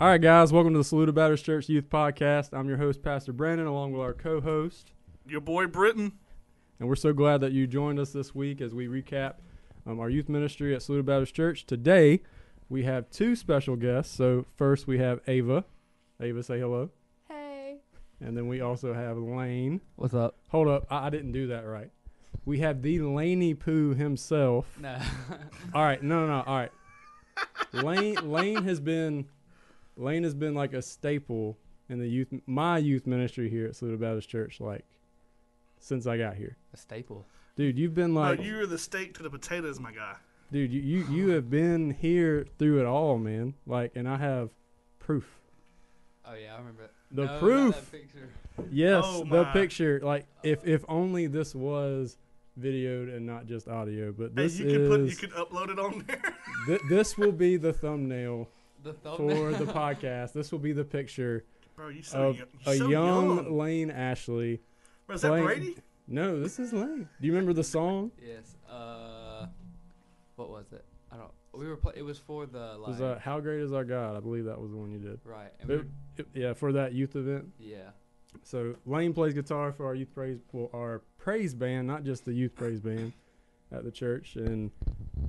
All 0.00 0.06
right, 0.06 0.18
guys, 0.18 0.50
welcome 0.50 0.72
to 0.72 0.78
the 0.78 0.84
Saluda 0.84 1.12
Baptist 1.12 1.44
Church 1.44 1.68
Youth 1.68 1.90
Podcast. 1.90 2.54
I'm 2.54 2.66
your 2.66 2.78
host, 2.78 3.02
Pastor 3.02 3.34
Brandon, 3.34 3.66
along 3.66 3.92
with 3.92 4.00
our 4.00 4.14
co 4.14 4.40
host. 4.40 4.92
Your 5.28 5.42
boy 5.42 5.66
Britton. 5.66 6.12
And 6.78 6.88
we're 6.88 6.96
so 6.96 7.12
glad 7.12 7.42
that 7.42 7.52
you 7.52 7.66
joined 7.66 8.00
us 8.00 8.10
this 8.10 8.34
week 8.34 8.62
as 8.62 8.74
we 8.74 8.86
recap 8.86 9.34
um, 9.86 10.00
our 10.00 10.08
youth 10.08 10.30
ministry 10.30 10.74
at 10.74 10.80
Saluda 10.80 11.02
Baptist 11.02 11.34
Church. 11.34 11.66
Today, 11.66 12.22
we 12.70 12.84
have 12.84 13.10
two 13.10 13.36
special 13.36 13.76
guests. 13.76 14.16
So, 14.16 14.46
first, 14.56 14.86
we 14.86 14.96
have 14.96 15.20
Ava. 15.26 15.66
Ava, 16.18 16.42
say 16.42 16.58
hello. 16.60 16.88
Hey. 17.28 17.80
And 18.22 18.34
then 18.34 18.48
we 18.48 18.62
also 18.62 18.94
have 18.94 19.18
Lane. 19.18 19.82
What's 19.96 20.14
up? 20.14 20.38
Hold 20.48 20.68
up, 20.68 20.86
I, 20.88 21.08
I 21.08 21.10
didn't 21.10 21.32
do 21.32 21.48
that 21.48 21.66
right. 21.66 21.90
We 22.46 22.60
have 22.60 22.80
the 22.80 23.00
Laney 23.00 23.52
Pooh 23.52 23.92
himself. 23.92 24.78
No. 24.80 24.98
All 25.74 25.82
right, 25.82 26.02
no, 26.02 26.26
no, 26.26 26.38
no. 26.38 26.42
All 26.46 26.56
right. 26.56 26.72
Lane 27.74 28.30
Lane 28.30 28.64
has 28.64 28.80
been 28.80 29.26
Lane 30.00 30.22
has 30.24 30.34
been 30.34 30.54
like 30.54 30.72
a 30.72 30.82
staple 30.82 31.58
in 31.88 31.98
the 31.98 32.08
youth 32.08 32.28
my 32.46 32.78
youth 32.78 33.06
ministry 33.06 33.48
here 33.50 33.66
at 33.66 33.76
Saluda 33.76 33.98
Baptist 33.98 34.28
Church 34.28 34.60
like 34.60 34.84
since 35.78 36.06
I 36.06 36.16
got 36.18 36.36
here. 36.36 36.56
a 36.74 36.76
staple. 36.76 37.26
Dude, 37.56 37.78
you've 37.78 37.94
been 37.94 38.14
like 38.14 38.36
Bro, 38.38 38.46
you're 38.46 38.66
the 38.66 38.78
steak 38.78 39.14
to 39.14 39.22
the 39.22 39.30
potatoes, 39.30 39.80
my 39.80 39.92
guy. 39.92 40.14
dude, 40.52 40.72
you, 40.72 40.80
you 40.80 41.06
you 41.10 41.28
have 41.30 41.50
been 41.50 41.90
here 41.90 42.46
through 42.58 42.80
it 42.80 42.86
all, 42.86 43.18
man. 43.18 43.54
Like 43.66 43.92
and 43.94 44.08
I 44.08 44.16
have 44.18 44.50
proof. 44.98 45.26
Oh 46.24 46.34
yeah, 46.34 46.54
I 46.54 46.58
remember 46.58 46.84
it. 46.84 46.92
The 47.10 47.22
oh, 47.22 47.24
No, 47.26 47.30
not 47.32 47.40
proof. 47.40 47.74
that 47.74 47.92
picture. 47.92 48.28
Yes, 48.70 49.04
Oh, 49.06 49.24
the 49.24 49.44
picture. 49.46 50.00
Like 50.02 50.26
if 50.42 50.64
if 50.66 50.84
only 50.88 51.26
this 51.26 51.54
was 51.54 52.18
videoed 52.58 53.14
and 53.14 53.26
not 53.26 53.46
just 53.46 53.68
audio, 53.68 54.12
but 54.12 54.28
Hey, 54.36 54.42
this 54.44 54.58
you 54.58 54.66
can 54.66 54.88
put 54.88 55.00
you 55.00 55.16
could 55.16 55.32
upload 55.32 55.70
it 55.70 55.78
on 55.78 56.04
there. 56.06 56.34
thi- 56.66 56.84
this 56.88 57.16
will 57.18 57.32
be 57.32 57.56
the 57.66 57.72
thumbnail 57.72 58.48
The 58.82 58.92
thumbnail. 58.94 59.52
for 59.52 59.64
the 59.64 59.72
podcast. 59.72 60.32
This 60.32 60.50
will 60.52 60.58
be 60.58 60.72
the 60.72 60.84
picture 60.84 61.44
Bro, 61.76 61.88
you 61.88 62.02
so, 62.02 62.28
of 62.30 62.36
young, 62.38 62.46
a 62.66 62.76
so 62.76 62.88
young, 62.88 63.36
young. 63.36 63.58
Lane 63.58 63.90
Ashley. 63.90 64.60
Bro, 65.06 65.16
is 65.16 65.22
that 65.22 65.28
playing- 65.28 65.44
Brady? 65.46 65.76
No, 66.08 66.40
this 66.40 66.58
is 66.58 66.72
Lane. 66.72 67.08
Do 67.20 67.26
you 67.26 67.32
remember 67.32 67.52
the 67.52 67.62
song? 67.64 68.10
yes. 68.26 68.56
Uh, 68.68 69.46
what 70.36 70.50
was 70.50 70.66
it? 70.72 70.84
I 71.12 71.16
don't. 71.16 71.30
We 71.52 71.66
were. 71.68 71.76
Play, 71.76 71.92
it 71.96 72.02
was 72.02 72.18
for 72.18 72.46
the 72.46 72.72
It 72.74 72.78
like. 72.80 72.88
was 72.88 73.00
uh, 73.00 73.18
"How 73.22 73.38
Great 73.40 73.60
Is 73.60 73.72
Our 73.72 73.84
God"? 73.84 74.16
I 74.16 74.20
believe 74.20 74.44
that 74.46 74.60
was 74.60 74.70
the 74.72 74.76
one 74.76 74.90
you 74.90 74.98
did. 74.98 75.20
right. 75.24 75.52
And 75.60 75.68
we 75.68 75.74
It- 75.74 75.78
were, 75.78 75.86
it- 76.18 76.26
yeah, 76.34 76.52
for 76.54 76.72
that 76.72 76.92
youth 76.94 77.16
event. 77.16 77.52
yeah. 77.58 77.90
So 78.44 78.76
Lane 78.86 79.12
plays 79.12 79.34
guitar 79.34 79.72
for 79.72 79.86
our 79.86 79.94
youth 79.94 80.14
praise, 80.14 80.38
well, 80.52 80.70
our 80.72 81.02
praise 81.18 81.52
band, 81.54 81.88
not 81.88 82.04
just 82.04 82.24
the 82.24 82.32
youth 82.32 82.54
praise 82.54 82.80
band 82.80 83.12
at 83.72 83.84
the 83.84 83.90
church. 83.90 84.36
And 84.36 84.70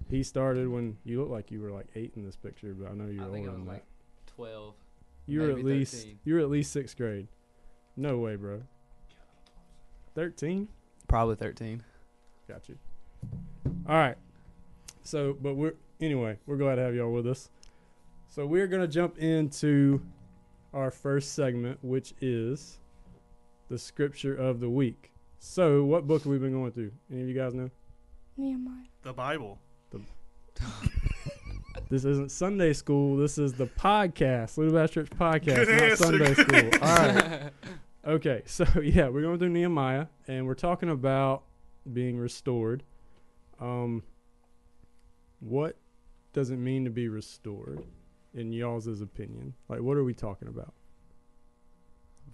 he 0.09 0.23
started 0.23 0.67
when 0.67 0.97
you 1.03 1.19
look 1.21 1.29
like 1.29 1.51
you 1.51 1.61
were 1.61 1.71
like 1.71 1.87
eight 1.95 2.13
in 2.15 2.25
this 2.25 2.35
picture, 2.35 2.73
but 2.73 2.91
I 2.91 2.93
know 2.93 3.05
you're 3.09 3.23
I 3.23 3.31
think 3.31 3.47
older 3.47 3.49
it 3.49 3.51
was 3.51 3.59
than 3.59 3.65
like 3.67 3.85
that. 4.25 4.33
twelve. 4.35 4.75
You 5.27 5.41
were 5.41 5.49
at 5.51 5.57
maybe 5.57 5.69
least 5.69 6.07
you 6.23 6.33
were 6.33 6.39
at 6.39 6.49
least 6.49 6.71
sixth 6.71 6.97
grade. 6.97 7.27
No 7.95 8.17
way, 8.17 8.35
bro. 8.35 8.63
Thirteen. 10.15 10.67
Probably 11.07 11.35
thirteen. 11.35 11.83
Got 12.47 12.67
you. 12.69 12.77
All 13.87 13.95
right. 13.95 14.17
So, 15.03 15.37
but 15.41 15.55
we're 15.55 15.75
anyway, 15.99 16.37
we're 16.45 16.57
glad 16.57 16.75
to 16.75 16.81
have 16.81 16.95
y'all 16.95 17.11
with 17.11 17.27
us. 17.27 17.49
So 18.27 18.45
we're 18.45 18.67
gonna 18.67 18.87
jump 18.87 19.17
into 19.17 20.01
our 20.73 20.91
first 20.91 21.33
segment, 21.33 21.79
which 21.81 22.13
is 22.21 22.79
the 23.69 23.77
scripture 23.77 24.35
of 24.35 24.59
the 24.59 24.69
week. 24.69 25.11
So, 25.39 25.83
what 25.83 26.07
book 26.07 26.23
have 26.23 26.31
we 26.31 26.37
been 26.37 26.51
going 26.53 26.71
through? 26.71 26.91
Any 27.11 27.21
of 27.23 27.27
you 27.27 27.33
guys 27.33 27.53
know? 27.53 27.69
Nehemiah. 28.37 28.85
The 29.03 29.13
Bible. 29.13 29.59
This 31.91 32.05
isn't 32.05 32.31
Sunday 32.31 32.71
school. 32.71 33.17
This 33.17 33.37
is 33.37 33.51
the 33.51 33.67
podcast, 33.67 34.57
Little 34.57 34.73
Baptist 34.73 34.93
Church 34.93 35.09
podcast, 35.09 35.65
Good 35.65 35.67
not 35.67 35.81
answer, 35.81 36.03
Sunday 36.05 36.33
school. 36.35 36.69
All 36.81 36.95
right. 36.95 37.49
Okay, 38.07 38.43
so 38.45 38.65
yeah, 38.81 39.09
we're 39.09 39.23
going 39.23 39.37
through 39.37 39.49
Nehemiah, 39.49 40.05
and 40.25 40.47
we're 40.47 40.53
talking 40.53 40.89
about 40.89 41.43
being 41.91 42.17
restored. 42.17 42.83
Um, 43.59 44.03
what 45.41 45.75
does 46.31 46.49
it 46.49 46.55
mean 46.55 46.85
to 46.85 46.89
be 46.89 47.09
restored, 47.09 47.83
in 48.33 48.53
y'all's 48.53 48.87
opinion? 49.01 49.53
Like, 49.67 49.81
what 49.81 49.97
are 49.97 50.05
we 50.05 50.13
talking 50.13 50.47
about? 50.47 50.73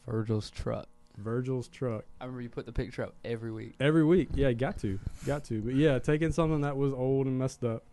Virgil's 0.05 0.51
truck. 0.51 0.87
Virgil's 1.17 1.67
truck 1.67 2.05
I 2.21 2.25
remember 2.25 2.41
you 2.41 2.49
put 2.49 2.65
the 2.65 2.71
picture 2.71 3.03
up 3.03 3.15
every 3.25 3.51
week. 3.51 3.75
every 3.79 4.05
week. 4.05 4.29
Yeah, 4.33 4.51
got 4.53 4.77
to, 4.79 4.99
got 5.25 5.43
to. 5.45 5.61
But 5.61 5.75
yeah, 5.75 5.99
taking 5.99 6.31
something 6.31 6.61
that 6.61 6.77
was 6.77 6.93
old 6.93 7.27
and 7.27 7.37
messed 7.37 7.63
up, 7.63 7.83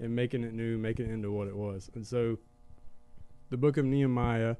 and 0.00 0.14
making 0.14 0.44
it 0.44 0.52
new, 0.52 0.76
making 0.76 1.06
it 1.06 1.12
into 1.12 1.30
what 1.30 1.48
it 1.48 1.56
was. 1.56 1.90
And 1.94 2.06
so, 2.06 2.38
the 3.50 3.56
book 3.56 3.76
of 3.76 3.84
Nehemiah 3.84 4.56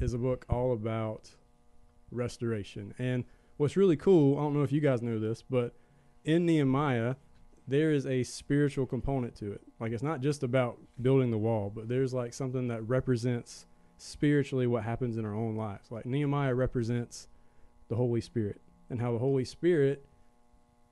is 0.00 0.14
a 0.14 0.18
book 0.18 0.44
all 0.48 0.72
about 0.72 1.30
restoration. 2.10 2.94
And 2.98 3.24
what's 3.56 3.76
really 3.76 3.96
cool, 3.96 4.38
I 4.38 4.42
don't 4.42 4.54
know 4.54 4.62
if 4.62 4.72
you 4.72 4.80
guys 4.80 5.02
know 5.02 5.18
this, 5.18 5.42
but 5.42 5.74
in 6.24 6.46
Nehemiah, 6.46 7.16
there 7.68 7.92
is 7.92 8.06
a 8.06 8.22
spiritual 8.22 8.86
component 8.86 9.34
to 9.36 9.52
it. 9.52 9.60
Like 9.78 9.92
it's 9.92 10.02
not 10.02 10.20
just 10.20 10.42
about 10.42 10.78
building 11.00 11.30
the 11.30 11.38
wall, 11.38 11.70
but 11.74 11.88
there's 11.88 12.12
like 12.12 12.34
something 12.34 12.68
that 12.68 12.82
represents 12.88 13.66
spiritually 13.98 14.66
what 14.66 14.82
happens 14.82 15.16
in 15.16 15.24
our 15.24 15.34
own 15.34 15.56
lives. 15.56 15.90
Like 15.90 16.06
Nehemiah 16.06 16.54
represents 16.54 17.28
the 17.92 17.96
Holy 17.96 18.22
Spirit 18.22 18.58
and 18.88 18.98
how 18.98 19.12
the 19.12 19.18
Holy 19.18 19.44
Spirit 19.44 20.02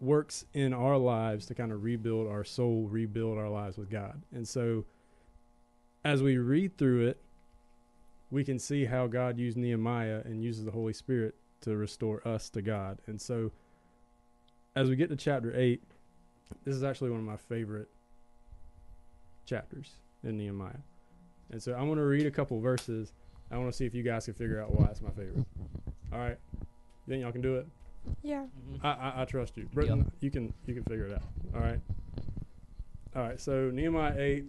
works 0.01 0.45
in 0.53 0.75
our 0.75 0.99
lives 0.99 1.47
to 1.47 1.55
kind 1.55 1.73
of 1.73 1.83
rebuild 1.83 2.29
our 2.29 2.45
soul, 2.45 2.89
rebuild 2.91 3.39
our 3.39 3.49
lives 3.49 3.79
with 3.79 3.89
God. 3.89 4.21
And 4.35 4.47
so 4.47 4.85
as 6.05 6.23
we 6.23 6.37
read 6.37 6.77
through 6.77 7.07
it, 7.07 7.23
we 8.31 8.45
can 8.45 8.59
see 8.59 8.85
how 8.85 9.07
God 9.07 9.39
used 9.39 9.57
Nehemiah 9.57 10.21
and 10.27 10.45
uses 10.45 10.67
the 10.67 10.71
Holy 10.71 10.93
Spirit 10.93 11.37
to 11.63 11.75
restore 11.75 12.21
us 12.29 12.51
to 12.51 12.61
God. 12.61 12.99
And 13.07 13.19
so 13.19 13.51
as 14.77 14.91
we 14.91 14.97
get 14.97 15.09
to 15.09 15.17
chapter 15.17 15.59
8, 15.59 15.83
this 16.65 16.77
is 16.77 16.85
actually 16.85 17.09
one 17.09 17.21
of 17.21 17.27
my 17.27 17.39
favorite 17.39 17.89
chapters 19.47 19.93
in 20.23 20.37
Nehemiah. 20.37 20.83
And 21.51 21.63
so 21.63 21.73
I'm 21.73 21.87
going 21.87 21.97
to 21.97 22.05
read 22.05 22.27
a 22.27 22.31
couple 22.31 22.61
verses. 22.61 23.15
I 23.51 23.57
want 23.57 23.71
to 23.71 23.77
see 23.77 23.87
if 23.87 23.95
you 23.95 24.03
guys 24.03 24.27
can 24.27 24.35
figure 24.35 24.63
out 24.63 24.79
why 24.79 24.89
it's 24.89 25.01
my 25.01 25.09
favorite. 25.09 25.47
All 26.13 26.19
right. 26.19 26.37
You 27.07 27.13
think 27.13 27.23
y'all 27.23 27.33
can 27.33 27.41
do 27.41 27.57
it? 27.57 27.67
Yeah. 28.23 28.45
Mm-hmm. 28.73 28.87
I, 28.87 28.91
I, 28.91 29.23
I 29.23 29.25
trust 29.25 29.57
you, 29.57 29.69
Britton. 29.73 30.11
You 30.21 30.31
can 30.31 30.53
you 30.67 30.75
can 30.75 30.85
figure 30.85 31.05
it 31.05 31.13
out. 31.13 31.23
All 31.55 31.61
right. 31.61 31.81
All 33.15 33.23
right. 33.23 33.41
So 33.41 33.71
Nehemiah 33.73 34.15
eight. 34.19 34.45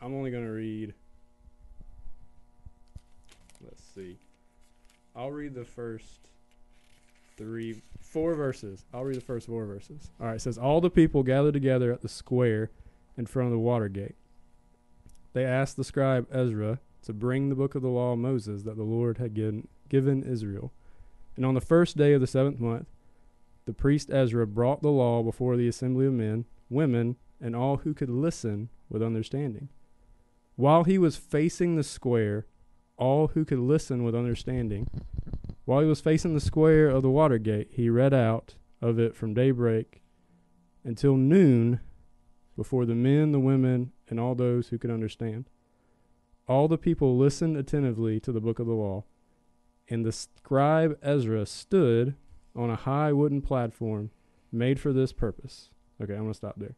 I'm 0.00 0.14
only 0.14 0.30
going 0.30 0.44
to 0.44 0.50
read. 0.50 0.94
Let's 3.64 3.82
see. 3.94 4.18
I'll 5.14 5.30
read 5.30 5.54
the 5.54 5.64
first 5.64 6.28
three, 7.38 7.80
four 8.00 8.34
verses. 8.34 8.84
I'll 8.92 9.04
read 9.04 9.16
the 9.16 9.22
first 9.22 9.46
four 9.46 9.64
verses. 9.64 10.10
All 10.20 10.26
right. 10.26 10.36
It 10.36 10.40
says 10.40 10.58
all 10.58 10.80
the 10.80 10.90
people 10.90 11.22
gathered 11.22 11.54
together 11.54 11.92
at 11.92 12.02
the 12.02 12.08
square 12.08 12.70
in 13.16 13.26
front 13.26 13.46
of 13.46 13.52
the 13.52 13.58
water 13.58 13.88
gate. 13.88 14.16
They 15.32 15.44
asked 15.44 15.76
the 15.76 15.84
scribe 15.84 16.26
Ezra 16.30 16.80
to 17.02 17.12
bring 17.12 17.48
the 17.48 17.54
book 17.54 17.74
of 17.74 17.82
the 17.82 17.88
law 17.88 18.12
of 18.12 18.18
Moses 18.18 18.62
that 18.64 18.76
the 18.76 18.82
Lord 18.82 19.18
had 19.18 19.34
given 19.34 19.68
given 19.88 20.22
Israel. 20.22 20.72
And 21.36 21.44
on 21.44 21.54
the 21.54 21.60
first 21.60 21.96
day 21.96 22.12
of 22.14 22.20
the 22.20 22.26
seventh 22.26 22.58
month, 22.58 22.88
the 23.66 23.72
priest 23.72 24.10
Ezra 24.10 24.46
brought 24.46 24.82
the 24.82 24.90
law 24.90 25.22
before 25.22 25.56
the 25.56 25.68
assembly 25.68 26.06
of 26.06 26.12
men, 26.14 26.46
women, 26.70 27.16
and 27.40 27.54
all 27.54 27.78
who 27.78 27.94
could 27.94 28.08
listen 28.08 28.70
with 28.88 29.02
understanding. 29.02 29.68
While 30.54 30.84
he 30.84 30.98
was 30.98 31.16
facing 31.16 31.76
the 31.76 31.82
square, 31.82 32.46
all 32.96 33.28
who 33.28 33.44
could 33.44 33.58
listen 33.58 34.04
with 34.04 34.14
understanding, 34.14 34.88
while 35.66 35.80
he 35.80 35.86
was 35.86 36.00
facing 36.00 36.32
the 36.32 36.40
square 36.40 36.88
of 36.88 37.02
the 37.02 37.10
water 37.10 37.38
gate, 37.38 37.68
he 37.72 37.90
read 37.90 38.14
out 38.14 38.54
of 38.80 38.98
it 38.98 39.14
from 39.14 39.34
daybreak 39.34 40.00
until 40.84 41.16
noon 41.16 41.80
before 42.56 42.86
the 42.86 42.94
men, 42.94 43.32
the 43.32 43.40
women, 43.40 43.92
and 44.08 44.18
all 44.18 44.34
those 44.34 44.68
who 44.68 44.78
could 44.78 44.90
understand. 44.90 45.50
All 46.48 46.68
the 46.68 46.78
people 46.78 47.18
listened 47.18 47.56
attentively 47.56 48.20
to 48.20 48.32
the 48.32 48.40
book 48.40 48.60
of 48.60 48.66
the 48.66 48.72
law, 48.72 49.04
and 49.88 50.04
the 50.04 50.12
scribe 50.12 50.98
Ezra 51.02 51.46
stood 51.46 52.14
on 52.54 52.70
a 52.70 52.76
high 52.76 53.12
wooden 53.12 53.42
platform 53.42 54.10
made 54.50 54.80
for 54.80 54.92
this 54.92 55.12
purpose. 55.12 55.70
Okay, 56.02 56.14
I'm 56.14 56.20
going 56.20 56.32
to 56.32 56.36
stop 56.36 56.54
there. 56.56 56.74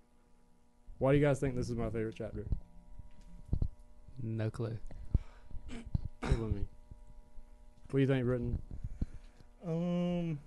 Why 0.99 1.13
do 1.13 1.19
you 1.19 1.25
guys 1.25 1.39
think 1.39 1.55
this 1.55 1.71
is 1.71 1.77
my 1.77 1.91
favorite 1.91 2.15
chapter? 2.17 2.47
No 4.23 4.51
clue. 4.51 4.79
Killing 6.23 6.55
me. 6.55 6.67
What 7.91 7.93
do 7.93 7.99
you 8.01 8.07
think, 8.07 8.25
Britton? 8.25 8.59
Um, 9.67 10.39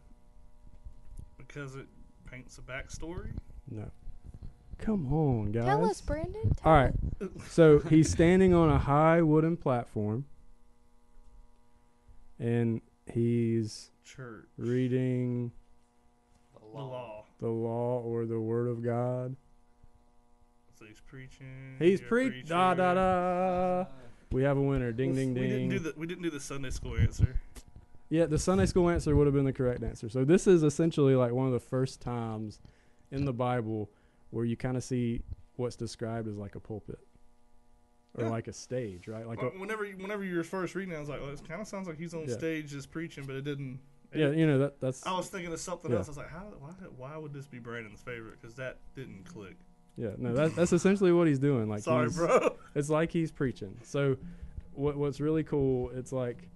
because 1.37 1.75
it 1.75 1.87
paints 2.29 2.57
a 2.57 2.61
backstory. 2.61 3.31
No. 3.69 3.89
Come 4.77 5.13
on, 5.13 5.51
guys. 5.51 5.65
Tell 5.65 5.85
us, 5.85 6.01
Brandon. 6.01 6.53
All 6.65 6.73
right. 6.73 6.93
So 7.47 7.79
he's 7.79 8.09
standing 8.09 8.53
on 8.53 8.69
a 8.69 8.79
high 8.79 9.21
wooden 9.21 9.55
platform, 9.57 10.25
and 12.41 12.81
he's 13.05 13.91
Church. 14.03 14.47
reading 14.57 15.51
The 16.59 16.65
law. 16.77 17.23
the 17.39 17.47
law 17.47 18.01
or 18.01 18.25
the 18.25 18.39
word 18.39 18.67
of 18.67 18.83
God. 18.83 19.35
So 20.77 20.85
he's 20.85 20.99
preaching. 20.99 21.75
He's 21.79 22.01
you're 22.01 22.31
da 22.43 22.73
da 22.73 22.93
da. 22.95 23.85
We 24.31 24.43
have 24.43 24.55
a 24.57 24.61
winner. 24.61 24.93
Ding, 24.93 25.09
Well, 25.09 25.17
ding, 25.17 25.33
We 25.35 25.47
didn't 25.47 25.69
do 25.69 25.79
the 25.79 25.93
we 25.97 26.07
didn't 26.07 26.23
do 26.23 26.29
the 26.29 26.39
Sunday 26.39 26.69
school 26.69 26.97
answer. 26.97 27.39
Yeah, 28.09 28.25
the 28.25 28.39
Sunday 28.39 28.65
school 28.65 28.89
answer 28.89 29.15
would 29.15 29.27
have 29.27 29.33
been 29.33 29.45
the 29.45 29.53
correct 29.53 29.83
answer. 29.83 30.09
So 30.09 30.23
this 30.25 30.47
is 30.47 30.63
essentially 30.63 31.15
like 31.15 31.31
one 31.31 31.47
of 31.47 31.53
the 31.53 31.59
first 31.59 32.01
times 32.01 32.59
in 33.11 33.25
the 33.25 33.33
Bible 33.33 33.89
where 34.31 34.45
you 34.45 34.55
kind 34.57 34.75
of 34.77 34.83
see 34.83 35.21
what's 35.57 35.75
described 35.75 36.27
as 36.27 36.37
like 36.37 36.55
a 36.55 36.59
pulpit 36.59 36.99
or 38.15 38.25
Yeah. 38.25 38.29
like 38.29 38.47
a 38.47 38.53
stage, 38.53 39.07
right? 39.07 39.25
Like, 39.27 39.41
Well, 39.41 39.51
a, 39.55 39.59
whenever 39.59 39.85
you, 39.85 39.95
whenever 39.97 40.23
you 40.23 40.35
were 40.35 40.43
first 40.43 40.75
reading, 40.75 40.93
it, 40.93 40.97
I 40.97 40.99
was 40.99 41.09
like, 41.09 41.21
well, 41.21 41.29
it 41.31 41.41
kind 41.47 41.61
of 41.61 41.67
sounds 41.67 41.87
like 41.87 41.97
he's 41.97 42.13
on 42.13 42.27
Yeah. 42.27 42.37
stage 42.37 42.69
just 42.71 42.91
preaching, 42.91 43.25
but 43.25 43.35
it 43.35 43.43
didn't. 43.43 43.79
it 44.11 44.19
yeah, 44.19 44.31
you 44.31 44.45
know 44.45 44.57
that 44.59 44.81
that's 44.81 45.05
I 45.05 45.15
was 45.15 45.29
thinking 45.29 45.53
of 45.53 45.59
something 45.59 45.89
Yeah. 45.91 45.97
else. 45.97 46.07
I 46.07 46.11
was 46.11 46.17
like, 46.17 46.29
how? 46.29 46.53
Why? 46.59 46.71
Why 46.97 47.17
would 47.17 47.33
this 47.33 47.47
be 47.47 47.59
Brandon's 47.59 48.01
favorite? 48.01 48.39
Because 48.41 48.55
that 48.55 48.79
didn't 48.95 49.23
click. 49.23 49.55
yeah, 49.97 50.11
no, 50.17 50.33
that, 50.33 50.55
that's 50.55 50.73
essentially 50.73 51.11
what 51.13 51.27
he's 51.27 51.39
doing. 51.39 51.69
Like, 51.69 51.83
Sorry, 51.83 52.09
bro. 52.09 52.55
It's 52.75 52.89
like 52.89 53.11
he's 53.11 53.31
preaching. 53.31 53.77
So, 53.83 54.17
what 54.73 54.97
what's 54.97 55.19
really 55.21 55.43
cool? 55.43 55.89
It's 55.91 56.11
like 56.11 56.47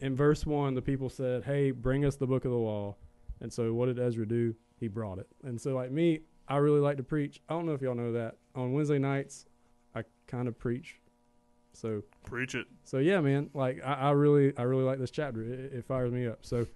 in 0.00 0.14
verse 0.16 0.46
one, 0.46 0.74
the 0.74 0.82
people 0.82 1.08
said, 1.10 1.44
"Hey, 1.44 1.70
bring 1.72 2.04
us 2.04 2.16
the 2.16 2.26
book 2.26 2.44
of 2.44 2.50
the 2.50 2.56
law." 2.58 2.96
And 3.40 3.52
so, 3.52 3.72
what 3.74 3.86
did 3.86 3.98
Ezra 3.98 4.26
do? 4.26 4.54
He 4.80 4.88
brought 4.88 5.18
it. 5.18 5.26
And 5.44 5.60
so, 5.60 5.74
like 5.74 5.90
me, 5.90 6.20
I 6.48 6.56
really 6.58 6.80
like 6.80 6.96
to 6.98 7.02
preach. 7.02 7.40
I 7.48 7.52
don't 7.54 7.66
know 7.66 7.72
if 7.72 7.80
y'all 7.82 7.94
know 7.94 8.12
that. 8.12 8.36
On 8.54 8.72
Wednesday 8.72 8.98
nights, 8.98 9.44
I 9.46 9.50
kind 10.28 10.46
of 10.46 10.56
preach. 10.58 11.00
So, 11.72 12.02
Preach 12.24 12.54
it. 12.54 12.66
so 12.84 12.98
yeah, 12.98 13.20
man. 13.20 13.50
Like 13.54 13.80
I, 13.84 13.94
I 13.94 14.10
really, 14.12 14.56
I 14.56 14.62
really 14.62 14.84
like 14.84 14.98
this 14.98 15.10
chapter. 15.10 15.42
It, 15.42 15.72
it 15.72 15.84
fires 15.84 16.10
me 16.12 16.26
up. 16.26 16.38
So, 16.42 16.66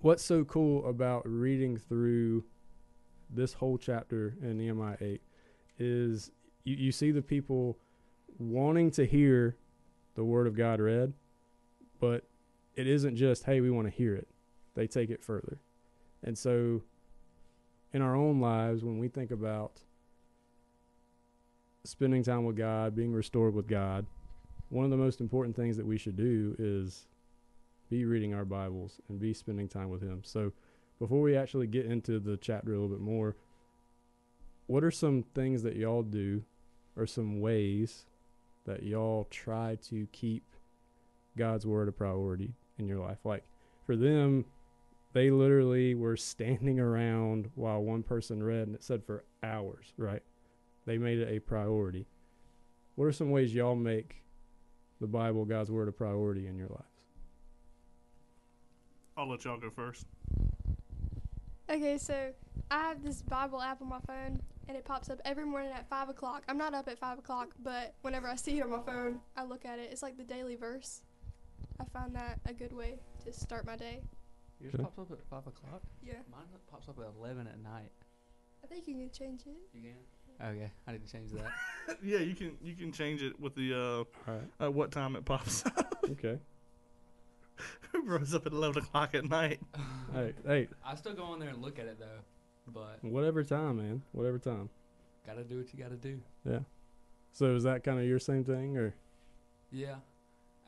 what's 0.00 0.22
so 0.24 0.44
cool 0.44 0.86
about 0.88 1.22
reading 1.24 1.78
through 1.78 2.44
this 3.30 3.52
whole 3.54 3.76
chapter 3.78 4.36
in 4.42 4.58
Nehemiah 4.58 4.96
eight 5.00 5.22
is 5.78 6.30
you, 6.64 6.76
you 6.76 6.92
see 6.92 7.10
the 7.10 7.22
people 7.22 7.78
wanting 8.38 8.90
to 8.92 9.04
hear 9.04 9.56
the 10.14 10.24
word 10.24 10.46
of 10.46 10.56
God 10.56 10.80
read, 10.80 11.12
but 11.98 12.24
it 12.74 12.86
isn't 12.86 13.16
just 13.16 13.44
hey, 13.44 13.60
we 13.60 13.70
want 13.70 13.86
to 13.86 13.92
hear 13.92 14.14
it. 14.14 14.28
They 14.74 14.86
take 14.86 15.10
it 15.10 15.24
further, 15.24 15.60
and 16.22 16.38
so 16.38 16.82
in 17.92 18.02
our 18.02 18.14
own 18.14 18.38
lives, 18.40 18.84
when 18.84 18.98
we 18.98 19.08
think 19.08 19.30
about 19.32 19.80
spending 21.84 22.22
time 22.22 22.44
with 22.44 22.56
God, 22.56 22.94
being 22.94 23.12
restored 23.12 23.54
with 23.54 23.66
God, 23.66 24.06
one 24.68 24.84
of 24.84 24.90
the 24.90 24.96
most 24.96 25.20
important 25.20 25.56
things 25.56 25.76
that 25.76 25.86
we 25.86 25.98
should 25.98 26.16
do 26.16 26.54
is 26.58 27.06
be 27.88 28.04
reading 28.04 28.34
our 28.34 28.44
Bibles 28.44 29.00
and 29.08 29.18
be 29.18 29.32
spending 29.32 29.68
time 29.68 29.88
with 29.88 30.02
Him. 30.02 30.20
So, 30.24 30.52
before 30.98 31.20
we 31.20 31.36
actually 31.36 31.68
get 31.68 31.86
into 31.86 32.18
the 32.18 32.36
chapter 32.36 32.72
a 32.72 32.74
little 32.78 32.88
bit 32.88 33.00
more, 33.00 33.36
what 34.66 34.84
are 34.84 34.90
some 34.90 35.24
things 35.34 35.62
that 35.62 35.76
y'all 35.76 36.02
do 36.02 36.42
or 36.96 37.06
some 37.06 37.40
ways 37.40 38.04
that 38.66 38.82
y'all 38.82 39.26
try 39.30 39.78
to 39.88 40.06
keep 40.12 40.44
God's 41.36 41.66
Word 41.66 41.88
a 41.88 41.92
priority 41.92 42.54
in 42.78 42.88
your 42.88 42.98
life? 42.98 43.18
Like 43.24 43.44
for 43.86 43.96
them, 43.96 44.44
they 45.12 45.30
literally 45.30 45.94
were 45.94 46.16
standing 46.16 46.78
around 46.78 47.50
while 47.54 47.80
one 47.80 48.02
person 48.02 48.42
read, 48.42 48.66
and 48.66 48.74
it 48.74 48.84
said 48.84 49.04
for 49.04 49.24
hours, 49.42 49.92
right? 49.96 50.22
They 50.88 50.96
made 50.96 51.18
it 51.18 51.28
a 51.28 51.38
priority. 51.38 52.06
What 52.94 53.04
are 53.04 53.12
some 53.12 53.30
ways 53.30 53.54
y'all 53.54 53.74
make 53.76 54.22
the 55.02 55.06
Bible, 55.06 55.44
God's 55.44 55.70
Word, 55.70 55.86
a 55.86 55.92
priority 55.92 56.46
in 56.46 56.56
your 56.56 56.68
lives? 56.68 56.88
I'll 59.14 59.28
let 59.28 59.44
y'all 59.44 59.58
go 59.58 59.68
first. 59.68 60.06
Okay, 61.68 61.98
so 61.98 62.32
I 62.70 62.78
have 62.78 63.02
this 63.02 63.20
Bible 63.20 63.60
app 63.60 63.82
on 63.82 63.90
my 63.90 64.00
phone, 64.06 64.40
and 64.66 64.78
it 64.78 64.86
pops 64.86 65.10
up 65.10 65.20
every 65.26 65.44
morning 65.44 65.72
at 65.74 65.86
five 65.90 66.08
o'clock. 66.08 66.44
I'm 66.48 66.56
not 66.56 66.72
up 66.72 66.88
at 66.88 66.98
five 66.98 67.18
o'clock, 67.18 67.48
but 67.62 67.94
whenever 68.00 68.26
I 68.26 68.36
see 68.36 68.58
it 68.58 68.62
on 68.62 68.70
my 68.70 68.80
phone, 68.80 69.20
I 69.36 69.44
look 69.44 69.66
at 69.66 69.78
it. 69.78 69.90
It's 69.92 70.02
like 70.02 70.16
the 70.16 70.24
daily 70.24 70.56
verse. 70.56 71.02
I 71.78 71.84
find 71.92 72.14
that 72.16 72.40
a 72.46 72.54
good 72.54 72.72
way 72.72 72.94
to 73.26 73.32
start 73.34 73.66
my 73.66 73.76
day. 73.76 74.00
Yours 74.58 74.72
Okay. 74.74 74.84
pops 74.84 74.98
up 74.98 75.12
at 75.12 75.18
five 75.28 75.46
o'clock. 75.46 75.82
Yeah, 76.02 76.14
Mine 76.30 76.46
pops 76.70 76.88
up 76.88 76.98
at 76.98 77.04
eleven 77.14 77.46
at 77.46 77.58
night. 77.62 77.92
I 78.64 78.66
think 78.66 78.88
you 78.88 78.94
can 78.94 79.10
change 79.10 79.42
it. 79.42 79.58
You 79.74 79.82
can. 79.82 79.96
Okay, 80.40 80.70
I 80.86 80.92
need 80.92 81.04
to 81.04 81.12
change 81.12 81.32
that. 81.32 81.98
yeah, 82.02 82.18
you 82.18 82.34
can 82.34 82.56
you 82.62 82.74
can 82.74 82.92
change 82.92 83.22
it 83.22 83.38
with 83.40 83.54
the 83.54 83.74
All 83.74 84.06
right. 84.26 84.40
uh, 84.60 84.66
uh 84.66 84.70
what 84.70 84.92
time 84.92 85.16
it 85.16 85.24
pops 85.24 85.64
up. 85.76 86.04
Okay. 86.10 86.38
Rose 88.04 88.34
up 88.34 88.46
at 88.46 88.52
eleven 88.52 88.82
o'clock 88.84 89.14
at 89.14 89.24
night. 89.28 89.60
hey, 90.14 90.32
hey, 90.46 90.68
I 90.84 90.94
still 90.94 91.14
go 91.14 91.24
on 91.24 91.40
there 91.40 91.48
and 91.48 91.60
look 91.60 91.78
at 91.78 91.86
it 91.86 91.98
though, 91.98 92.72
but 92.72 93.02
whatever 93.02 93.42
time, 93.42 93.78
man. 93.78 94.02
Whatever 94.12 94.38
time. 94.38 94.68
gotta 95.26 95.42
do 95.42 95.58
what 95.58 95.72
you 95.72 95.82
gotta 95.82 95.96
do. 95.96 96.20
Yeah. 96.48 96.60
So 97.32 97.54
is 97.56 97.64
that 97.64 97.82
kind 97.82 97.98
of 97.98 98.04
your 98.06 98.18
same 98.20 98.44
thing, 98.44 98.76
or 98.76 98.94
Yeah, 99.72 99.96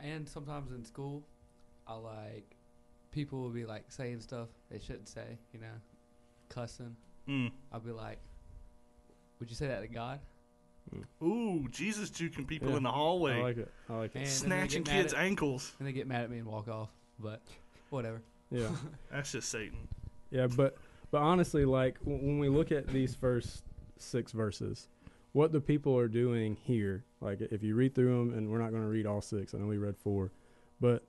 and 0.01 0.29
sometimes 0.29 0.73
in 0.73 0.85
school, 0.85 1.23
I 1.87 1.95
like 1.95 2.57
people 3.13 3.41
will 3.41 3.51
be 3.51 3.65
like 3.65 3.85
saying 3.89 4.21
stuff 4.21 4.49
they 4.71 4.81
shouldn't 4.81 5.09
say. 5.09 5.39
You 5.53 5.61
know, 5.61 5.75
cussing. 6.49 6.97
Mm. 7.29 7.53
I'll 7.73 7.81
be 7.81 7.93
like, 7.93 8.19
"Would 9.41 9.51
you 9.51 9.57
say 9.57 9.67
that 9.69 9.81
to 9.81 9.89
God?" 9.89 10.21
Hmm. 10.91 11.25
Ooh, 11.27 11.69
Jesus 11.71 12.11
juking 12.11 12.47
people 12.47 12.71
Yeah. 12.71 12.77
in 12.79 12.83
the 12.83 12.91
hallway, 12.93 13.35
I 13.35 13.43
like 13.43 13.57
it. 13.59 13.73
I 13.89 13.95
like 13.97 14.17
it. 14.17 14.19
And 14.19 14.25
then 14.25 14.25
they 14.25 14.29
snatching 14.31 14.83
get 14.85 14.93
mad 14.93 15.03
kids' 15.03 15.15
at- 15.15 15.21
ankles. 15.21 15.75
And 15.79 15.87
they 15.89 15.93
get 15.93 16.07
mad 16.07 16.23
at 16.25 16.31
me 16.31 16.39
and 16.39 16.47
walk 16.47 16.69
off. 16.69 16.91
But 17.19 17.43
whatever. 17.91 18.23
Yeah. 18.51 18.71
That's 19.13 19.31
just 19.33 19.49
Satan. 19.49 19.89
Yeah, 20.31 20.47
but 20.47 20.77
but 21.11 21.19
honestly, 21.23 21.65
like 21.65 21.99
w- 22.01 22.19
when 22.19 22.39
we 22.39 22.49
look 22.49 22.73
at 22.73 22.87
these 22.89 23.15
first 23.15 23.63
six 23.99 24.33
verses, 24.33 24.89
what 25.33 25.53
the 25.53 25.61
people 25.61 25.97
are 25.99 26.09
doing 26.09 26.57
here, 26.57 27.05
like 27.21 27.41
if 27.41 27.63
you 27.63 27.75
read 27.75 27.95
through 27.95 28.17
them, 28.29 28.37
and 28.37 28.51
we're 28.51 28.59
not 28.59 28.71
going 28.71 28.83
to 28.83 28.89
read 28.89 29.07
all 29.07 29.21
six. 29.21 29.55
I 29.55 29.59
know 29.59 29.67
we 29.67 29.79
read 29.79 29.97
four, 29.97 30.33
but 30.81 31.05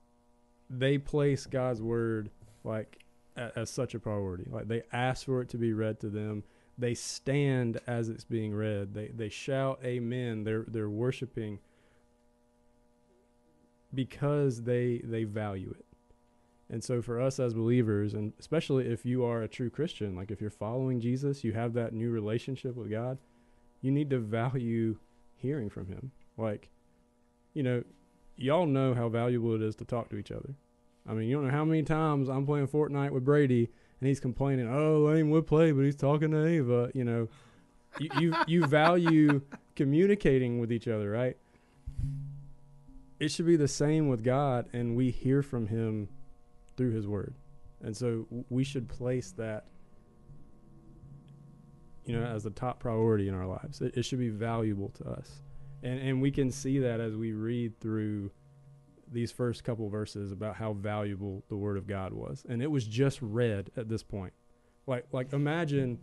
they 0.70 0.98
place 0.98 1.46
God's 1.46 1.80
word 1.82 2.30
like 2.64 2.98
a, 3.36 3.50
as 3.58 3.70
such 3.70 3.94
a 3.94 3.98
priority. 3.98 4.46
Like 4.50 4.68
they 4.68 4.82
ask 4.92 5.24
for 5.26 5.40
it 5.40 5.48
to 5.50 5.56
be 5.58 5.72
read 5.72 5.98
to 6.00 6.08
them. 6.08 6.44
They 6.78 6.94
stand 6.94 7.80
as 7.86 8.08
it's 8.08 8.24
being 8.24 8.54
read. 8.54 8.94
They 8.94 9.08
they 9.08 9.28
shout 9.28 9.80
Amen. 9.84 10.44
They're 10.44 10.64
they're 10.66 10.90
worshiping 10.90 11.58
because 13.94 14.62
they 14.62 15.00
they 15.04 15.24
value 15.24 15.74
it. 15.78 15.84
And 16.70 16.82
so 16.82 17.02
for 17.02 17.20
us 17.20 17.38
as 17.38 17.52
believers, 17.52 18.14
and 18.14 18.32
especially 18.40 18.86
if 18.86 19.04
you 19.04 19.24
are 19.24 19.42
a 19.42 19.48
true 19.48 19.68
Christian, 19.68 20.16
like 20.16 20.30
if 20.30 20.40
you're 20.40 20.48
following 20.48 21.00
Jesus, 21.00 21.44
you 21.44 21.52
have 21.52 21.74
that 21.74 21.92
new 21.92 22.10
relationship 22.10 22.74
with 22.76 22.90
God, 22.90 23.18
you 23.82 23.90
need 23.90 24.08
to 24.10 24.18
value 24.18 24.96
hearing 25.34 25.68
from 25.68 25.88
him. 25.88 26.12
Like, 26.38 26.70
you 27.52 27.62
know, 27.62 27.84
y'all 28.36 28.64
know 28.64 28.94
how 28.94 29.10
valuable 29.10 29.54
it 29.54 29.60
is 29.60 29.76
to 29.76 29.84
talk 29.84 30.08
to 30.10 30.16
each 30.16 30.30
other. 30.30 30.54
I 31.06 31.12
mean, 31.12 31.28
you 31.28 31.36
don't 31.36 31.44
know 31.44 31.52
how 31.52 31.64
many 31.64 31.82
times 31.82 32.30
I'm 32.30 32.46
playing 32.46 32.68
Fortnite 32.68 33.10
with 33.10 33.24
Brady 33.24 33.68
and 34.02 34.08
he's 34.08 34.18
complaining, 34.18 34.66
"Oh, 34.68 34.98
Lane 34.98 35.30
would 35.30 35.46
play, 35.46 35.70
but 35.70 35.84
he's 35.84 35.94
talking 35.94 36.32
to 36.32 36.44
Ava." 36.44 36.90
You 36.92 37.04
know, 37.04 37.28
you 38.00 38.08
you, 38.18 38.34
you 38.48 38.66
value 38.66 39.42
communicating 39.76 40.58
with 40.58 40.72
each 40.72 40.88
other, 40.88 41.08
right? 41.08 41.36
It 43.20 43.30
should 43.30 43.46
be 43.46 43.54
the 43.54 43.68
same 43.68 44.08
with 44.08 44.24
God, 44.24 44.66
and 44.72 44.96
we 44.96 45.12
hear 45.12 45.40
from 45.40 45.68
Him 45.68 46.08
through 46.76 46.90
His 46.90 47.06
Word, 47.06 47.36
and 47.80 47.96
so 47.96 48.26
we 48.50 48.64
should 48.64 48.88
place 48.88 49.30
that, 49.38 49.66
you 52.04 52.18
know, 52.18 52.26
as 52.26 52.42
the 52.42 52.50
top 52.50 52.80
priority 52.80 53.28
in 53.28 53.34
our 53.34 53.46
lives. 53.46 53.80
It, 53.80 53.96
it 53.98 54.02
should 54.04 54.18
be 54.18 54.30
valuable 54.30 54.88
to 54.88 55.10
us, 55.10 55.42
and 55.84 56.00
and 56.00 56.20
we 56.20 56.32
can 56.32 56.50
see 56.50 56.80
that 56.80 56.98
as 56.98 57.14
we 57.14 57.34
read 57.34 57.78
through 57.78 58.32
these 59.12 59.30
first 59.32 59.64
couple 59.64 59.88
verses 59.88 60.32
about 60.32 60.56
how 60.56 60.72
valuable 60.72 61.44
the 61.48 61.56
Word 61.56 61.76
of 61.76 61.86
God 61.86 62.12
was, 62.12 62.44
and 62.48 62.62
it 62.62 62.70
was 62.70 62.86
just 62.86 63.20
read 63.22 63.70
at 63.76 63.88
this 63.88 64.02
point. 64.02 64.32
Like 64.86 65.06
like 65.12 65.32
imagine, 65.32 65.98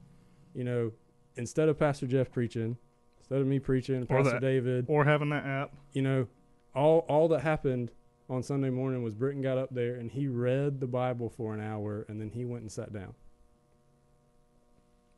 you 0.53 0.63
know, 0.63 0.91
instead 1.35 1.69
of 1.69 1.77
Pastor 1.77 2.07
Jeff 2.07 2.31
preaching, 2.31 2.77
instead 3.19 3.41
of 3.41 3.47
me 3.47 3.59
preaching, 3.59 4.03
Or 4.03 4.05
Pastor 4.05 4.31
that- 4.33 4.41
David, 4.41 4.85
Or 4.87 5.05
having 5.05 5.29
that 5.29 5.45
app. 5.45 5.73
you 5.93 6.01
know, 6.01 6.27
all 6.75 6.99
all 7.09 7.27
that 7.29 7.41
happened 7.41 7.91
on 8.29 8.43
Sunday 8.43 8.69
morning 8.69 9.01
was 9.03 9.15
Britton 9.15 9.41
got 9.41 9.57
up 9.57 9.73
there 9.73 9.95
and 9.95 10.11
he 10.11 10.27
read 10.27 10.79
the 10.79 10.87
Bible 10.87 11.29
for 11.29 11.53
an 11.55 11.59
hour 11.61 12.05
and 12.07 12.21
then 12.21 12.29
he 12.29 12.45
went 12.45 12.61
and 12.61 12.71
sat 12.71 12.93
down. 12.93 13.15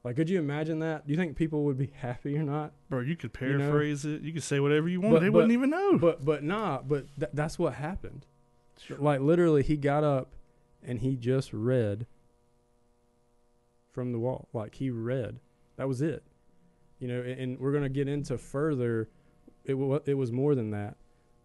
Like, 0.03 0.15
could 0.15 0.29
you 0.31 0.39
imagine 0.39 0.79
that? 0.79 1.05
Do 1.05 1.11
you 1.11 1.17
think 1.17 1.35
people 1.37 1.63
would 1.65 1.77
be 1.77 1.87
happy 1.95 2.35
or 2.37 2.43
not? 2.43 2.73
Bro, 2.89 3.01
you 3.01 3.15
could 3.15 3.31
You 3.39 3.53
know? 3.53 3.57
paraphrase 3.59 4.03
it. 4.05 4.21
You 4.23 4.33
could 4.33 4.43
say 4.43 4.59
whatever 4.59 4.87
you 4.89 4.99
want. 5.01 5.13
But- 5.15 5.19
they 5.21 5.27
but- 5.29 5.33
wouldn't 5.33 5.53
even 5.53 5.69
know. 5.69 5.97
But 5.97 6.25
but 6.25 6.43
nah, 6.43 6.81
but 6.81 7.05
th- 7.19 7.31
that's 7.33 7.59
what 7.59 7.73
happened. 7.75 8.25
Like 8.97 9.21
literally, 9.21 9.61
he 9.63 9.77
got 9.77 10.03
up 10.03 10.33
and 10.83 10.99
he 10.99 11.15
just 11.15 11.53
read 11.53 12.07
from 13.91 14.11
the 14.11 14.19
wall. 14.19 14.47
Like 14.53 14.75
he 14.75 14.89
read. 14.89 15.39
That 15.77 15.87
was 15.87 16.01
it. 16.01 16.23
You 16.99 17.07
know, 17.07 17.19
and, 17.21 17.39
and 17.39 17.59
we're 17.59 17.71
gonna 17.73 17.89
get 17.89 18.07
into 18.07 18.37
further. 18.37 19.09
It 19.65 19.75
wa 19.75 19.99
it 20.05 20.15
was 20.15 20.31
more 20.31 20.55
than 20.55 20.71
that, 20.71 20.97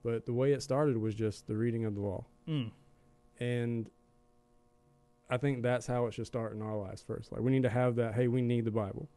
but 0.03 0.25
the 0.25 0.33
way 0.33 0.53
it 0.53 0.63
started 0.63 0.97
was 0.97 1.15
just 1.15 1.47
the 1.47 1.57
reading 1.57 1.85
of 1.85 1.95
the 1.95 2.01
law. 2.01 2.25
Mm. 2.49 2.71
And 3.39 3.91
I 5.29 5.37
think 5.37 5.63
that's 5.63 5.87
how 5.87 6.07
it 6.07 6.15
should 6.15 6.27
start 6.27 6.55
in 6.55 6.63
our 6.63 6.77
lives 6.77 7.03
first. 7.03 7.33
Like 7.33 7.41
we 7.41 7.51
need 7.51 7.65
to 7.65 7.71
have 7.71 7.97
that, 7.97 8.15
hey, 8.15 8.29
we 8.29 8.43
need 8.43 8.65
the 8.65 8.71
Bible. 8.71 9.09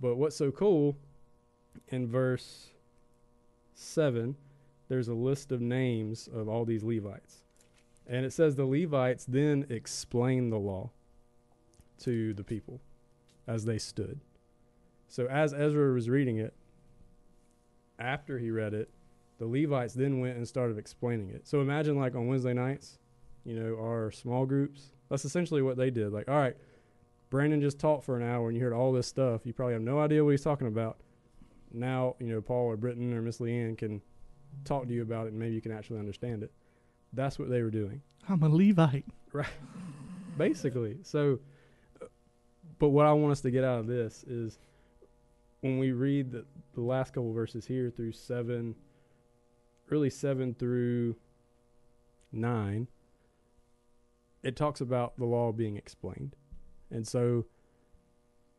But 0.00 0.16
what's 0.16 0.36
so 0.36 0.50
cool 0.50 0.96
in 1.88 2.08
verse 2.08 2.68
7 3.74 4.36
there's 4.88 5.08
a 5.08 5.14
list 5.14 5.52
of 5.52 5.60
names 5.60 6.28
of 6.32 6.48
all 6.48 6.64
these 6.64 6.82
Levites. 6.82 7.42
And 8.06 8.24
it 8.24 8.32
says 8.32 8.56
the 8.56 8.64
Levites 8.64 9.26
then 9.26 9.66
explained 9.68 10.50
the 10.50 10.58
law 10.58 10.90
to 12.00 12.32
the 12.32 12.44
people 12.44 12.80
as 13.46 13.64
they 13.66 13.78
stood. 13.78 14.20
So 15.08 15.26
as 15.26 15.52
Ezra 15.52 15.92
was 15.92 16.08
reading 16.08 16.38
it, 16.38 16.54
after 17.98 18.38
he 18.38 18.50
read 18.50 18.72
it, 18.72 18.88
the 19.38 19.46
Levites 19.46 19.94
then 19.94 20.20
went 20.20 20.36
and 20.36 20.48
started 20.48 20.78
explaining 20.78 21.30
it. 21.30 21.46
So 21.46 21.60
imagine 21.60 21.98
like 21.98 22.14
on 22.14 22.26
Wednesday 22.26 22.54
nights, 22.54 22.98
you 23.44 23.58
know, 23.58 23.76
our 23.76 24.10
small 24.10 24.46
groups. 24.46 24.90
That's 25.08 25.24
essentially 25.24 25.62
what 25.62 25.76
they 25.76 25.90
did. 25.90 26.12
Like, 26.12 26.28
all 26.28 26.36
right, 26.36 26.56
Brandon 27.30 27.60
just 27.60 27.78
taught 27.78 28.04
for 28.04 28.16
an 28.16 28.22
hour 28.22 28.48
and 28.48 28.56
you 28.56 28.62
heard 28.62 28.72
all 28.72 28.92
this 28.92 29.06
stuff. 29.06 29.42
You 29.44 29.52
probably 29.52 29.74
have 29.74 29.82
no 29.82 30.00
idea 30.00 30.24
what 30.24 30.30
he's 30.30 30.42
talking 30.42 30.66
about. 30.66 30.98
Now, 31.72 32.16
you 32.18 32.26
know, 32.26 32.40
Paul 32.40 32.66
or 32.66 32.76
Britton 32.76 33.12
or 33.12 33.22
Miss 33.22 33.38
Leanne 33.38 33.76
can 33.76 34.00
talk 34.64 34.86
to 34.86 34.92
you 34.92 35.02
about 35.02 35.26
it 35.26 35.30
and 35.30 35.38
maybe 35.38 35.54
you 35.54 35.60
can 35.60 35.72
actually 35.72 35.98
understand 35.98 36.42
it. 36.42 36.52
That's 37.12 37.38
what 37.38 37.48
they 37.48 37.62
were 37.62 37.70
doing 37.70 38.02
I'm 38.28 38.42
a 38.42 38.48
Levite. 38.48 39.06
Right. 39.32 39.46
Basically. 40.38 40.98
So, 41.02 41.40
but 42.78 42.88
what 42.88 43.06
I 43.06 43.12
want 43.12 43.32
us 43.32 43.40
to 43.42 43.50
get 43.50 43.64
out 43.64 43.80
of 43.80 43.86
this 43.86 44.24
is 44.24 44.58
when 45.60 45.78
we 45.78 45.92
read 45.92 46.30
the, 46.30 46.44
the 46.74 46.80
last 46.80 47.12
couple 47.12 47.32
verses 47.32 47.66
here 47.66 47.90
through 47.90 48.12
seven, 48.12 48.74
really 49.88 50.10
seven 50.10 50.54
through 50.54 51.16
nine, 52.30 52.86
it 54.42 54.56
talks 54.56 54.80
about 54.80 55.16
the 55.18 55.24
law 55.24 55.52
being 55.52 55.76
explained. 55.76 56.36
And 56.90 57.06
so, 57.06 57.46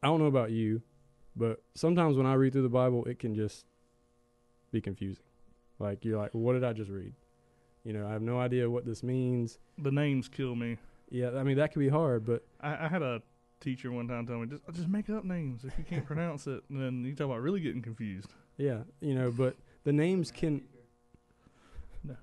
I 0.03 0.07
don't 0.07 0.19
know 0.19 0.25
about 0.27 0.51
you, 0.51 0.81
but 1.35 1.61
sometimes 1.75 2.17
when 2.17 2.25
I 2.25 2.33
read 2.33 2.53
through 2.53 2.63
the 2.63 2.69
Bible, 2.69 3.05
it 3.05 3.19
can 3.19 3.35
just 3.35 3.65
be 4.71 4.81
confusing. 4.81 5.23
Like, 5.79 6.03
you're 6.03 6.17
like, 6.17 6.33
what 6.33 6.53
did 6.53 6.63
I 6.63 6.73
just 6.73 6.91
read? 6.91 7.13
You 7.83 7.93
know, 7.93 8.07
I 8.07 8.11
have 8.11 8.21
no 8.21 8.39
idea 8.39 8.69
what 8.69 8.85
this 8.85 9.03
means. 9.03 9.57
The 9.77 9.91
names 9.91 10.27
kill 10.27 10.55
me. 10.55 10.77
Yeah, 11.09 11.31
I 11.31 11.43
mean, 11.43 11.57
that 11.57 11.71
can 11.71 11.79
be 11.79 11.89
hard, 11.89 12.25
but 12.25 12.43
I, 12.61 12.85
I 12.85 12.87
had 12.87 13.01
a 13.01 13.21
teacher 13.59 13.91
one 13.91 14.07
time 14.07 14.25
tell 14.25 14.37
me 14.37 14.47
just 14.47 14.63
just 14.73 14.87
make 14.87 15.09
up 15.09 15.25
names 15.25 15.65
if 15.65 15.77
you 15.77 15.83
can't 15.83 16.05
pronounce 16.05 16.47
it. 16.47 16.63
And 16.69 16.79
then 16.79 17.03
you 17.03 17.13
talk 17.15 17.25
about 17.25 17.41
really 17.41 17.59
getting 17.59 17.81
confused. 17.81 18.29
Yeah, 18.57 18.79
you 19.01 19.15
know, 19.15 19.31
but 19.31 19.55
the 19.85 19.93
names 19.93 20.31
can 20.31 20.61
No, 22.03 22.15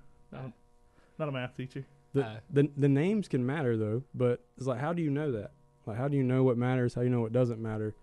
Not 1.17 1.29
a 1.29 1.31
math 1.31 1.55
teacher. 1.55 1.85
The, 2.13 2.25
Uh, 2.25 2.39
the 2.49 2.69
the 2.77 2.89
names 2.89 3.27
can 3.27 3.45
matter 3.45 3.77
though. 3.77 4.03
But 4.13 4.43
it's 4.57 4.67
like, 4.67 4.79
how 4.79 4.93
do 4.93 5.01
you 5.01 5.09
know 5.09 5.31
that? 5.31 5.51
Like, 5.85 5.97
how 5.97 6.07
do 6.07 6.17
you 6.17 6.23
know 6.23 6.43
what 6.43 6.57
matters? 6.57 6.93
How 6.93 7.01
do 7.01 7.05
you 7.07 7.13
know 7.13 7.21
what 7.21 7.31
doesn't 7.31 7.61
matter? 7.61 7.95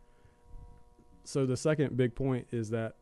So 1.25 1.47
the 1.47 1.57
second 1.57 1.97
big 1.97 2.15
point 2.15 2.47
is 2.51 2.71
that 2.71 2.97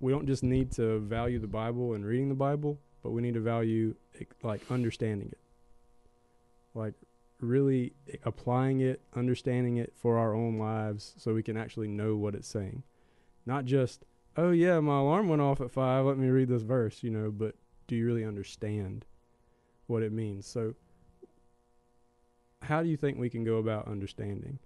we 0.00 0.12
don't 0.12 0.26
just 0.26 0.42
need 0.42 0.72
to 0.72 0.98
value 1.00 1.38
the 1.38 1.46
Bible 1.46 1.94
and 1.94 2.04
reading 2.04 2.28
the 2.28 2.34
Bible, 2.34 2.78
but 3.02 3.10
we 3.10 3.22
need 3.22 3.34
to 3.34 3.40
value 3.40 3.94
it, 4.14 4.28
like 4.42 4.60
understanding 4.70 5.28
it, 5.28 5.38
like 6.74 6.94
really 7.40 7.92
applying 8.24 8.80
it, 8.80 9.00
understanding 9.14 9.76
it 9.76 9.92
for 9.94 10.18
our 10.18 10.34
own 10.34 10.58
lives, 10.58 11.14
so 11.18 11.34
we 11.34 11.42
can 11.42 11.56
actually 11.56 11.88
know 11.88 12.16
what 12.16 12.34
it's 12.34 12.48
saying, 12.48 12.82
not 13.46 13.64
just 13.64 14.04
oh 14.36 14.50
yeah, 14.50 14.80
my 14.80 14.98
alarm 14.98 15.28
went 15.28 15.42
off 15.42 15.60
at 15.60 15.70
five. 15.70 16.04
Let 16.04 16.18
me 16.18 16.28
read 16.28 16.48
this 16.48 16.62
verse, 16.62 17.02
you 17.02 17.10
know. 17.10 17.30
But 17.30 17.54
do 17.86 17.96
you 17.96 18.06
really 18.06 18.24
understand 18.24 19.04
what 19.86 20.02
it 20.02 20.12
means? 20.12 20.46
So, 20.46 20.74
how 22.62 22.82
do 22.82 22.88
you 22.88 22.96
think 22.96 23.18
we 23.18 23.30
can 23.30 23.44
go 23.44 23.56
about 23.56 23.88
understanding? 23.88 24.58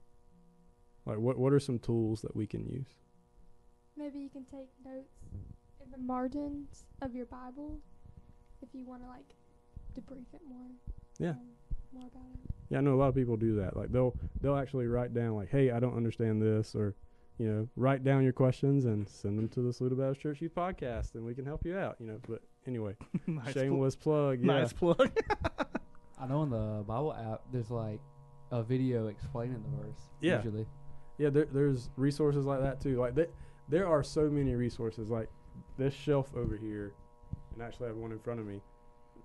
Like, 1.07 1.19
what 1.19 1.39
what 1.39 1.53
are 1.53 1.61
some 1.61 1.79
tools 1.79 2.23
that 2.23 2.37
we 2.37 2.47
can 2.47 2.65
use? 2.67 2.89
Maybe 3.97 4.19
you 4.21 4.29
can 4.29 4.45
take 4.45 4.69
notes 4.85 5.15
in 5.85 5.91
the 5.91 5.99
margins 5.99 6.85
of 7.03 7.15
your 7.15 7.27
Bible 7.27 7.81
if 8.63 8.69
you 8.73 8.85
want 8.85 9.03
to 9.03 9.09
like 9.09 9.25
debrief 9.95 10.35
it 10.35 10.43
more. 10.49 10.69
Yeah. 11.19 11.31
um, 11.31 11.41
more 11.93 12.07
about 12.07 12.29
it. 12.35 12.55
Yeah, 12.71 12.79
I 12.79 12.81
know 12.83 12.95
a 12.95 13.01
lot 13.01 13.09
of 13.09 13.15
people 13.15 13.37
do 13.37 13.57
that. 13.57 13.77
Like 13.77 13.91
they'll 13.91 14.15
they'll 14.41 14.57
actually 14.57 14.87
write 14.87 15.15
down 15.15 15.35
like, 15.35 15.49
"Hey, 15.49 15.71
I 15.71 15.81
don't 15.81 15.97
understand 15.97 16.43
this," 16.43 16.75
or 16.75 16.95
you 17.39 17.47
know, 17.47 17.69
write 17.77 18.05
down 18.05 18.25
your 18.25 18.33
questions 18.33 18.85
and 18.85 19.09
send 19.09 19.39
them 19.39 19.49
to 19.51 19.63
the 19.63 19.73
Saluda 19.73 19.95
Baptist 19.95 20.21
Church 20.21 20.41
Youth 20.43 20.55
Podcast, 20.55 21.15
and 21.15 21.25
we 21.25 21.35
can 21.35 21.47
help 21.47 21.65
you 21.65 21.77
out. 21.79 21.97
You 22.01 22.07
know, 22.07 22.21
but 22.29 22.43
anyway, 22.69 22.95
nice 23.27 23.53
pl- 23.53 23.63
shameless 23.63 23.97
plug. 23.97 24.41
Yeah. 24.41 24.47
nice 24.47 24.73
plug. 24.73 25.11
I 26.21 26.27
know 26.27 26.43
in 26.43 26.51
the 26.51 26.85
Bible 26.87 27.15
app, 27.15 27.43
there's 27.53 27.71
like 27.71 28.01
a 28.53 28.63
video 28.63 29.09
explaining 29.09 29.63
the 29.63 29.83
verse. 29.83 30.01
Yeah. 30.21 30.37
Usually. 30.37 30.67
Yeah, 31.17 31.31
there, 31.31 31.47
there's 31.47 31.91
resources 31.97 32.45
like 32.45 32.61
that 32.61 32.81
too. 32.81 33.01
Like 33.01 33.15
there, 33.15 33.29
there 33.69 33.89
are 33.89 34.03
so 34.05 34.29
many 34.29 34.55
resources. 34.55 35.11
Like 35.11 35.29
this 35.77 35.95
shelf 35.95 36.31
over 36.37 36.57
here, 36.57 36.93
and 37.55 37.63
actually 37.63 37.87
I 37.87 37.89
have 37.89 37.97
one 37.97 38.13
in 38.13 38.19
front 38.21 38.39
of 38.39 38.47
me. 38.47 38.61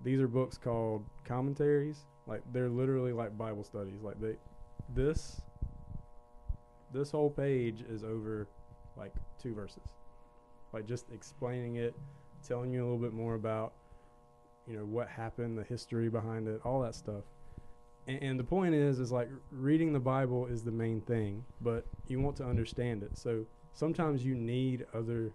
These 0.04 0.20
are 0.20 0.28
books 0.28 0.58
called 0.58 1.06
commentaries. 1.26 2.06
Like 2.26 2.42
they're 2.52 2.70
literally 2.70 3.12
like 3.12 3.38
Bible 3.38 3.64
studies. 3.64 4.02
Like 4.02 4.20
they, 4.20 4.36
this, 4.96 5.42
this 6.94 7.12
whole 7.12 7.30
page 7.30 7.84
is 7.90 8.04
over 8.04 8.48
like 8.98 9.14
two 9.42 9.54
verses. 9.54 9.84
Like 10.74 10.88
just 10.88 11.12
explaining 11.12 11.76
it, 11.76 11.94
telling 12.48 12.72
you 12.72 12.82
a 12.82 12.86
little 12.86 13.00
bit 13.00 13.14
more 13.14 13.36
about, 13.36 13.74
you 14.68 14.78
know, 14.78 14.86
what 14.86 15.08
happened, 15.08 15.58
the 15.58 15.64
history 15.64 16.10
behind 16.10 16.48
it, 16.48 16.62
all 16.64 16.82
that 16.82 16.96
stuff. 16.96 17.24
And, 18.08 18.22
and 18.22 18.40
the 18.40 18.44
point 18.44 18.76
is, 18.76 19.00
is 19.00 19.12
like 19.12 19.30
reading 19.52 19.94
the 19.94 20.00
Bible 20.00 20.48
is 20.48 20.64
the 20.64 20.72
main 20.72 21.02
thing, 21.02 21.44
but 21.62 21.86
you 22.08 22.20
want 22.20 22.38
to 22.38 22.46
understand 22.46 23.04
it. 23.04 23.18
So 23.18 23.46
sometimes 23.74 24.26
you 24.26 24.36
need 24.36 24.86
other 24.94 25.32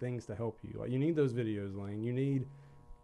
things 0.00 0.26
to 0.26 0.34
help 0.34 0.58
you. 0.62 0.78
Like 0.78 0.90
you 0.90 0.98
need 0.98 1.16
those 1.16 1.32
videos, 1.32 1.76
Lane. 1.76 2.02
You 2.02 2.12
need 2.12 2.46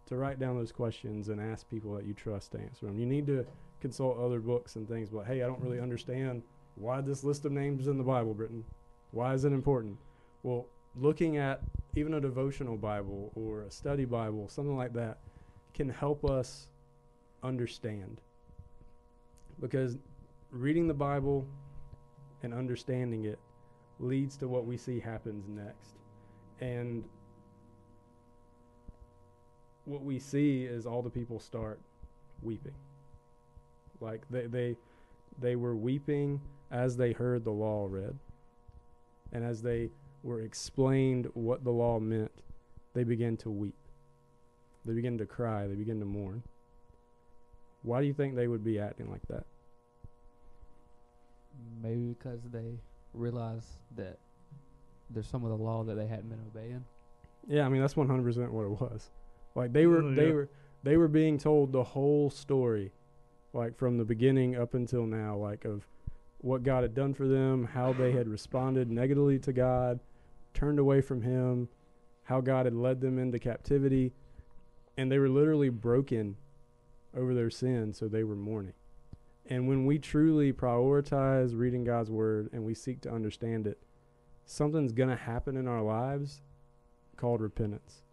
to 0.07 0.15
write 0.15 0.39
down 0.39 0.57
those 0.57 0.71
questions 0.71 1.29
and 1.29 1.39
ask 1.39 1.69
people 1.69 1.93
that 1.95 2.05
you 2.05 2.13
trust 2.13 2.51
to 2.53 2.59
answer 2.59 2.87
them. 2.87 2.97
You 2.97 3.05
need 3.05 3.27
to 3.27 3.45
consult 3.79 4.19
other 4.19 4.39
books 4.39 4.75
and 4.75 4.87
things. 4.87 5.09
But 5.09 5.25
hey, 5.25 5.43
I 5.43 5.47
don't 5.47 5.61
really 5.61 5.79
understand 5.79 6.41
why 6.75 7.01
this 7.01 7.23
list 7.23 7.45
of 7.45 7.51
names 7.51 7.81
is 7.81 7.87
in 7.87 7.97
the 7.97 8.03
Bible, 8.03 8.33
Britton. 8.33 8.63
Why 9.11 9.33
is 9.33 9.45
it 9.45 9.53
important? 9.53 9.97
Well, 10.43 10.65
looking 10.95 11.37
at 11.37 11.61
even 11.99 12.13
a 12.13 12.21
devotional 12.21 12.77
Bible 12.77 13.31
or 13.35 13.63
a 13.63 13.71
study 13.71 14.05
Bible, 14.05 14.47
something 14.47 14.77
like 14.77 14.93
that, 14.93 15.17
can 15.73 15.89
help 15.89 16.23
us 16.23 16.67
understand. 17.43 18.21
Because 19.59 19.97
reading 20.49 20.87
the 20.87 20.93
Bible 20.93 21.45
and 22.41 22.53
understanding 22.53 23.25
it 23.25 23.37
leads 23.99 24.37
to 24.37 24.47
what 24.47 24.65
we 24.65 24.77
see 24.77 24.99
happens 24.99 25.49
next. 25.49 25.95
And 26.61 27.03
what 29.83 30.03
we 30.03 30.19
see 30.19 30.63
is 30.63 30.85
all 30.85 31.01
the 31.01 31.09
people 31.09 31.39
start 31.39 31.81
weeping. 32.41 32.75
Like 33.99 34.21
they 34.29 34.47
they 34.47 34.77
they 35.41 35.55
were 35.57 35.75
weeping 35.75 36.39
as 36.71 36.95
they 36.95 37.11
heard 37.11 37.43
the 37.43 37.51
law 37.51 37.87
read. 37.89 38.17
And 39.33 39.43
as 39.43 39.61
they 39.61 39.89
were 40.23 40.41
explained 40.41 41.27
what 41.33 41.63
the 41.63 41.71
law 41.71 41.99
meant, 41.99 42.31
they 42.93 43.03
began 43.03 43.37
to 43.37 43.49
weep. 43.49 43.75
They 44.85 44.93
began 44.93 45.17
to 45.17 45.25
cry, 45.25 45.67
they 45.67 45.75
began 45.75 45.99
to 45.99 46.05
mourn. 46.05 46.43
Why 47.83 48.01
do 48.01 48.07
you 48.07 48.13
think 48.13 48.35
they 48.35 48.47
would 48.47 48.63
be 48.63 48.79
acting 48.79 49.09
like 49.09 49.25
that? 49.29 49.45
Maybe 51.81 52.15
because 52.17 52.41
they 52.51 52.79
realize 53.13 53.65
that 53.95 54.17
there's 55.09 55.27
some 55.27 55.43
of 55.43 55.49
the 55.49 55.63
law 55.63 55.83
that 55.83 55.95
they 55.95 56.07
hadn't 56.07 56.29
been 56.29 56.39
obeying. 56.47 56.83
Yeah, 57.47 57.65
I 57.65 57.69
mean 57.69 57.81
that's 57.81 57.95
one 57.95 58.07
hundred 58.07 58.23
percent 58.23 58.51
what 58.51 58.65
it 58.65 58.81
was. 58.81 59.09
Like 59.55 59.73
they 59.73 59.85
were 59.85 60.03
Oh, 60.03 60.13
they 60.13 60.31
were 60.31 60.49
they 60.83 60.97
were 60.97 61.07
being 61.07 61.37
told 61.37 61.71
the 61.71 61.83
whole 61.83 62.29
story, 62.29 62.91
like 63.53 63.77
from 63.77 63.97
the 63.97 64.05
beginning 64.05 64.55
up 64.55 64.73
until 64.73 65.05
now, 65.05 65.35
like 65.37 65.65
of 65.65 65.87
what 66.39 66.63
God 66.63 66.83
had 66.83 66.93
done 66.93 67.13
for 67.13 67.27
them, 67.27 67.65
how 67.65 67.91
they 67.91 68.11
had 68.11 68.27
responded 68.27 68.89
negatively 68.89 69.39
to 69.39 69.51
God, 69.51 69.99
turned 70.53 70.79
away 70.79 71.01
from 71.01 71.21
Him, 71.21 71.69
how 72.23 72.41
God 72.41 72.65
had 72.65 72.75
led 72.75 73.01
them 73.01 73.17
into 73.17 73.39
captivity, 73.39 74.13
and 74.97 75.11
they 75.11 75.19
were 75.19 75.29
literally 75.29 75.69
broken 75.69 76.35
over 77.15 77.33
their 77.33 77.49
sin, 77.49 77.93
so 77.93 78.07
they 78.07 78.23
were 78.23 78.35
mourning. 78.35 78.73
And 79.45 79.67
when 79.67 79.85
we 79.85 79.97
truly 79.97 80.53
prioritize 80.53 81.57
reading 81.57 81.83
God's 81.83 82.11
Word 82.11 82.49
and 82.53 82.63
we 82.63 82.75
seek 82.75 83.01
to 83.01 83.11
understand 83.11 83.65
it, 83.65 83.79
something's 84.45 84.91
going 84.91 85.09
to 85.09 85.15
happen 85.15 85.57
in 85.57 85.67
our 85.67 85.81
lives 85.81 86.41
called 87.17 87.41
repentance. 87.41 88.03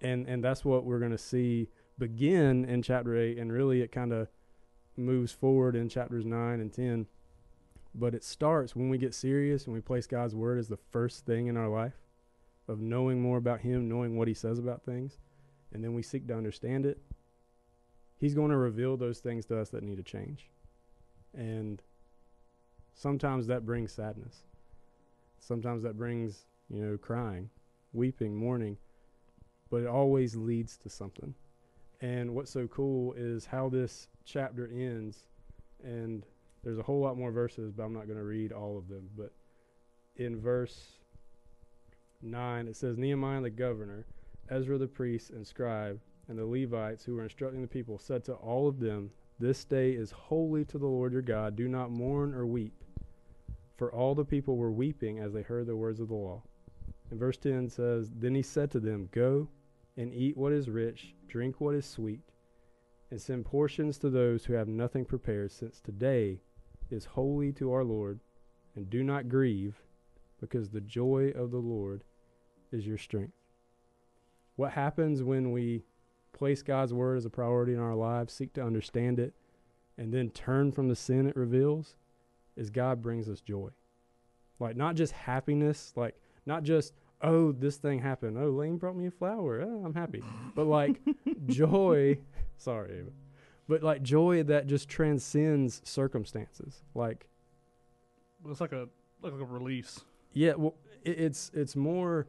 And 0.00 0.26
and 0.26 0.42
that's 0.42 0.64
what 0.64 0.84
we're 0.84 0.98
going 0.98 1.10
to 1.10 1.18
see 1.18 1.68
begin 1.98 2.64
in 2.64 2.82
chapter 2.82 3.16
8 3.16 3.38
and 3.38 3.52
really 3.52 3.80
it 3.80 3.92
kind 3.92 4.12
of 4.12 4.28
moves 4.96 5.32
forward 5.32 5.76
in 5.76 5.88
chapters 5.88 6.24
9 6.24 6.60
and 6.60 6.72
10. 6.72 7.06
But 7.94 8.14
it 8.14 8.24
starts 8.24 8.74
when 8.74 8.88
we 8.88 8.98
get 8.98 9.14
serious 9.14 9.66
and 9.66 9.74
we 9.74 9.80
place 9.80 10.06
God's 10.06 10.34
word 10.34 10.58
as 10.58 10.68
the 10.68 10.76
first 10.76 11.24
thing 11.26 11.46
in 11.46 11.56
our 11.56 11.68
life 11.68 11.94
of 12.66 12.80
knowing 12.80 13.20
more 13.20 13.36
about 13.38 13.60
him, 13.60 13.88
knowing 13.88 14.16
what 14.16 14.26
he 14.26 14.34
says 14.34 14.58
about 14.58 14.82
things, 14.82 15.18
and 15.72 15.84
then 15.84 15.94
we 15.94 16.02
seek 16.02 16.26
to 16.26 16.36
understand 16.36 16.86
it. 16.86 16.98
He's 18.18 18.34
going 18.34 18.50
to 18.50 18.56
reveal 18.56 18.96
those 18.96 19.20
things 19.20 19.44
to 19.46 19.60
us 19.60 19.70
that 19.70 19.82
need 19.82 19.96
to 19.98 20.02
change. 20.02 20.48
And 21.36 21.82
sometimes 22.94 23.46
that 23.48 23.66
brings 23.66 23.92
sadness. 23.92 24.44
Sometimes 25.40 25.82
that 25.82 25.98
brings, 25.98 26.46
you 26.70 26.80
know, 26.80 26.96
crying, 26.96 27.50
weeping, 27.92 28.34
mourning. 28.34 28.78
but 29.74 29.82
it 29.82 29.88
always 29.88 30.36
leads 30.36 30.76
to 30.78 30.88
something. 30.88 31.34
And 32.00 32.34
what's 32.34 32.52
so 32.52 32.68
cool 32.68 33.12
is 33.14 33.46
how 33.46 33.68
this 33.68 34.06
chapter 34.24 34.68
ends. 34.72 35.26
And 35.82 36.24
there's 36.64 36.78
a 36.78 36.82
whole 36.82 37.00
lot 37.00 37.18
more 37.18 37.30
verses, 37.30 37.72
but 37.72 37.84
I'm 37.84 37.92
not 37.92 38.06
going 38.06 38.18
to 38.18 38.24
read 38.24 38.50
all 38.50 38.78
of 38.78 38.88
them. 38.88 39.10
But 39.16 39.32
in 40.16 40.40
verse 40.40 40.98
9, 42.22 42.68
it 42.68 42.76
says 42.76 42.96
Nehemiah 42.96 43.42
the 43.42 43.50
governor, 43.50 44.06
Ezra 44.48 44.78
the 44.78 44.86
priest 44.86 45.30
and 45.30 45.46
scribe, 45.46 46.00
and 46.28 46.38
the 46.38 46.46
Levites 46.46 47.04
who 47.04 47.16
were 47.16 47.22
instructing 47.22 47.60
the 47.60 47.68
people 47.68 47.98
said 47.98 48.24
to 48.24 48.32
all 48.34 48.66
of 48.66 48.80
them, 48.80 49.10
This 49.38 49.64
day 49.64 49.92
is 49.92 50.10
holy 50.10 50.64
to 50.66 50.78
the 50.78 50.86
Lord 50.86 51.12
your 51.12 51.22
God. 51.22 51.54
Do 51.54 51.68
not 51.68 51.90
mourn 51.90 52.34
or 52.34 52.46
weep. 52.46 52.82
For 53.76 53.92
all 53.92 54.14
the 54.14 54.24
people 54.24 54.56
were 54.56 54.72
weeping 54.72 55.18
as 55.18 55.32
they 55.32 55.42
heard 55.42 55.66
the 55.66 55.76
words 55.76 56.00
of 56.00 56.08
the 56.08 56.14
law. 56.14 56.42
And 57.10 57.20
verse 57.20 57.36
10 57.36 57.68
says, 57.68 58.10
Then 58.10 58.34
he 58.34 58.42
said 58.42 58.70
to 58.70 58.80
them, 58.80 59.10
Go 59.12 59.48
and 59.98 60.14
eat 60.14 60.36
what 60.36 60.52
is 60.52 60.70
rich, 60.70 61.14
drink 61.28 61.60
what 61.60 61.74
is 61.74 61.84
sweet, 61.84 62.22
and 63.10 63.20
send 63.20 63.44
portions 63.44 63.98
to 63.98 64.08
those 64.08 64.46
who 64.46 64.54
have 64.54 64.68
nothing 64.68 65.04
prepared, 65.04 65.52
since 65.52 65.80
today 65.80 66.40
is 66.94 67.04
holy 67.04 67.52
to 67.52 67.72
our 67.72 67.84
Lord. 67.84 68.20
And 68.76 68.90
do 68.90 69.02
not 69.04 69.28
grieve, 69.28 69.76
because 70.40 70.70
the 70.70 70.80
joy 70.80 71.32
of 71.34 71.50
the 71.50 71.58
Lord 71.58 72.02
is 72.72 72.86
your 72.86 72.98
strength. 72.98 73.34
What 74.56 74.72
happens 74.72 75.22
when 75.22 75.52
we 75.52 75.84
place 76.32 76.62
God's 76.62 76.92
word 76.92 77.16
as 77.16 77.24
a 77.24 77.30
priority 77.30 77.72
in 77.72 77.80
our 77.80 77.94
lives, 77.94 78.32
seek 78.32 78.52
to 78.54 78.64
understand 78.64 79.20
it, 79.20 79.34
and 79.96 80.12
then 80.12 80.30
turn 80.30 80.72
from 80.72 80.88
the 80.88 80.96
sin 80.96 81.26
it 81.26 81.36
reveals, 81.36 81.96
is 82.56 82.70
God 82.70 83.00
brings 83.00 83.28
us 83.28 83.40
joy. 83.40 83.70
Like, 84.58 84.76
not 84.76 84.96
just 84.96 85.12
happiness, 85.12 85.92
like, 85.96 86.16
not 86.46 86.62
just, 86.62 86.94
oh, 87.22 87.52
this 87.52 87.76
thing 87.76 88.00
happened. 88.00 88.36
Oh, 88.38 88.50
Lane 88.50 88.76
brought 88.76 88.96
me 88.96 89.06
a 89.06 89.10
flower. 89.10 89.62
Oh, 89.62 89.84
I'm 89.84 89.94
happy. 89.94 90.22
But 90.54 90.66
like, 90.66 91.00
joy, 91.46 92.18
sorry, 92.56 93.04
but 93.68 93.82
like 93.82 94.02
joy 94.02 94.42
that 94.44 94.66
just 94.66 94.88
transcends 94.88 95.80
circumstances. 95.84 96.82
Like, 96.94 97.26
It's 98.48 98.60
like 98.60 98.72
a 98.72 98.88
like 99.22 99.32
a 99.32 99.44
release. 99.44 100.00
yeah, 100.32 100.54
well, 100.54 100.74
it, 101.02 101.18
it's 101.18 101.50
it's 101.54 101.76
more. 101.76 102.26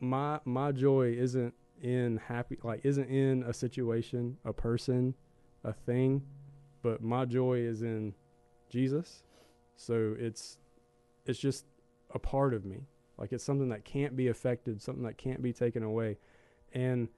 My 0.00 0.40
my 0.44 0.72
joy 0.72 1.12
isn't 1.18 1.54
in 1.82 2.16
happy 2.18 2.58
like 2.62 2.80
isn't 2.84 3.08
in 3.08 3.42
a 3.44 3.52
situation, 3.52 4.36
a 4.44 4.52
person, 4.52 5.14
a 5.64 5.72
thing, 5.72 6.22
but 6.82 7.02
my 7.02 7.24
joy 7.24 7.58
is 7.58 7.82
in 7.82 8.14
Jesus. 8.70 9.22
So 9.76 10.14
it's 10.18 10.58
it's 11.26 11.38
just 11.38 11.64
a 12.14 12.18
part 12.18 12.54
of 12.54 12.64
me. 12.64 12.86
Like 13.18 13.32
it's 13.32 13.42
something 13.44 13.68
that 13.70 13.84
can't 13.84 14.14
be 14.16 14.28
affected, 14.28 14.80
something 14.80 15.04
that 15.04 15.18
can't 15.18 15.42
be 15.42 15.52
taken 15.52 15.82
away. 15.82 16.18
And 16.72 17.08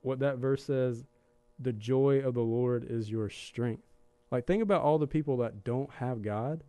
what 0.00 0.18
that 0.20 0.38
verse 0.38 0.64
says, 0.64 1.04
the 1.58 1.72
joy 1.72 2.20
of 2.20 2.34
the 2.34 2.42
Lord 2.42 2.84
is 2.88 3.10
your 3.10 3.28
strength. 3.28 3.82
Like 4.30 4.46
think 4.46 4.62
about 4.62 4.82
all 4.82 4.98
the 4.98 5.06
people 5.06 5.38
that 5.38 5.64
don't 5.64 5.90
have 5.92 6.22
God, 6.22 6.64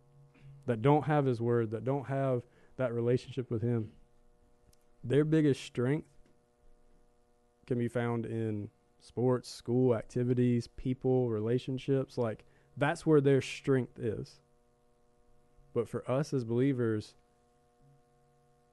that 0.66 0.82
don't 0.82 1.04
have 1.04 1.26
his 1.26 1.40
word, 1.40 1.70
that 1.72 1.84
don't 1.84 2.06
have 2.06 2.42
that 2.76 2.92
relationship 2.92 3.50
with 3.50 3.62
him. 3.62 3.90
Their 5.04 5.24
biggest 5.24 5.62
strength 5.62 6.08
can 7.66 7.78
be 7.78 7.88
found 7.88 8.26
in 8.26 8.70
sports, 9.00 9.50
school 9.50 9.94
activities, 9.94 10.68
people, 10.76 11.28
relationships. 11.28 12.16
Like 12.16 12.44
that's 12.76 13.04
where 13.04 13.20
their 13.20 13.42
strength 13.42 13.98
is. 13.98 14.40
But 15.74 15.88
for 15.88 16.08
us 16.10 16.32
as 16.32 16.44
believers, 16.44 17.14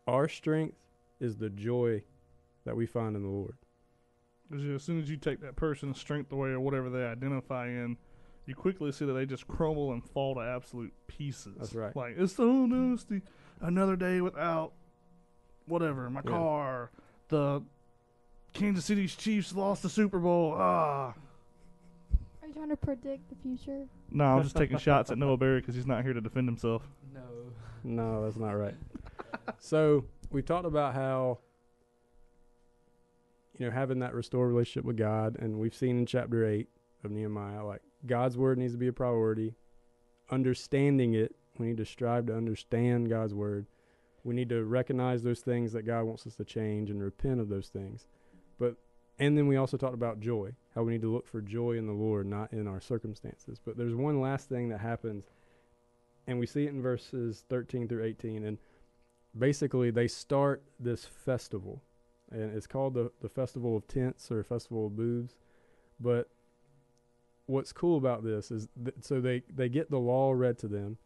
our 0.07 0.29
strength 0.29 0.77
is 1.19 1.37
the 1.37 1.49
joy 1.49 2.03
that 2.65 2.75
we 2.75 2.85
find 2.85 3.15
in 3.15 3.23
the 3.23 3.29
Lord. 3.29 3.57
Because 4.49 4.65
as 4.65 4.83
soon 4.83 4.99
as 4.99 5.09
you 5.09 5.17
take 5.17 5.41
that 5.41 5.55
person's 5.55 5.99
strength 5.99 6.31
away 6.31 6.49
or 6.49 6.59
whatever 6.59 6.89
they 6.89 7.03
identify 7.03 7.67
in, 7.67 7.97
you 8.45 8.53
quickly 8.53 8.91
see 8.91 9.05
that 9.05 9.13
they 9.13 9.25
just 9.25 9.47
crumble 9.47 9.91
and 9.91 10.03
fall 10.03 10.35
to 10.35 10.41
absolute 10.41 10.93
pieces. 11.07 11.55
That's 11.57 11.73
right. 11.73 11.95
Like 11.95 12.15
it's 12.17 12.37
no, 12.37 12.93
it's 12.93 13.03
the 13.05 13.21
another 13.61 13.95
day 13.95 14.21
without 14.21 14.73
whatever 15.65 16.09
my 16.09 16.21
Yeah. 16.23 16.29
car. 16.31 16.91
The 17.29 17.63
Kansas 18.53 18.85
City 18.85 19.07
Chiefs 19.07 19.55
lost 19.55 19.81
the 19.81 19.89
Super 19.89 20.19
Bowl. 20.19 20.53
Ah. 20.55 21.13
Are 22.41 22.47
you 22.47 22.53
trying 22.53 22.69
to 22.69 22.77
predict 22.77 23.27
the 23.29 23.35
future? 23.35 23.85
No, 24.11 24.25
I'm 24.37 24.43
just 24.43 24.55
taking 24.55 24.77
shots 24.77 25.09
at 25.09 25.17
Noah 25.17 25.37
Berry 25.37 25.59
because 25.59 25.73
he's 25.75 25.87
not 25.87 26.03
here 26.03 26.13
to 26.13 26.21
defend 26.21 26.47
himself. 26.47 26.87
No. 27.13 27.21
No, 27.83 28.23
that's 28.23 28.37
not 28.37 28.51
right. 28.51 28.75
so 29.59 30.05
we 30.31 30.41
talked 30.43 30.65
about 30.67 30.93
how 30.93 31.39
you 33.57 33.65
know 33.65 33.71
having 33.71 33.99
that 33.99 34.13
restored 34.13 34.49
relationship 34.49 34.85
with 34.85 34.97
God, 34.97 35.37
and 35.39 35.59
we've 35.59 35.75
seen 35.75 35.99
in 35.99 36.05
chapter 36.05 36.47
eight 36.47 36.69
of 37.03 37.11
Nehemiah, 37.11 37.65
like 37.65 37.81
God's 38.05 38.37
word 38.37 38.57
needs 38.57 38.73
to 38.73 38.79
be 38.79 38.87
a 38.87 38.93
priority. 38.93 39.55
Understanding 40.29 41.13
it, 41.13 41.35
we 41.57 41.67
need 41.67 41.77
to 41.77 41.85
strive 41.85 42.25
to 42.27 42.35
understand 42.35 43.09
God's 43.09 43.33
word. 43.33 43.67
We 44.23 44.33
need 44.33 44.49
to 44.49 44.63
recognize 44.63 45.21
those 45.21 45.41
things 45.41 45.71
that 45.73 45.83
God 45.83 46.03
wants 46.03 46.25
us 46.25 46.35
to 46.35 46.43
change 46.43 46.89
and 46.89 47.01
repent 47.01 47.39
of 47.39 47.49
those 47.49 47.69
things. 47.69 48.07
But 48.57 48.77
and 49.17 49.37
then 49.37 49.47
we 49.47 49.55
also 49.55 49.77
talked 49.77 49.93
about 49.93 50.19
joy, 50.19 50.51
how 50.73 50.83
we 50.83 50.91
need 50.91 51.01
to 51.01 51.13
look 51.13 51.27
for 51.27 51.41
joy 51.41 51.73
in 51.73 51.87
the 51.87 51.93
Lord, 51.93 52.27
not 52.27 52.51
in 52.51 52.67
our 52.67 52.81
circumstances. 52.81 53.59
But 53.63 53.77
there's 53.77 53.95
one 53.95 54.19
last 54.19 54.49
thing 54.49 54.69
that 54.69 54.81
happens, 54.81 55.25
and 56.27 56.37
we 56.37 56.45
see 56.45 56.65
it 56.65 56.73
in 56.73 56.81
verses 56.81 57.45
13 57.49 57.87
through 57.87 58.03
18. 58.03 58.43
And 58.43 58.57
basically, 59.37 59.89
they 59.89 60.07
start 60.07 60.63
this 60.79 61.05
festival, 61.05 61.81
and 62.31 62.55
it's 62.55 62.67
called 62.67 62.93
the, 62.93 63.11
the 63.21 63.29
Festival 63.29 63.77
of 63.77 63.87
Tents 63.87 64.31
or 64.31 64.43
Festival 64.43 64.87
of 64.87 64.95
Booths. 64.95 65.35
But 65.99 66.29
what's 67.45 67.71
cool 67.71 67.97
about 67.97 68.23
this 68.23 68.51
is 68.51 68.67
so 69.01 69.21
they, 69.21 69.43
they 69.53 69.69
get 69.69 69.89
the 69.89 69.99
law 69.99 70.31
read 70.31 70.57
to 70.59 70.67
them, 70.67 70.97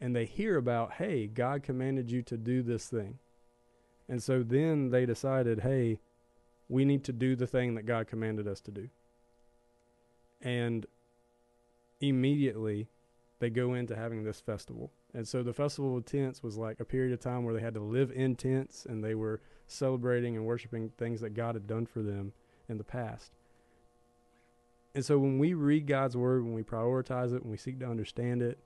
and 0.00 0.14
they 0.14 0.24
hear 0.24 0.56
about, 0.56 0.94
hey, 0.94 1.26
God 1.26 1.62
commanded 1.62 2.10
you 2.10 2.22
to 2.22 2.36
do 2.36 2.62
this 2.62 2.88
thing. 2.88 3.18
And 4.08 4.22
so 4.22 4.42
then 4.42 4.90
they 4.90 5.06
decided, 5.06 5.60
hey, 5.60 6.00
we 6.68 6.84
need 6.84 7.04
to 7.04 7.12
do 7.12 7.36
the 7.36 7.46
thing 7.46 7.74
that 7.74 7.86
God 7.86 8.06
commanded 8.06 8.46
us 8.46 8.60
to 8.62 8.70
do. 8.70 8.88
And 10.42 10.84
immediately 12.00 12.88
they 13.38 13.48
go 13.48 13.72
into 13.72 13.96
having 13.96 14.24
this 14.24 14.40
festival. 14.40 14.90
And 15.14 15.26
so 15.26 15.42
the 15.42 15.52
Festival 15.52 15.96
of 15.96 16.04
Tents 16.04 16.42
was 16.42 16.56
like 16.56 16.80
a 16.80 16.84
period 16.84 17.12
of 17.12 17.20
time 17.20 17.44
where 17.44 17.54
they 17.54 17.60
had 17.60 17.74
to 17.74 17.80
live 17.80 18.10
in 18.10 18.34
tents 18.34 18.84
and 18.84 19.02
they 19.02 19.14
were 19.14 19.40
celebrating 19.68 20.36
and 20.36 20.44
worshiping 20.44 20.90
things 20.98 21.20
that 21.20 21.30
God 21.30 21.54
had 21.54 21.68
done 21.68 21.86
for 21.86 22.02
them 22.02 22.32
in 22.68 22.78
the 22.78 22.84
past. 22.84 23.32
And 24.94 25.04
so 25.04 25.18
when 25.18 25.38
we 25.38 25.54
read 25.54 25.86
God's 25.86 26.16
word, 26.16 26.44
when 26.44 26.54
we 26.54 26.62
prioritize 26.62 27.34
it, 27.34 27.42
when 27.42 27.50
we 27.52 27.56
seek 27.56 27.78
to 27.80 27.86
understand 27.86 28.42
it, 28.42 28.58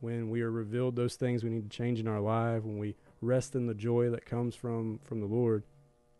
when 0.00 0.28
we 0.28 0.42
are 0.42 0.50
revealed 0.50 0.96
those 0.96 1.16
things 1.16 1.42
we 1.42 1.50
need 1.50 1.70
to 1.70 1.76
change 1.76 2.00
in 2.00 2.08
our 2.08 2.20
life, 2.20 2.64
when 2.64 2.78
we 2.78 2.96
rest 3.20 3.54
in 3.54 3.66
the 3.66 3.74
joy 3.74 4.10
that 4.10 4.26
comes 4.26 4.54
from 4.54 5.00
from 5.04 5.20
the 5.20 5.26
Lord, 5.26 5.64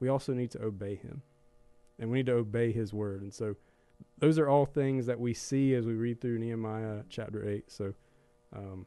we 0.01 0.09
also 0.09 0.33
need 0.33 0.51
to 0.53 0.63
obey 0.63 0.95
him. 0.95 1.23
And 1.99 2.11
we 2.11 2.19
need 2.19 2.27
to 2.27 2.35
obey 2.35 2.73
his 2.73 2.93
word. 2.93 3.23
And 3.23 3.33
so 3.33 3.57
those 4.19 4.39
are 4.39 4.49
all 4.49 4.67
things 4.67 5.07
that 5.07 5.21
we 5.21 5.35
see 5.35 5.75
as 5.75 5.87
we 5.87 5.95
read 5.95 6.21
through 6.21 6.39
Nehemiah 6.39 7.03
chapter 7.09 7.49
8. 7.49 7.71
So 7.71 7.95
um, 8.55 8.87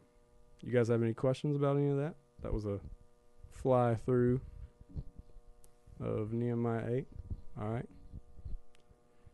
you 0.62 0.72
guys 0.72 0.88
have 0.88 1.02
any 1.02 1.14
questions 1.14 1.56
about 1.56 1.78
any 1.78 1.90
of 1.90 1.98
that? 1.98 2.16
That 2.42 2.54
was 2.54 2.66
a 2.66 2.80
fly 3.52 3.96
through 3.96 4.42
of 6.00 6.34
Nehemiah 6.34 6.84
8. 6.90 7.08
All 7.62 7.70
right. 7.70 7.86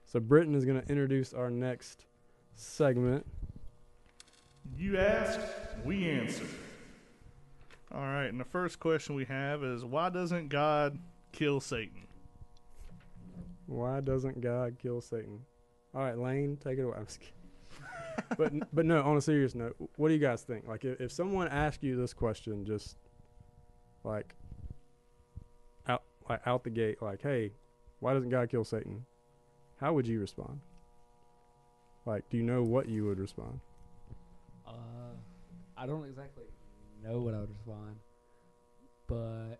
So 0.05 0.19
Britton 0.19 0.55
is 0.55 0.65
going 0.65 0.81
to 0.81 0.87
introduce 0.89 1.33
our 1.33 1.49
next 1.49 2.05
segment. 2.55 3.25
You 4.77 4.97
ask, 4.97 5.39
we 5.83 6.09
answer. 6.09 6.45
All 7.93 8.01
right, 8.01 8.25
and 8.25 8.39
the 8.39 8.45
first 8.45 8.79
question 8.79 9.15
we 9.15 9.25
have 9.25 9.63
is 9.63 9.85
why 9.85 10.09
doesn't 10.09 10.49
God 10.49 10.97
kill 11.31 11.61
Satan? 11.61 12.07
Why 13.67 14.01
doesn't 14.01 14.41
God 14.41 14.77
kill 14.81 15.01
Satan? 15.01 15.41
All 15.93 16.01
right, 16.01 16.17
Lane, 16.17 16.57
take 16.57 16.77
it 16.77 16.81
away. 16.81 16.97
I'm 18.29 18.37
just 18.37 18.41
kidding. 18.41 18.59
but 18.59 18.75
but 18.75 18.85
no, 18.85 19.01
on 19.01 19.17
a 19.17 19.21
serious 19.21 19.55
note, 19.55 19.75
what 19.97 20.09
do 20.09 20.13
you 20.13 20.19
guys 20.19 20.43
think? 20.43 20.67
Like, 20.67 20.85
if, 20.85 20.99
if 21.01 21.11
someone 21.11 21.47
asked 21.47 21.83
you 21.83 21.95
this 21.95 22.13
question, 22.13 22.65
just 22.65 22.97
like 24.03 24.35
out 25.87 26.03
like 26.29 26.41
out 26.45 26.63
the 26.63 26.69
gate, 26.69 27.01
like, 27.01 27.21
hey, 27.21 27.51
why 27.99 28.13
doesn't 28.13 28.29
God 28.29 28.49
kill 28.49 28.63
Satan? 28.63 29.05
How 29.79 29.93
would 29.93 30.07
you 30.07 30.19
respond? 30.19 30.59
Like, 32.05 32.29
do 32.29 32.37
you 32.37 32.43
know 32.43 32.61
what 32.61 32.87
you 32.87 33.05
would 33.05 33.19
respond? 33.19 33.59
Uh, 34.67 34.71
I 35.77 35.85
don't 35.85 36.05
exactly 36.05 36.45
know 37.03 37.19
what 37.19 37.33
I 37.33 37.39
would 37.39 37.49
respond, 37.49 37.97
but 39.07 39.59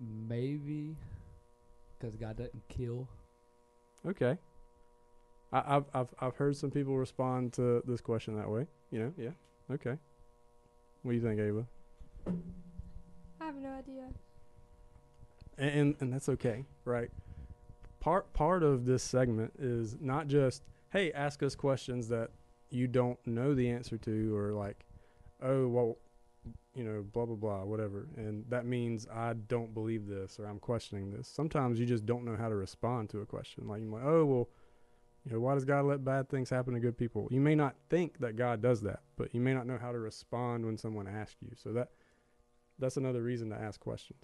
maybe 0.00 0.96
because 1.98 2.16
God 2.16 2.36
doesn't 2.36 2.62
kill. 2.68 3.08
Okay. 4.06 4.36
I, 5.54 5.76
I've 5.76 5.84
I've 5.94 6.08
I've 6.20 6.36
heard 6.36 6.56
some 6.56 6.70
people 6.70 6.96
respond 6.98 7.52
to 7.54 7.82
this 7.86 8.00
question 8.00 8.36
that 8.36 8.50
way. 8.50 8.66
You 8.90 8.98
know, 8.98 9.12
yeah. 9.16 9.30
Okay. 9.70 9.96
What 11.02 11.12
do 11.12 11.16
you 11.16 11.22
think, 11.22 11.40
Ava? 11.40 11.66
I 13.40 13.44
have 13.46 13.56
no 13.56 13.70
idea. 13.70 14.08
and 15.56 15.94
and 16.00 16.12
that's 16.12 16.28
okay, 16.28 16.64
right? 16.84 17.10
Part 18.00 18.32
part 18.32 18.62
of 18.64 18.84
this 18.84 19.02
segment 19.02 19.52
is 19.58 19.96
not 20.00 20.26
just 20.26 20.62
hey, 20.92 21.12
ask 21.12 21.42
us 21.42 21.54
questions 21.54 22.08
that 22.08 22.30
you 22.70 22.86
don't 22.86 23.18
know 23.26 23.54
the 23.54 23.68
answer 23.70 23.96
to, 23.98 24.36
or 24.36 24.52
like, 24.52 24.84
oh 25.40 25.68
well, 25.68 25.98
you 26.74 26.82
know, 26.82 27.04
blah 27.12 27.26
blah 27.26 27.36
blah, 27.36 27.64
whatever, 27.64 28.08
and 28.16 28.44
that 28.48 28.66
means 28.66 29.06
I 29.06 29.34
don't 29.34 29.72
believe 29.72 30.08
this 30.08 30.40
or 30.40 30.46
I'm 30.46 30.58
questioning 30.58 31.12
this. 31.12 31.28
Sometimes 31.28 31.78
you 31.78 31.86
just 31.86 32.06
don't 32.06 32.24
know 32.24 32.36
how 32.36 32.48
to 32.48 32.56
respond 32.56 33.10
to 33.10 33.20
a 33.20 33.26
question. 33.26 33.68
Like 33.68 33.82
you're 33.82 33.90
like, 33.92 34.04
oh 34.04 34.24
well, 34.24 34.48
you 35.24 35.32
know, 35.32 35.40
why 35.40 35.54
does 35.54 35.64
God 35.64 35.86
let 35.86 36.04
bad 36.04 36.28
things 36.28 36.50
happen 36.50 36.74
to 36.74 36.80
good 36.80 36.98
people? 36.98 37.28
You 37.30 37.40
may 37.40 37.54
not 37.54 37.76
think 37.88 38.18
that 38.18 38.36
God 38.36 38.60
does 38.60 38.82
that, 38.82 39.00
but 39.16 39.34
you 39.34 39.40
may 39.40 39.54
not 39.54 39.66
know 39.66 39.78
how 39.80 39.90
to 39.90 39.98
respond 39.98 40.66
when 40.66 40.76
someone 40.76 41.08
asks 41.08 41.36
you. 41.40 41.50
So 41.56 41.72
that 41.72 41.90
that's 42.78 42.96
another 42.96 43.22
reason 43.22 43.50
to 43.50 43.56
ask 43.56 43.80
questions. 43.80 44.22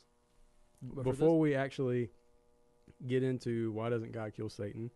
But 0.82 1.04
for 1.04 1.12
Before 1.12 1.38
we 1.38 1.54
actually 1.54 2.10
get 3.06 3.22
into 3.22 3.72
why 3.72 3.88
doesn't 3.88 4.12
God 4.12 4.32
kill 4.34 4.50
Satan, 4.50 4.90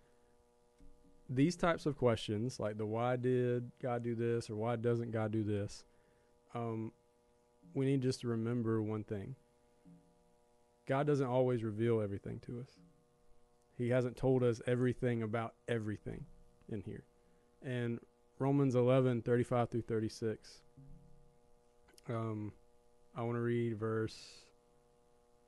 these 1.31 1.57
types 1.57 1.87
of 1.87 1.97
questions, 1.97 2.61
like 2.61 2.77
the 2.77 2.85
why 2.85 3.17
did 3.17 3.71
God 3.81 4.03
do 4.03 4.15
this 4.15 4.51
or 4.51 4.57
why 4.57 4.77
doesn't 4.77 5.11
God 5.11 5.33
do 5.33 5.43
this, 5.43 5.85
um, 6.55 6.93
we 7.73 7.87
need 7.87 8.03
just 8.03 8.21
to 8.21 8.29
remember 8.29 8.83
one 8.83 9.05
thing. 9.05 9.37
God 10.87 11.07
doesn't 11.07 11.27
always 11.27 11.65
reveal 11.65 12.01
everything 12.03 12.41
to 12.41 12.61
us. 12.61 12.79
He 13.77 13.89
hasn't 13.89 14.17
told 14.17 14.43
us 14.43 14.61
everything 14.67 15.23
about 15.23 15.55
everything 15.69 16.25
in 16.69 16.81
here. 16.83 17.05
And 17.65 17.99
Romans 18.39 18.75
11, 18.75 19.23
35 19.23 19.71
through 19.71 19.83
36. 19.83 20.61
Um, 22.09 22.53
I 23.17 23.23
want 23.23 23.37
to 23.37 23.41
read 23.41 23.79
verse, 23.79 24.19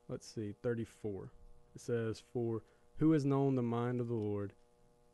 let's 0.08 0.26
see, 0.26 0.54
34. 0.62 1.30
It 1.74 1.80
says, 1.80 2.22
For 2.32 2.62
who 2.98 3.12
has 3.12 3.24
known 3.24 3.54
the 3.54 3.62
mind 3.62 4.00
of 4.00 4.08
the 4.08 4.14
Lord, 4.14 4.52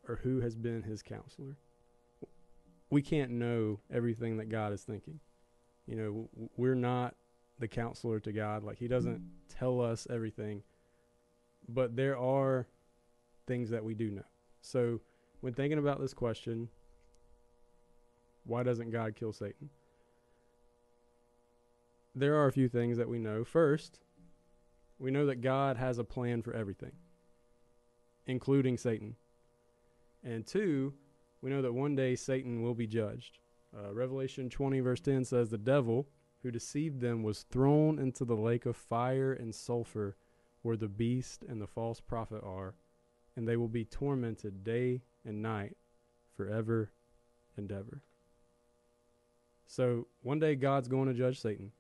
or 0.09 0.17
who 0.17 0.41
has 0.41 0.55
been 0.55 0.83
his 0.83 1.03
counselor? 1.03 1.57
We 2.91 3.03
can't 3.03 3.33
know 3.33 3.81
everything 3.91 4.37
that 4.37 4.49
God 4.49 4.73
is 4.73 4.83
thinking. 4.83 5.21
You 5.87 5.97
know, 5.97 6.49
we're 6.57 6.75
not 6.75 7.15
the 7.59 7.69
counselor 7.69 8.21
to 8.21 8.33
God. 8.33 8.63
Like, 8.63 8.79
he 8.79 8.87
doesn't 8.87 9.23
tell 9.49 9.81
us 9.81 10.07
everything. 10.11 10.63
But 11.69 11.97
there 11.97 12.19
are 12.19 12.67
things 13.47 13.71
that 13.71 13.85
we 13.85 13.95
do 13.95 14.11
know. 14.11 14.25
So, 14.61 15.01
when 15.41 15.55
thinking 15.55 15.79
about 15.79 16.01
this 16.01 16.15
question, 16.15 16.69
why 18.45 18.63
doesn't 18.63 18.91
God 18.91 19.17
kill 19.17 19.33
Satan? 19.33 19.71
There 22.15 22.37
are 22.37 22.47
a 22.47 22.53
few 22.53 22.69
things 22.69 22.97
that 22.99 23.09
we 23.09 23.19
know. 23.19 23.45
First, 23.45 24.01
we 24.99 25.11
know 25.11 25.27
that 25.27 25.41
God 25.41 25.77
has 25.77 25.99
a 25.99 26.05
plan 26.05 26.43
for 26.43 26.53
everything, 26.53 26.93
including 28.27 28.77
Satan. 28.77 29.17
And 30.23 30.47
two, 30.47 30.95
we 31.41 31.51
know 31.51 31.63
that 31.63 31.73
one 31.73 31.97
day 31.97 32.15
Satan 32.15 32.63
will 32.63 32.75
be 32.75 32.87
judged. 32.87 33.39
Uh, 33.77 33.93
Revelation 33.93 34.49
20, 34.51 34.81
verse 34.81 35.01
10 35.01 35.25
says, 35.25 35.49
The 35.49 35.59
devil 35.59 36.07
who 36.43 36.51
deceived 36.51 37.01
them 37.01 37.23
was 37.23 37.45
thrown 37.51 37.99
into 37.99 38.25
the 38.25 38.37
lake 38.37 38.67
of 38.67 38.77
fire 38.77 39.33
and 39.33 39.55
sulfur 39.55 40.17
where 40.63 40.77
the 40.77 40.89
beast 40.89 41.45
and 41.49 41.61
the 41.61 41.67
false 41.67 42.01
prophet 42.01 42.43
are, 42.45 42.75
and 43.37 43.47
they 43.47 43.57
will 43.57 43.69
be 43.69 43.85
tormented 43.85 44.65
day 44.65 45.01
and 45.25 45.43
night 45.43 45.77
forever 46.37 46.91
and 47.57 47.71
ever. 47.71 48.03
So 49.67 50.07
one 50.23 50.39
day 50.39 50.55
God's 50.55 50.89
going 50.89 51.09
to 51.09 51.15
judge 51.15 51.41
Satan. 51.41 51.73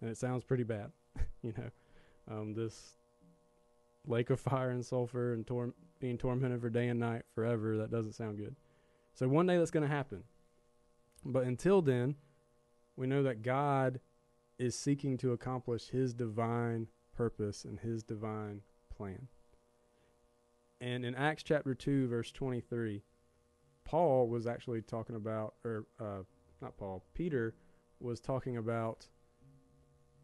And 0.00 0.08
it 0.08 0.16
sounds 0.16 0.44
pretty 0.44 0.62
bad, 0.62 0.92
you 1.42 1.52
know. 1.56 1.70
Um, 2.30 2.54
this 2.54 2.94
lake 4.06 4.30
of 4.30 4.38
fire 4.38 4.70
and 4.70 4.84
sulfur 4.84 5.32
and 5.32 5.46
tor- 5.46 5.74
being 5.98 6.18
tormented 6.18 6.60
for 6.60 6.70
day 6.70 6.88
and 6.88 7.00
night 7.00 7.22
forever, 7.34 7.76
that 7.78 7.90
doesn't 7.90 8.12
sound 8.12 8.38
good. 8.38 8.54
So 9.14 9.26
one 9.26 9.46
day 9.46 9.56
that's 9.56 9.70
going 9.70 9.88
to 9.88 9.92
happen. 9.92 10.22
But 11.24 11.44
until 11.44 11.82
then, 11.82 12.14
we 12.96 13.06
know 13.06 13.22
that 13.24 13.42
God 13.42 13.98
is 14.58 14.78
seeking 14.78 15.16
to 15.18 15.32
accomplish 15.32 15.88
his 15.88 16.14
divine 16.14 16.88
purpose 17.16 17.64
and 17.64 17.80
his 17.80 18.02
divine 18.02 18.62
plan. 18.96 19.28
And 20.80 21.04
in 21.04 21.14
Acts 21.14 21.42
chapter 21.42 21.74
2, 21.74 22.08
verse 22.08 22.30
23, 22.30 23.02
Paul 23.84 24.28
was 24.28 24.46
actually 24.46 24.82
talking 24.82 25.16
about, 25.16 25.54
or 25.64 25.86
uh, 26.00 26.22
not 26.60 26.76
Paul, 26.76 27.04
Peter 27.14 27.54
was 28.00 28.20
talking 28.20 28.56
about 28.56 29.08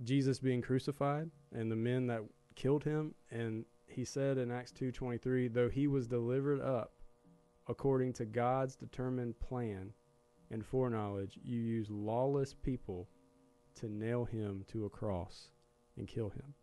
Jesus 0.02 0.38
being 0.38 0.62
crucified 0.62 1.30
and 1.52 1.70
the 1.70 1.76
men 1.76 2.06
that 2.06 2.22
killed 2.54 2.84
him. 2.84 3.14
And 3.30 3.64
he 3.86 4.04
said 4.04 4.38
in 4.38 4.50
Acts 4.50 4.72
2.23, 4.72 5.52
though 5.52 5.68
he 5.68 5.86
was 5.86 6.06
delivered 6.06 6.60
up 6.60 6.92
according 7.68 8.12
to 8.14 8.24
God's 8.24 8.76
determined 8.76 9.38
plan 9.40 9.92
and 10.50 10.64
foreknowledge, 10.64 11.38
you 11.42 11.60
use 11.60 11.88
lawless 11.90 12.54
people 12.54 13.08
to 13.76 13.88
nail 13.88 14.24
him 14.24 14.64
to 14.68 14.84
a 14.84 14.90
cross 14.90 15.48
and 15.96 16.06
kill 16.06 16.28
him. 16.28 16.54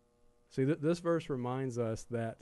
See, 0.49 0.65
th- 0.65 0.79
this 0.81 0.99
verse 0.99 1.29
reminds 1.29 1.77
us 1.77 2.05
that 2.11 2.37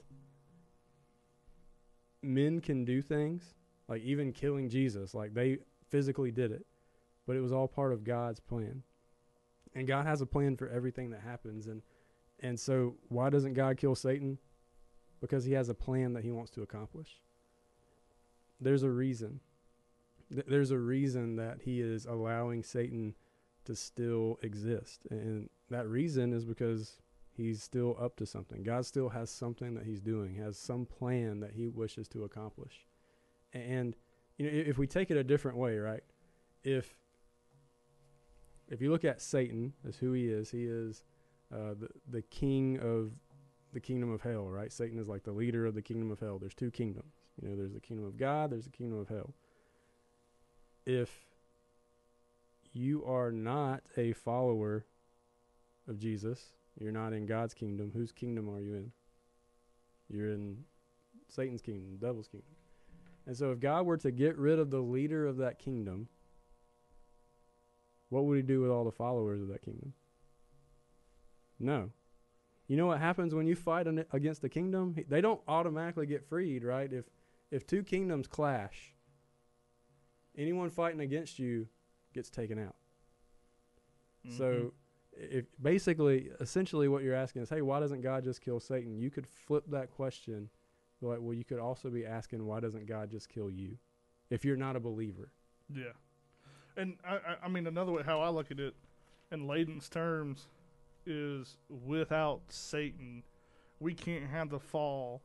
men 2.22 2.60
can 2.60 2.84
do 2.84 3.02
things, 3.02 3.54
like 3.88 4.02
even 4.02 4.32
killing 4.32 4.68
Jesus, 4.68 5.14
like 5.14 5.34
they 5.34 5.58
physically 5.88 6.30
did 6.30 6.52
it, 6.52 6.66
but 7.26 7.36
it 7.36 7.40
was 7.40 7.52
all 7.52 7.68
part 7.68 7.92
of 7.92 8.04
God's 8.04 8.40
plan. 8.40 8.82
And 9.74 9.86
God 9.86 10.06
has 10.06 10.20
a 10.20 10.26
plan 10.26 10.56
for 10.56 10.68
everything 10.68 11.10
that 11.10 11.20
happens 11.20 11.66
and 11.66 11.82
and 12.42 12.58
so 12.58 12.96
why 13.08 13.30
doesn't 13.30 13.54
God 13.54 13.76
kill 13.76 13.94
Satan? 13.94 14.38
Because 15.20 15.44
he 15.44 15.52
has 15.52 15.68
a 15.68 15.74
plan 15.74 16.14
that 16.14 16.24
he 16.24 16.30
wants 16.30 16.50
to 16.52 16.62
accomplish. 16.62 17.20
There's 18.60 18.82
a 18.82 18.90
reason. 18.90 19.40
Th- 20.32 20.46
there's 20.46 20.70
a 20.70 20.78
reason 20.78 21.36
that 21.36 21.62
he 21.62 21.80
is 21.80 22.06
allowing 22.06 22.62
Satan 22.62 23.14
to 23.66 23.76
still 23.76 24.38
exist. 24.42 25.00
And 25.10 25.50
that 25.68 25.86
reason 25.86 26.32
is 26.32 26.44
because 26.44 26.96
he's 27.36 27.62
still 27.62 27.96
up 28.00 28.16
to 28.16 28.26
something. 28.26 28.62
God 28.62 28.86
still 28.86 29.08
has 29.10 29.30
something 29.30 29.74
that 29.74 29.84
he's 29.84 30.00
doing, 30.00 30.34
has 30.36 30.58
some 30.58 30.86
plan 30.86 31.40
that 31.40 31.52
he 31.52 31.68
wishes 31.68 32.08
to 32.08 32.24
accomplish. 32.24 32.86
And 33.52 33.96
you 34.38 34.46
know, 34.46 34.52
if 34.52 34.78
we 34.78 34.86
take 34.86 35.10
it 35.10 35.16
a 35.16 35.24
different 35.24 35.56
way, 35.56 35.78
right? 35.78 36.02
If 36.62 36.96
if 38.68 38.80
you 38.80 38.90
look 38.90 39.04
at 39.04 39.20
Satan 39.20 39.72
as 39.86 39.96
who 39.96 40.12
he 40.12 40.26
is, 40.26 40.50
he 40.50 40.64
is 40.64 41.04
uh, 41.52 41.74
the 41.78 41.88
the 42.08 42.22
king 42.22 42.78
of 42.78 43.12
the 43.72 43.80
kingdom 43.80 44.10
of 44.10 44.22
hell, 44.22 44.48
right? 44.48 44.72
Satan 44.72 44.98
is 44.98 45.08
like 45.08 45.22
the 45.22 45.32
leader 45.32 45.66
of 45.66 45.74
the 45.74 45.82
kingdom 45.82 46.10
of 46.10 46.20
hell. 46.20 46.38
There's 46.38 46.54
two 46.54 46.70
kingdoms. 46.70 47.12
You 47.40 47.48
know, 47.48 47.56
there's 47.56 47.72
the 47.72 47.80
kingdom 47.80 48.06
of 48.06 48.16
God, 48.16 48.50
there's 48.50 48.64
the 48.64 48.70
kingdom 48.70 48.98
of 48.98 49.08
hell. 49.08 49.34
If 50.86 51.10
you 52.72 53.04
are 53.04 53.30
not 53.32 53.82
a 53.96 54.12
follower 54.12 54.84
of 55.88 55.98
Jesus, 55.98 56.52
you're 56.78 56.92
not 56.92 57.12
in 57.12 57.26
God's 57.26 57.54
kingdom, 57.54 57.90
whose 57.92 58.12
kingdom 58.12 58.48
are 58.48 58.60
you 58.60 58.74
in? 58.74 58.92
You're 60.08 60.30
in 60.30 60.64
Satan's 61.28 61.62
kingdom, 61.62 61.98
the 61.98 62.06
devil's 62.06 62.28
kingdom. 62.28 62.50
And 63.26 63.36
so 63.36 63.52
if 63.52 63.60
God 63.60 63.86
were 63.86 63.98
to 63.98 64.10
get 64.10 64.36
rid 64.38 64.58
of 64.58 64.70
the 64.70 64.80
leader 64.80 65.26
of 65.26 65.36
that 65.38 65.58
kingdom, 65.58 66.08
what 68.08 68.24
would 68.24 68.36
he 68.36 68.42
do 68.42 68.60
with 68.60 68.70
all 68.70 68.84
the 68.84 68.90
followers 68.90 69.40
of 69.40 69.48
that 69.48 69.62
kingdom? 69.62 69.92
No. 71.58 71.90
You 72.66 72.76
know 72.76 72.86
what 72.86 73.00
happens 73.00 73.34
when 73.34 73.46
you 73.46 73.54
fight 73.54 73.86
an- 73.86 74.04
against 74.12 74.42
the 74.42 74.48
kingdom? 74.48 74.96
They 75.08 75.20
don't 75.20 75.40
automatically 75.46 76.06
get 76.06 76.28
freed, 76.28 76.64
right? 76.64 76.92
If 76.92 77.04
if 77.50 77.66
two 77.66 77.82
kingdoms 77.82 78.28
clash, 78.28 78.94
anyone 80.38 80.70
fighting 80.70 81.00
against 81.00 81.38
you 81.38 81.66
gets 82.14 82.30
taken 82.30 82.58
out. 82.58 82.76
So 84.36 84.44
mm-hmm. 84.44 84.68
If 85.12 85.46
basically 85.60 86.30
essentially 86.40 86.88
what 86.88 87.02
you're 87.02 87.14
asking 87.14 87.42
is, 87.42 87.50
hey, 87.50 87.62
why 87.62 87.80
doesn't 87.80 88.02
God 88.02 88.24
just 88.24 88.40
kill 88.40 88.60
Satan? 88.60 88.98
You 88.98 89.10
could 89.10 89.26
flip 89.26 89.64
that 89.68 89.90
question. 89.90 90.48
Like, 91.02 91.18
well, 91.20 91.34
you 91.34 91.44
could 91.44 91.58
also 91.58 91.88
be 91.88 92.04
asking, 92.04 92.44
why 92.44 92.60
doesn't 92.60 92.86
God 92.86 93.10
just 93.10 93.28
kill 93.28 93.50
you? 93.50 93.78
If 94.28 94.44
you're 94.44 94.56
not 94.56 94.76
a 94.76 94.80
believer. 94.80 95.32
Yeah, 95.74 95.92
and 96.76 96.96
I, 97.04 97.18
I, 97.44 97.48
mean 97.48 97.66
another 97.66 97.92
way 97.92 98.02
how 98.04 98.20
I 98.20 98.28
look 98.28 98.50
at 98.50 98.58
it, 98.60 98.74
in 99.32 99.46
Layden's 99.46 99.88
terms, 99.88 100.48
is 101.06 101.56
without 101.68 102.40
Satan, 102.48 103.22
we 103.78 103.94
can't 103.94 104.28
have 104.28 104.50
the 104.50 104.58
fall, 104.58 105.22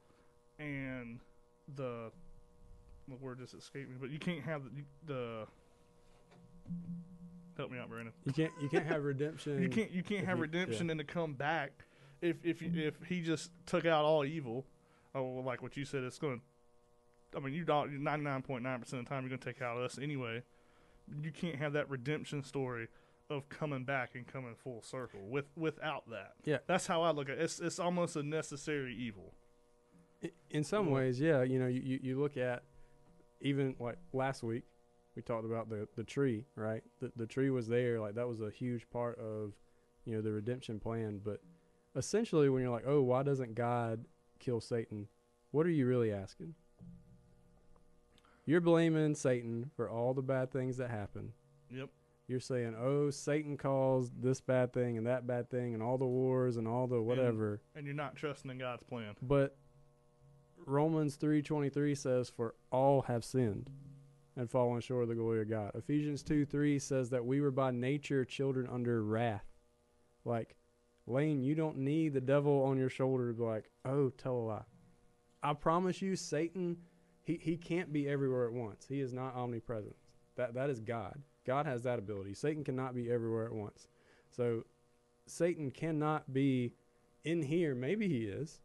and 0.60 1.19
the 1.76 2.12
the 3.08 3.15
word 3.15 3.39
just 3.39 3.54
escaped 3.54 3.89
me, 3.89 3.98
but 4.00 4.10
you 4.10 4.17
can't 4.17 4.43
have 4.43 4.63
the, 4.63 5.13
the 5.13 5.48
help 7.57 7.71
me 7.71 7.79
out, 7.79 7.89
Brandon. 7.89 8.13
You 8.25 8.33
can't 8.33 8.51
you 8.61 8.69
can't 8.69 8.85
have 8.85 9.03
redemption. 9.03 9.61
You 9.61 9.69
can't 9.69 9.91
you 9.91 10.03
can't 10.03 10.25
have 10.25 10.37
you- 10.37 10.43
redemption 10.43 10.89
and 10.89 10.99
to 10.99 11.05
come 11.05 11.33
back 11.33 11.85
if 12.21 12.37
if 12.43 12.61
you, 12.61 12.71
if 12.75 12.95
he 13.07 13.21
just 13.21 13.51
took 13.65 13.85
out 13.85 14.05
all 14.05 14.25
evil. 14.25 14.65
Oh, 15.13 15.23
like 15.45 15.61
what 15.61 15.77
you 15.77 15.85
said, 15.85 16.03
it's 16.03 16.19
going. 16.19 16.41
to 17.31 17.37
I 17.37 17.41
mean, 17.41 17.53
you 17.53 17.63
don't. 17.63 18.03
Ninety 18.03 18.23
nine 18.23 18.41
point 18.41 18.63
nine 18.63 18.79
percent 18.79 19.01
of 19.01 19.05
the 19.05 19.09
time, 19.09 19.23
you're 19.23 19.29
going 19.29 19.39
to 19.39 19.45
take 19.45 19.61
out 19.61 19.77
us 19.77 19.97
anyway. 19.97 20.43
You 21.21 21.31
can't 21.31 21.55
have 21.55 21.73
that 21.73 21.89
redemption 21.89 22.43
story 22.43 22.87
of 23.29 23.49
coming 23.49 23.83
back 23.83 24.11
and 24.15 24.27
coming 24.27 24.55
full 24.55 24.81
circle 24.81 25.21
with 25.27 25.45
without 25.55 26.09
that. 26.09 26.33
Yeah. 26.43 26.57
That's 26.67 26.87
how 26.87 27.01
I 27.01 27.11
look 27.11 27.29
at 27.29 27.37
it. 27.37 27.41
It's 27.41 27.59
it's 27.59 27.79
almost 27.79 28.15
a 28.15 28.23
necessary 28.23 28.95
evil. 28.95 29.33
In 30.49 30.63
some 30.63 30.85
mm-hmm. 30.85 30.95
ways, 30.95 31.19
yeah. 31.19 31.43
You 31.43 31.59
know, 31.59 31.67
you, 31.67 31.99
you 32.01 32.19
look 32.19 32.37
at 32.37 32.63
even 33.41 33.75
like 33.79 33.97
last 34.13 34.43
week, 34.43 34.63
we 35.15 35.21
talked 35.21 35.45
about 35.45 35.69
the, 35.69 35.88
the 35.95 36.04
tree, 36.04 36.45
right? 36.56 36.84
The, 36.99 37.12
the 37.15 37.25
tree 37.25 37.49
was 37.49 37.67
there. 37.67 37.99
Like 37.99 38.15
that 38.15 38.28
was 38.28 38.41
a 38.41 38.49
huge 38.49 38.89
part 38.89 39.17
of, 39.19 39.54
you 40.04 40.15
know, 40.15 40.21
the 40.21 40.32
redemption 40.32 40.80
plan. 40.80 41.21
But 41.23 41.41
essentially, 41.95 42.49
when 42.49 42.62
you're 42.62 42.71
like, 42.71 42.86
oh, 42.86 43.01
why 43.01 43.23
doesn't 43.23 43.56
God 43.56 44.06
kill 44.39 44.60
Satan? 44.60 45.08
What 45.51 45.65
are 45.65 45.71
you 45.71 45.88
really 45.88 46.12
asking? 46.12 46.54
You're 48.45 48.62
blaming 48.62 49.15
Satan 49.15 49.71
for 49.75 49.89
all 49.89 50.13
the 50.13 50.21
bad 50.21 50.51
things 50.51 50.78
that 50.78 50.91
happen. 50.91 51.32
Yep. 51.71 51.89
You're 52.28 52.39
saying, 52.39 52.75
oh, 52.80 53.10
Satan 53.10 53.56
caused 53.56 54.21
this 54.21 54.41
bad 54.41 54.73
thing 54.73 54.97
and 54.97 55.08
that 55.08 55.25
bad 55.25 55.49
thing 55.49 55.73
and 55.73 55.82
all 55.82 55.97
the 55.97 56.06
wars 56.06 56.58
and 56.58 56.67
all 56.67 56.88
the 56.88 57.01
whatever. 57.01 57.62
And 57.75 57.86
you're 57.86 57.95
not 57.95 58.15
trusting 58.15 58.49
in 58.51 58.58
God's 58.58 58.84
plan. 58.84 59.15
But 59.21 59.56
Romans 60.65 61.17
3:23 61.17 61.95
says 61.95 62.30
for 62.30 62.56
all 62.71 63.04
have 63.04 63.23
sinned 63.23 63.69
and 64.38 64.50
fallen 64.50 64.82
short 64.82 65.04
of 65.04 65.10
the 65.10 65.15
glory 65.15 65.41
of 65.41 65.50
God. 65.50 65.71
Ephesians 65.76 66.24
2 66.24 66.45
3 66.45 66.80
says 66.80 67.10
that 67.12 67.26
we 67.26 67.41
were 67.41 67.52
by 67.52 67.71
nature 67.71 68.26
children 68.26 68.67
under 68.71 69.04
wrath. 69.04 69.45
Like, 70.26 70.56
Lane, 71.08 71.41
you 71.41 71.56
don't 71.56 71.78
need 71.78 72.13
the 72.13 72.21
devil 72.21 72.63
on 72.63 72.78
your 72.78 72.89
shoulder 72.89 73.28
to 73.32 73.38
be 73.38 73.43
like, 73.43 73.69
oh, 73.86 74.10
tell 74.10 74.34
a 74.34 74.45
lie. 74.45 74.63
I 75.43 75.54
promise 75.54 76.02
you, 76.02 76.15
Satan, 76.15 76.78
he, 77.24 77.38
he 77.41 77.58
can't 77.58 77.93
be 77.93 78.10
everywhere 78.10 78.48
at 78.48 78.54
once. 78.54 78.86
He 78.89 79.00
is 79.00 79.13
not 79.13 79.36
omnipresent. 79.36 79.95
That 80.36 80.56
that 80.56 80.69
is 80.69 80.80
God. 80.80 81.21
God 81.45 81.65
has 81.67 81.84
that 81.84 82.00
ability. 82.00 82.34
Satan 82.34 82.63
cannot 82.63 82.95
be 82.95 83.12
everywhere 83.12 83.45
at 83.45 83.54
once. 83.54 83.88
So 84.32 84.65
Satan 85.28 85.69
cannot 85.71 86.34
be 86.34 86.74
in 87.24 87.41
here. 87.43 87.76
Maybe 87.76 88.08
he 88.08 88.26
is. 88.26 88.60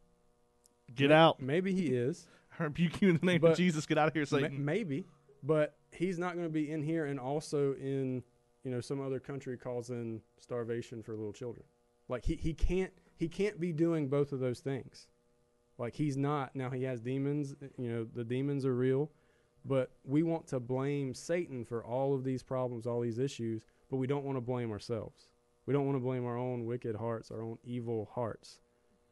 Get 0.93 1.09
May- 1.09 1.15
out. 1.15 1.39
Maybe 1.41 1.73
he 1.73 1.87
is. 1.87 2.27
I 2.59 2.63
rebuke 2.63 3.01
you 3.01 3.09
in 3.11 3.17
the 3.17 3.25
name 3.25 3.41
But- 3.41 3.51
of 3.51 3.57
Jesus. 3.57 3.85
Get 3.85 3.97
out 3.97 4.07
of 4.07 4.13
here, 4.13 4.25
Satan. 4.25 4.65
maybe, 4.65 5.05
but 5.43 5.75
he's 5.91 6.19
not 6.19 6.33
going 6.33 6.45
to 6.45 6.53
be 6.53 6.71
in 6.71 6.81
here 6.81 7.05
and 7.05 7.19
also 7.19 7.73
in 7.73 8.23
you 8.63 8.71
know 8.71 8.81
some 8.81 9.01
other 9.01 9.19
country 9.19 9.57
causing 9.57 10.21
starvation 10.37 11.01
for 11.01 11.15
little 11.15 11.33
children. 11.33 11.65
Like 12.07 12.25
he, 12.25 12.35
he 12.35 12.53
can't 12.53 12.91
he 13.15 13.27
can't 13.27 13.59
be 13.59 13.71
doing 13.71 14.07
both 14.07 14.31
of 14.31 14.39
those 14.39 14.59
things. 14.59 15.07
Like 15.77 15.95
he's 15.95 16.17
not 16.17 16.55
now. 16.55 16.69
He 16.69 16.83
has 16.83 17.01
demons. 17.01 17.55
You 17.77 17.91
know 17.91 18.03
the 18.03 18.23
demons 18.23 18.65
are 18.65 18.75
real, 18.75 19.11
but 19.65 19.91
we 20.03 20.23
want 20.23 20.47
to 20.47 20.59
blame 20.59 21.13
Satan 21.13 21.65
for 21.65 21.83
all 21.83 22.13
of 22.13 22.23
these 22.23 22.43
problems, 22.43 22.85
all 22.85 23.01
these 23.01 23.19
issues. 23.19 23.65
But 23.89 23.97
we 23.97 24.07
don't 24.07 24.23
want 24.23 24.37
to 24.37 24.41
blame 24.41 24.71
ourselves. 24.71 25.25
We 25.65 25.73
don't 25.73 25.85
want 25.85 25.95
to 25.95 26.03
blame 26.03 26.25
our 26.25 26.37
own 26.37 26.65
wicked 26.65 26.95
hearts, 26.95 27.31
our 27.31 27.41
own 27.41 27.57
evil 27.63 28.09
hearts. 28.13 28.59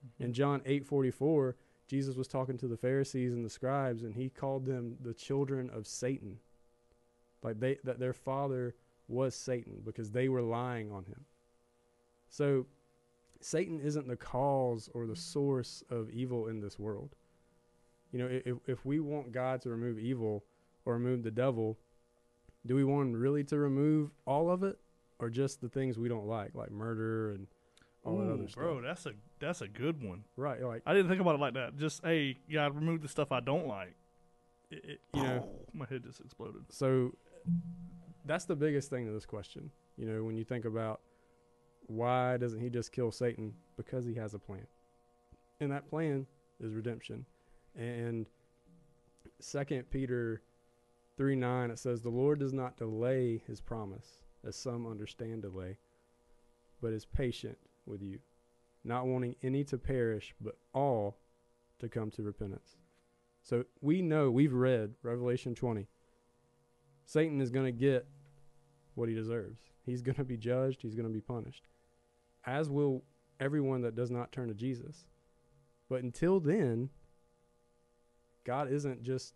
Mm-hmm. 0.05 0.23
In 0.25 0.33
John 0.33 0.61
eight 0.65 0.85
forty 0.85 1.11
four, 1.11 1.55
Jesus 1.89 2.15
was 2.15 2.27
talking 2.27 2.57
to 2.59 2.67
the 2.67 2.77
Pharisees 2.77 3.33
and 3.33 3.43
the 3.43 3.49
scribes, 3.49 4.03
and 4.03 4.13
he 4.13 4.29
called 4.29 4.65
them 4.65 4.95
the 5.01 5.13
children 5.13 5.71
of 5.73 5.87
Satan. 5.87 6.37
Like 7.41 7.59
they 7.59 7.77
that 7.83 7.99
their 7.99 8.13
father 8.13 8.75
was 9.07 9.33
Satan 9.33 9.81
because 9.83 10.11
they 10.11 10.29
were 10.29 10.43
lying 10.43 10.91
on 10.91 11.05
him. 11.05 11.25
So 12.29 12.67
Satan 13.41 13.79
isn't 13.81 14.07
the 14.07 14.15
cause 14.15 14.89
or 14.93 15.07
the 15.07 15.15
source 15.15 15.83
of 15.89 16.11
evil 16.11 16.47
in 16.47 16.61
this 16.61 16.77
world. 16.77 17.15
You 18.11 18.19
know, 18.19 18.27
if 18.45 18.57
if 18.67 18.85
we 18.85 18.99
want 18.99 19.31
God 19.31 19.61
to 19.61 19.69
remove 19.69 19.97
evil 19.97 20.43
or 20.85 20.93
remove 20.93 21.23
the 21.23 21.31
devil, 21.31 21.79
do 22.67 22.75
we 22.75 22.83
want 22.83 23.07
him 23.09 23.13
really 23.19 23.43
to 23.45 23.57
remove 23.57 24.11
all 24.27 24.51
of 24.51 24.61
it 24.61 24.77
or 25.17 25.31
just 25.31 25.59
the 25.59 25.69
things 25.69 25.97
we 25.97 26.09
don't 26.09 26.27
like, 26.27 26.53
like 26.53 26.69
murder 26.69 27.31
and 27.31 27.47
all 28.09 28.17
that 28.17 28.31
other 28.33 28.47
stuff? 28.47 28.63
bro, 28.63 28.81
that's 28.81 29.05
a 29.05 29.11
that's 29.39 29.61
a 29.61 29.67
good 29.67 30.03
one. 30.03 30.23
Right, 30.35 30.61
like 30.61 30.81
I 30.85 30.93
didn't 30.93 31.09
think 31.09 31.21
about 31.21 31.35
it 31.35 31.41
like 31.41 31.53
that. 31.53 31.77
Just 31.77 32.03
hey, 32.03 32.37
God, 32.51 32.75
remove 32.75 33.01
the 33.01 33.07
stuff 33.07 33.31
I 33.31 33.39
don't 33.39 33.67
like. 33.67 33.95
it, 34.71 34.83
it- 34.85 35.01
you 35.13 35.23
know, 35.23 35.47
oh. 35.47 35.65
my 35.73 35.85
head 35.89 36.03
just 36.03 36.19
exploded. 36.19 36.61
So 36.69 37.13
that's 38.25 38.45
the 38.45 38.55
biggest 38.55 38.89
thing 38.89 39.05
to 39.05 39.11
this 39.11 39.25
question. 39.25 39.71
You 39.97 40.05
know, 40.05 40.23
when 40.23 40.35
you 40.37 40.43
think 40.43 40.65
about 40.65 41.01
why 41.87 42.37
doesn't 42.37 42.59
he 42.59 42.69
just 42.69 42.91
kill 42.91 43.11
Satan? 43.11 43.53
Because 43.77 44.05
he 44.05 44.13
has 44.15 44.33
a 44.33 44.39
plan. 44.39 44.67
And 45.59 45.71
that 45.71 45.89
plan 45.89 46.27
is 46.59 46.73
redemption. 46.73 47.25
And 47.75 48.27
second 49.39 49.89
Peter 49.89 50.41
three 51.17 51.35
nine 51.35 51.71
it 51.71 51.79
says 51.79 52.01
the 52.01 52.09
Lord 52.09 52.39
does 52.39 52.53
not 52.53 52.77
delay 52.77 53.41
his 53.47 53.59
promise, 53.61 54.23
as 54.45 54.55
some 54.55 54.85
understand 54.87 55.41
delay, 55.41 55.77
but 56.81 56.93
is 56.93 57.05
patient 57.05 57.57
with 57.89 58.01
you, 58.01 58.19
not 58.83 59.07
wanting 59.07 59.35
any 59.43 59.63
to 59.65 59.77
perish, 59.77 60.33
but 60.39 60.57
all 60.73 61.17
to 61.79 61.89
come 61.89 62.11
to 62.11 62.23
repentance. 62.23 62.77
So 63.41 63.65
we 63.81 64.01
know, 64.01 64.29
we've 64.29 64.53
read 64.53 64.93
Revelation 65.03 65.55
20. 65.55 65.87
Satan 67.05 67.41
is 67.41 67.49
going 67.49 67.65
to 67.65 67.71
get 67.71 68.07
what 68.95 69.09
he 69.09 69.15
deserves. 69.15 69.59
He's 69.85 70.01
going 70.01 70.15
to 70.15 70.23
be 70.23 70.37
judged, 70.37 70.81
he's 70.81 70.95
going 70.95 71.07
to 71.07 71.13
be 71.13 71.21
punished, 71.21 71.67
as 72.45 72.69
will 72.69 73.03
everyone 73.39 73.81
that 73.81 73.95
does 73.95 74.11
not 74.11 74.31
turn 74.31 74.49
to 74.49 74.53
Jesus. 74.53 75.05
But 75.89 76.03
until 76.03 76.39
then, 76.39 76.89
God 78.45 78.71
isn't 78.71 79.03
just 79.03 79.33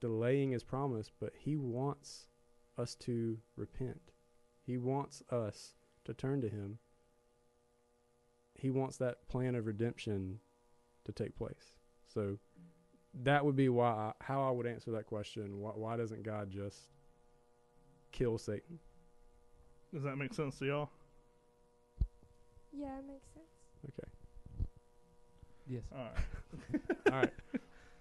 delaying 0.00 0.50
his 0.50 0.64
promise, 0.64 1.10
but 1.20 1.32
he 1.38 1.56
wants 1.56 2.26
us 2.76 2.94
to 2.96 3.38
repent. 3.56 4.12
He 4.64 4.76
wants 4.76 5.22
us 5.30 5.74
to 6.04 6.14
turn 6.14 6.40
to 6.40 6.48
him. 6.48 6.78
He 8.58 8.70
wants 8.70 8.96
that 8.98 9.28
plan 9.28 9.54
of 9.54 9.66
redemption 9.66 10.40
to 11.04 11.12
take 11.12 11.36
place. 11.36 11.74
So 12.12 12.38
that 13.22 13.44
would 13.44 13.56
be 13.56 13.68
why 13.68 13.88
I, 13.88 14.12
how 14.20 14.46
I 14.46 14.50
would 14.50 14.66
answer 14.66 14.90
that 14.92 15.06
question. 15.06 15.60
Why, 15.60 15.70
why 15.74 15.96
doesn't 15.96 16.22
God 16.22 16.50
just 16.50 16.78
kill 18.12 18.38
Satan? 18.38 18.78
Does 19.92 20.02
that 20.02 20.16
make 20.16 20.34
sense 20.34 20.58
to 20.58 20.66
y'all? 20.66 20.90
Yeah, 22.72 22.98
it 22.98 23.04
makes 23.06 23.26
sense. 23.32 23.46
Okay. 23.98 24.66
Yes. 25.68 25.82
All 25.94 26.04
right. 26.04 26.82
All 27.12 27.18
right. 27.20 27.32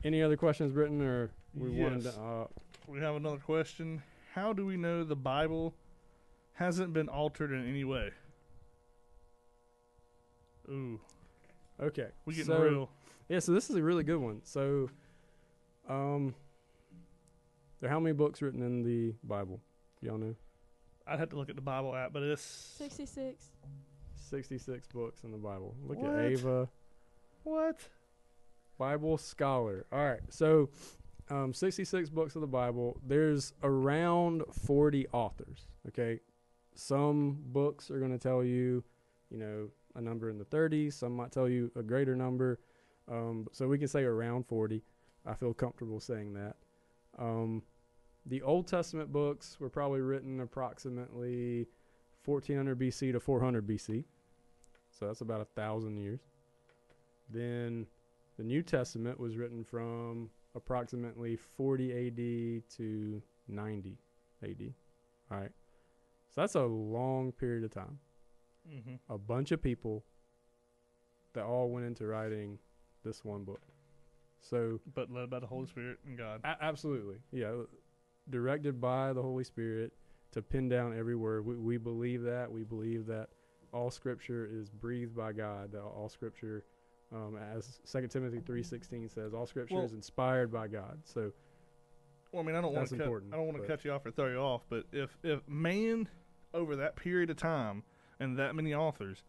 Any 0.04 0.22
other 0.22 0.38
questions, 0.38 0.72
Britton, 0.72 1.02
or 1.02 1.32
we 1.56 1.70
wanted 1.70 2.04
to? 2.04 2.10
Uh, 2.10 2.48
We 2.88 3.00
have 3.00 3.16
another 3.16 3.38
question. 3.38 4.04
How 4.34 4.54
do 4.54 4.66
we 4.66 4.78
know 4.78 5.04
the 5.04 5.16
Bible 5.16 5.74
hasn't 6.54 6.94
been 6.94 7.08
altered 7.10 7.52
in 7.52 7.68
any 7.68 7.84
way? 7.84 8.12
Ooh, 10.70 11.00
okay. 11.82 12.08
we 12.26 12.34
getting 12.34 12.48
so, 12.54 12.60
real. 12.60 12.90
Yeah. 13.30 13.40
So 13.40 13.52
this 13.52 13.70
is 13.70 13.76
a 13.76 13.84
really 13.84 14.04
good 14.04 14.18
one. 14.20 14.42
So, 14.44 14.90
um, 15.90 16.34
there 17.80 17.90
how 17.90 18.00
many 18.00 18.14
books 18.14 18.42
written 18.42 18.62
in 18.62 18.84
the 18.84 19.14
Bible? 19.24 19.60
Y'all 20.02 20.18
know? 20.18 20.36
I'd 21.08 21.20
have 21.20 21.30
to 21.30 21.36
look 21.36 21.50
at 21.50 21.56
the 21.56 21.62
Bible 21.62 21.96
app, 21.96 22.14
but 22.14 22.24
it's 22.24 22.42
66. 22.42 23.46
Sixty-six 24.16 24.88
books 24.88 25.24
in 25.24 25.32
the 25.32 25.38
Bible. 25.38 25.76
Look 25.88 26.00
What? 26.00 26.16
at 26.16 26.32
Ava. 26.32 26.68
what? 27.44 27.80
Bible 28.80 29.18
scholar. 29.18 29.86
All 29.92 30.04
right. 30.04 30.22
So, 30.30 30.70
um, 31.30 31.54
66 31.54 32.10
books 32.10 32.36
of 32.36 32.42
the 32.42 32.48
Bible. 32.48 33.00
There's 33.06 33.54
around 33.64 34.44
40 34.52 35.08
authors. 35.14 35.68
Okay. 35.88 36.20
Some 36.74 37.38
books 37.46 37.90
are 37.92 38.00
going 38.00 38.12
to 38.12 38.18
tell 38.18 38.44
you, 38.44 38.84
you 39.30 39.38
know, 39.38 39.70
a 39.96 40.02
number 40.02 40.30
in 40.30 40.38
the 40.38 40.46
30s. 40.46 40.94
Some 40.94 41.16
might 41.16 41.32
tell 41.32 41.50
you 41.50 41.72
a 41.76 41.84
greater 41.84 42.16
number. 42.16 42.60
Um, 43.10 43.48
so 43.52 43.68
we 43.68 43.78
can 43.78 43.88
say 43.88 44.04
around 44.04 44.48
40. 44.48 44.82
I 45.26 45.34
feel 45.34 45.54
comfortable 45.54 46.00
saying 46.00 46.34
that. 46.34 46.56
Um, 47.18 47.64
the 48.26 48.42
Old 48.42 48.68
Testament 48.68 49.12
books 49.12 49.58
were 49.60 49.70
probably 49.70 50.02
written 50.02 50.40
approximately 50.40 51.68
1400 52.26 52.80
BC 52.80 53.12
to 53.12 53.20
400 53.20 53.68
BC. 53.68 54.04
So 54.92 55.08
that's 55.08 55.22
about 55.22 55.42
a 55.42 55.46
thousand 55.46 55.98
years. 55.98 56.22
Then 57.30 57.86
the 58.38 58.44
New 58.44 58.64
Testament 58.64 59.20
was 59.20 59.38
written 59.38 59.64
from 59.64 60.30
approximately 60.56 61.36
40 61.36 62.08
AD 62.08 62.70
to 62.78 63.22
90 63.48 63.98
AD. 64.44 64.74
All 65.32 65.38
right. 65.38 65.52
So 66.34 66.42
that's 66.42 66.56
a 66.56 66.64
long 66.64 67.32
period 67.32 67.64
of 67.64 67.72
time. 67.72 68.00
Mm-hmm. 68.70 68.96
A 69.14 69.18
bunch 69.18 69.52
of 69.52 69.62
people 69.62 70.04
that 71.34 71.44
all 71.44 71.70
went 71.70 71.86
into 71.86 72.06
writing 72.06 72.58
this 73.04 73.24
one 73.24 73.44
book. 73.44 73.62
So, 74.42 74.80
But 74.94 75.12
led 75.12 75.30
by 75.30 75.40
the 75.40 75.48
Holy 75.48 75.68
Spirit 75.68 76.00
and 76.06 76.18
God. 76.18 76.42
a- 76.44 76.64
absolutely. 76.64 77.18
Yeah. 77.32 77.52
Directed 78.30 78.80
by 78.82 79.14
the 79.14 79.22
Holy 79.22 79.44
Spirit 79.44 79.94
to 80.32 80.42
pin 80.42 80.70
down 80.70 80.98
every 80.98 81.16
word. 81.16 81.46
We, 81.46 81.56
we 81.56 81.78
believe 81.78 82.24
that. 82.24 82.52
We 82.52 82.64
believe 82.64 83.06
that 83.08 83.30
all 83.74 83.92
scripture 83.92 84.50
is 84.52 84.70
breathed 84.70 85.16
by 85.16 85.34
God, 85.34 85.72
that 85.74 85.82
all 85.82 86.10
scripture 86.10 86.64
um, 87.14 87.38
as 87.56 87.80
Second 87.84 88.10
Timothy 88.10 88.42
three 88.46 88.64
sixteen 88.64 89.08
says, 89.10 89.34
all 89.34 89.46
Scripture 89.46 89.76
Well- 89.76 89.86
is 89.86 89.94
inspired 89.94 90.52
by 90.52 90.68
God. 90.68 91.00
So 91.04 91.32
Well, 92.32 92.42
I 92.42 92.46
mean, 92.46 92.56
I 92.56 92.62
don't 92.62 92.74
want 92.74 92.90
to 92.90 92.98
cut. 92.98 93.08
I 93.32 93.36
don't 93.36 93.46
want 93.46 93.62
to 93.62 93.68
cut 93.68 93.86
you 93.86 93.92
off 93.92 94.06
or 94.06 94.12
throw 94.12 94.28
you 94.30 94.38
off, 94.40 94.64
but 94.70 94.86
if 94.92 95.16
if 95.24 95.48
man 95.48 96.08
over 96.54 96.76
that 96.78 96.96
period 96.96 97.30
of 97.30 97.38
time 97.38 97.84
and 98.20 98.38
that 98.38 98.56
many 98.56 98.74
authors 98.74 99.24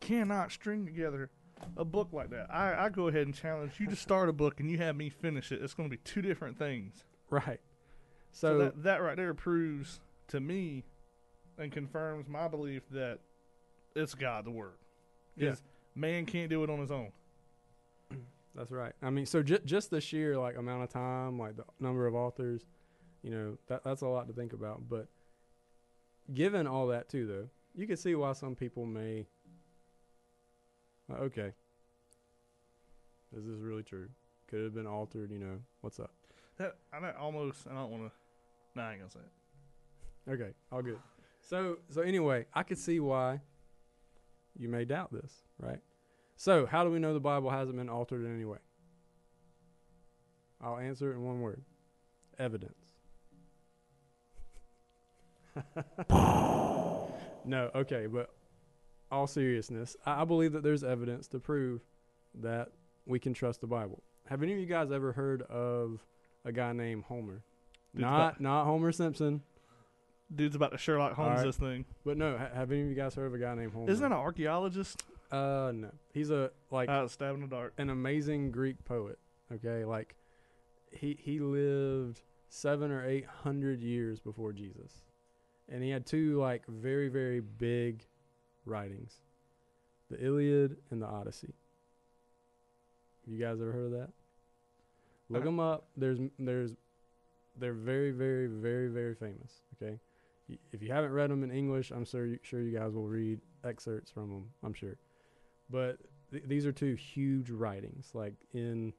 cannot 0.00 0.50
string 0.52 0.84
together 0.84 1.30
a 1.76 1.84
book 1.84 2.08
like 2.12 2.30
that. 2.30 2.46
I, 2.50 2.86
I 2.86 2.88
go 2.88 3.08
ahead 3.08 3.26
and 3.26 3.34
challenge 3.34 3.72
you 3.78 3.86
to 3.88 3.96
start 3.96 4.28
a 4.28 4.32
book 4.32 4.60
and 4.60 4.70
you 4.70 4.78
have 4.78 4.96
me 4.96 5.10
finish 5.10 5.52
it. 5.52 5.62
It's 5.62 5.74
going 5.74 5.88
to 5.88 5.96
be 5.96 6.00
two 6.02 6.22
different 6.22 6.58
things. 6.58 7.04
Right. 7.28 7.60
So, 8.32 8.48
So, 8.48 8.58
that, 8.58 8.82
that 8.84 9.02
right 9.02 9.16
there 9.16 9.34
proves 9.34 10.00
to 10.28 10.40
me 10.40 10.84
and 11.58 11.70
confirms 11.70 12.28
my 12.28 12.48
belief 12.48 12.82
that 12.90 13.18
it's 13.94 14.14
God's 14.14 14.48
word. 14.48 14.72
Yeah. 15.36 15.54
Man 15.94 16.24
can't 16.26 16.48
do 16.48 16.64
it 16.64 16.70
on 16.70 16.78
his 16.78 16.90
own. 16.90 17.12
that's 18.54 18.70
right. 18.70 18.92
I 19.02 19.10
mean, 19.10 19.26
so 19.26 19.42
j- 19.42 19.58
just 19.64 19.90
the 19.90 20.00
sheer 20.00 20.36
like 20.38 20.56
amount 20.56 20.84
of 20.84 20.88
time, 20.90 21.38
like 21.38 21.56
the 21.56 21.64
number 21.78 22.06
of 22.06 22.14
authors, 22.14 22.64
you 23.22 23.30
know, 23.30 23.58
that 23.68 23.84
that's 23.84 24.02
a 24.02 24.06
lot 24.06 24.28
to 24.28 24.32
think 24.32 24.52
about. 24.52 24.88
But 24.88 25.08
given 26.32 26.66
all 26.66 26.86
that 26.88 27.08
too, 27.08 27.26
though, 27.26 27.48
you 27.74 27.86
can 27.86 27.96
see 27.96 28.14
why 28.14 28.32
some 28.32 28.54
people 28.54 28.84
may. 28.86 29.26
uh, 31.10 31.16
okay. 31.24 31.52
Is 33.36 33.44
this 33.46 33.58
really 33.60 33.82
true? 33.82 34.08
Could 34.48 34.60
it 34.60 34.64
have 34.64 34.74
been 34.74 34.86
altered? 34.86 35.30
You 35.30 35.38
know, 35.38 35.58
what's 35.80 36.00
up? 36.00 36.12
That 36.58 36.76
I 36.92 37.00
don't- 37.00 37.16
almost. 37.16 37.66
I 37.68 37.74
don't 37.74 37.90
want 37.90 38.02
to. 38.04 38.12
Nah, 38.74 38.88
I 38.88 38.92
ain't 38.92 39.00
gonna 39.00 39.10
say 39.10 39.20
it. 39.20 40.30
Okay, 40.32 40.50
all 40.70 40.82
good. 40.82 40.98
So 41.40 41.78
so 41.88 42.02
anyway, 42.02 42.46
I 42.54 42.62
could 42.64 42.78
see 42.78 43.00
why 43.00 43.40
you 44.58 44.68
may 44.68 44.84
doubt 44.84 45.12
this, 45.12 45.32
right? 45.58 45.80
So 46.36 46.66
how 46.66 46.84
do 46.84 46.90
we 46.90 46.98
know 46.98 47.14
the 47.14 47.20
Bible 47.20 47.50
hasn't 47.50 47.76
been 47.78 47.88
altered 47.88 48.24
in 48.24 48.34
any 48.34 48.44
way? 48.44 48.58
I'll 50.60 50.76
answer 50.78 51.10
it 51.12 51.14
in 51.14 51.22
one 51.24 51.40
word. 51.40 51.62
Evidence. 52.38 52.74
no, 57.44 57.70
okay, 57.74 58.06
but 58.06 58.30
all 59.10 59.26
seriousness, 59.26 59.96
I, 60.06 60.22
I 60.22 60.24
believe 60.24 60.52
that 60.52 60.62
there's 60.62 60.84
evidence 60.84 61.26
to 61.28 61.38
prove 61.38 61.80
that 62.40 62.68
we 63.06 63.18
can 63.18 63.34
trust 63.34 63.60
the 63.60 63.66
Bible. 63.66 64.02
Have 64.28 64.42
any 64.42 64.52
of 64.52 64.58
you 64.58 64.66
guys 64.66 64.92
ever 64.92 65.12
heard 65.12 65.42
of 65.42 66.00
a 66.44 66.52
guy 66.52 66.72
named 66.72 67.04
Homer? 67.04 67.42
Dude's 67.94 68.02
not 68.02 68.20
about- 68.30 68.40
not 68.40 68.64
Homer 68.66 68.92
Simpson. 68.92 69.42
Dude's 70.32 70.54
about 70.54 70.70
to 70.70 70.78
Sherlock 70.78 71.14
Holmes 71.14 71.28
Alright. 71.30 71.44
this 71.46 71.56
thing. 71.56 71.84
But 72.04 72.16
no, 72.16 72.38
ha- 72.38 72.50
have 72.54 72.70
any 72.70 72.82
of 72.82 72.88
you 72.88 72.94
guys 72.94 73.16
heard 73.16 73.26
of 73.26 73.34
a 73.34 73.38
guy 73.38 73.52
named 73.56 73.72
Homer? 73.72 73.90
Isn't 73.90 74.02
that 74.08 74.14
an 74.14 74.20
archaeologist? 74.22 75.02
Uh, 75.32 75.72
no. 75.74 75.90
He's 76.14 76.30
a 76.30 76.52
like 76.70 76.88
of 76.88 77.10
stab 77.10 77.34
in 77.34 77.40
the 77.40 77.46
dark. 77.48 77.72
an 77.78 77.90
amazing 77.90 78.52
Greek 78.52 78.84
poet. 78.84 79.18
Okay, 79.52 79.84
like 79.84 80.14
he 80.92 81.18
he 81.20 81.40
lived 81.40 82.22
seven 82.48 82.92
or 82.92 83.04
eight 83.04 83.26
hundred 83.26 83.80
years 83.82 84.20
before 84.20 84.52
Jesus, 84.52 85.02
and 85.70 85.82
he 85.82 85.90
had 85.90 86.06
two 86.06 86.38
like 86.38 86.66
very 86.66 87.08
very 87.08 87.40
big 87.40 88.04
writings, 88.64 89.16
the 90.10 90.24
Iliad 90.24 90.76
and 90.90 91.00
the 91.00 91.06
Odyssey. 91.06 91.54
You 93.26 93.38
guys 93.38 93.60
ever 93.60 93.72
heard 93.72 93.86
of 93.86 93.92
that? 93.92 94.10
Look 95.28 95.44
them 95.44 95.60
up. 95.60 95.86
There's 95.96 96.18
there's 96.38 96.74
they're 97.58 97.72
very 97.72 98.10
very 98.10 98.48
very 98.48 98.88
very 98.88 99.14
famous. 99.14 99.62
Okay, 99.76 99.98
if 100.72 100.82
you 100.82 100.92
haven't 100.92 101.12
read 101.12 101.30
them 101.30 101.44
in 101.44 101.50
English, 101.50 101.90
I'm 101.90 102.04
sure 102.04 102.26
you, 102.26 102.38
sure 102.42 102.60
you 102.60 102.76
guys 102.76 102.92
will 102.92 103.06
read 103.06 103.40
excerpts 103.64 104.10
from 104.10 104.28
them. 104.30 104.50
I'm 104.64 104.74
sure, 104.74 104.96
but 105.70 105.98
th- 106.32 106.44
these 106.46 106.66
are 106.66 106.72
two 106.72 106.94
huge 106.94 107.50
writings, 107.50 108.10
like 108.14 108.34
in 108.52 108.92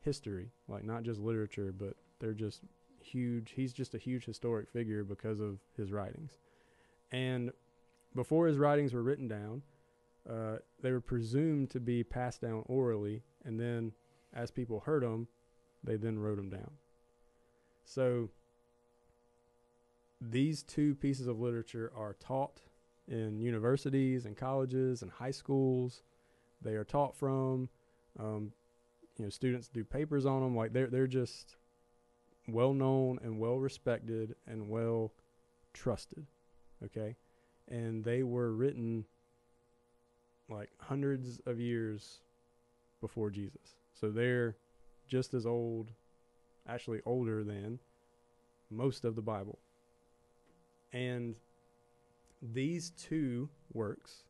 history, 0.00 0.50
like 0.68 0.84
not 0.84 1.02
just 1.02 1.20
literature, 1.20 1.74
but 1.76 1.94
they're 2.20 2.32
just 2.34 2.60
huge. 3.04 3.52
He's 3.54 3.72
just 3.72 3.94
a 3.94 3.98
huge 3.98 4.24
historic 4.24 4.70
figure 4.70 5.04
because 5.04 5.40
of 5.40 5.58
his 5.76 5.92
writings. 5.92 6.38
And 7.12 7.52
before 8.14 8.46
his 8.46 8.58
writings 8.58 8.92
were 8.92 9.02
written 9.02 9.28
down, 9.28 9.62
uh, 10.28 10.56
they 10.82 10.90
were 10.90 11.00
presumed 11.00 11.70
to 11.70 11.80
be 11.80 12.02
passed 12.02 12.40
down 12.40 12.62
orally, 12.66 13.22
and 13.44 13.60
then 13.60 13.92
as 14.32 14.50
people 14.50 14.80
heard 14.80 15.02
them, 15.02 15.28
they 15.82 15.96
then 15.96 16.18
wrote 16.18 16.36
them 16.36 16.48
down. 16.48 16.70
So 17.84 18.30
these 20.20 20.62
two 20.62 20.94
pieces 20.94 21.26
of 21.26 21.40
literature 21.40 21.92
are 21.94 22.14
taught 22.14 22.62
in 23.06 23.38
universities 23.38 24.24
and 24.24 24.36
colleges 24.36 25.02
and 25.02 25.10
high 25.10 25.30
schools. 25.30 26.02
They 26.62 26.74
are 26.74 26.84
taught 26.84 27.14
from. 27.14 27.68
Um, 28.18 28.52
you 29.18 29.24
know, 29.24 29.30
students 29.30 29.68
do 29.68 29.84
papers 29.84 30.26
on 30.26 30.40
them. 30.40 30.56
Like 30.56 30.72
they're 30.72 30.86
they're 30.86 31.06
just 31.06 31.56
well 32.48 32.74
known 32.74 33.18
and 33.22 33.38
well 33.38 33.58
respected 33.58 34.34
and 34.46 34.68
well 34.68 35.12
trusted. 35.72 36.26
Okay, 36.84 37.16
and 37.68 38.04
they 38.04 38.22
were 38.22 38.52
written 38.52 39.04
like 40.48 40.70
hundreds 40.78 41.40
of 41.46 41.58
years 41.58 42.20
before 43.00 43.30
Jesus. 43.30 43.76
So 43.94 44.10
they're 44.10 44.56
just 45.06 45.34
as 45.34 45.46
old, 45.46 45.92
actually 46.68 47.00
older 47.06 47.44
than 47.44 47.78
most 48.70 49.04
of 49.04 49.14
the 49.14 49.22
Bible. 49.22 49.58
And 50.92 51.34
these 52.42 52.90
two 52.90 53.48
works 53.72 54.24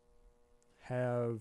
have 0.81 1.41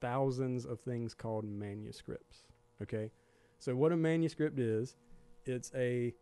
thousands 0.00 0.64
of 0.64 0.80
things 0.80 1.14
called 1.14 1.44
manuscripts. 1.44 2.44
Okay? 2.82 3.10
So, 3.58 3.74
what 3.74 3.92
a 3.92 3.96
manuscript 3.96 4.58
is, 4.58 4.96
it's 5.46 5.70
a 5.74 6.14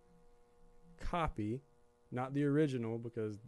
copy, 1.00 1.62
not 2.10 2.34
the 2.34 2.44
original, 2.44 2.98
because 2.98 3.38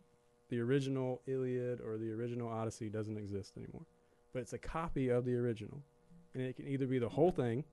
the 0.49 0.61
original 0.61 1.23
Iliad 1.27 1.81
or 1.81 1.99
the 1.99 2.11
original 2.11 2.49
Odyssey 2.49 2.89
doesn't 2.89 3.17
exist 3.17 3.57
anymore. 3.57 3.87
But 4.33 4.43
it's 4.43 4.53
a 4.53 4.59
copy 4.59 5.09
of 5.09 5.25
the 5.25 5.35
original. 5.35 5.83
And 6.35 6.43
it 6.43 6.57
can 6.57 6.69
either 6.69 6.87
be 6.87 6.99
the 6.99 7.09
whole 7.09 7.31
thing 7.31 7.65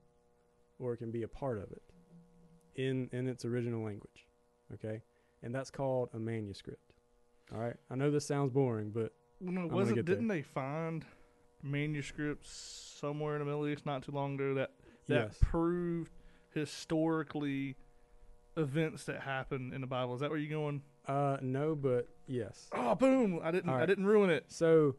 or 0.80 0.94
it 0.94 0.98
can 0.98 1.12
be 1.12 1.24
a 1.24 1.28
part 1.28 1.58
of 1.58 1.72
it 1.72 1.82
in, 2.76 3.10
in 3.12 3.28
its 3.28 3.46
original 3.46 3.84
language. 3.84 4.28
Okay? 4.74 5.02
And 5.44 5.54
that's 5.54 5.70
called 5.70 6.10
a 6.14 6.20
manuscript. 6.20 6.94
All 7.54 7.60
right? 7.60 7.76
I 7.92 7.96
know 7.96 8.10
this 8.10 8.26
sounds 8.26 8.52
boring, 8.52 8.92
but 8.92 9.14
Well, 9.42 9.54
no, 9.54 9.68
wasn't 9.68 10.06
didn't 10.06 10.28
they 10.28 10.42
find 10.42 11.06
manuscripts 11.62 12.96
somewhere 13.00 13.36
in 13.36 13.40
the 13.40 13.46
Middle 13.46 13.68
East 13.68 13.86
not 13.86 14.04
too 14.04 14.12
long 14.12 14.36
ago 14.36 14.54
that 14.56 14.72
that 15.08 15.28
yes. 15.28 15.38
proved 15.42 16.12
historically 16.54 17.76
events 18.58 19.06
that 19.06 19.22
happen 19.22 19.72
in 19.74 19.82
the 19.82 19.88
Bible? 19.88 20.14
Is 20.14 20.22
that 20.22 20.30
where 20.30 20.40
you're 20.40 20.58
going? 20.58 20.82
Uh, 21.08 21.38
no, 21.42 21.76
but 21.76 22.08
yes. 22.28 22.70
Oh, 22.74 22.96
boom! 22.96 23.40
I 23.44 23.52
didn't. 23.52 23.70
All 23.70 23.78
I 23.78 23.86
didn't 23.86 24.06
ruin 24.06 24.30
it. 24.30 24.46
So 24.48 24.96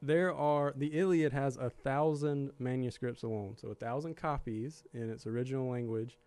there 0.00 0.34
are 0.34 0.72
the 0.76 0.98
Iliad 0.98 1.32
has 1.32 1.56
a 1.56 1.70
thousand 1.70 2.52
manuscripts 2.58 3.22
alone, 3.22 3.56
so 3.56 3.68
a 3.68 3.74
thousand 3.74 4.16
copies 4.16 4.84
in 4.92 5.10
its 5.10 5.26
original 5.26 5.70
language 5.70 6.18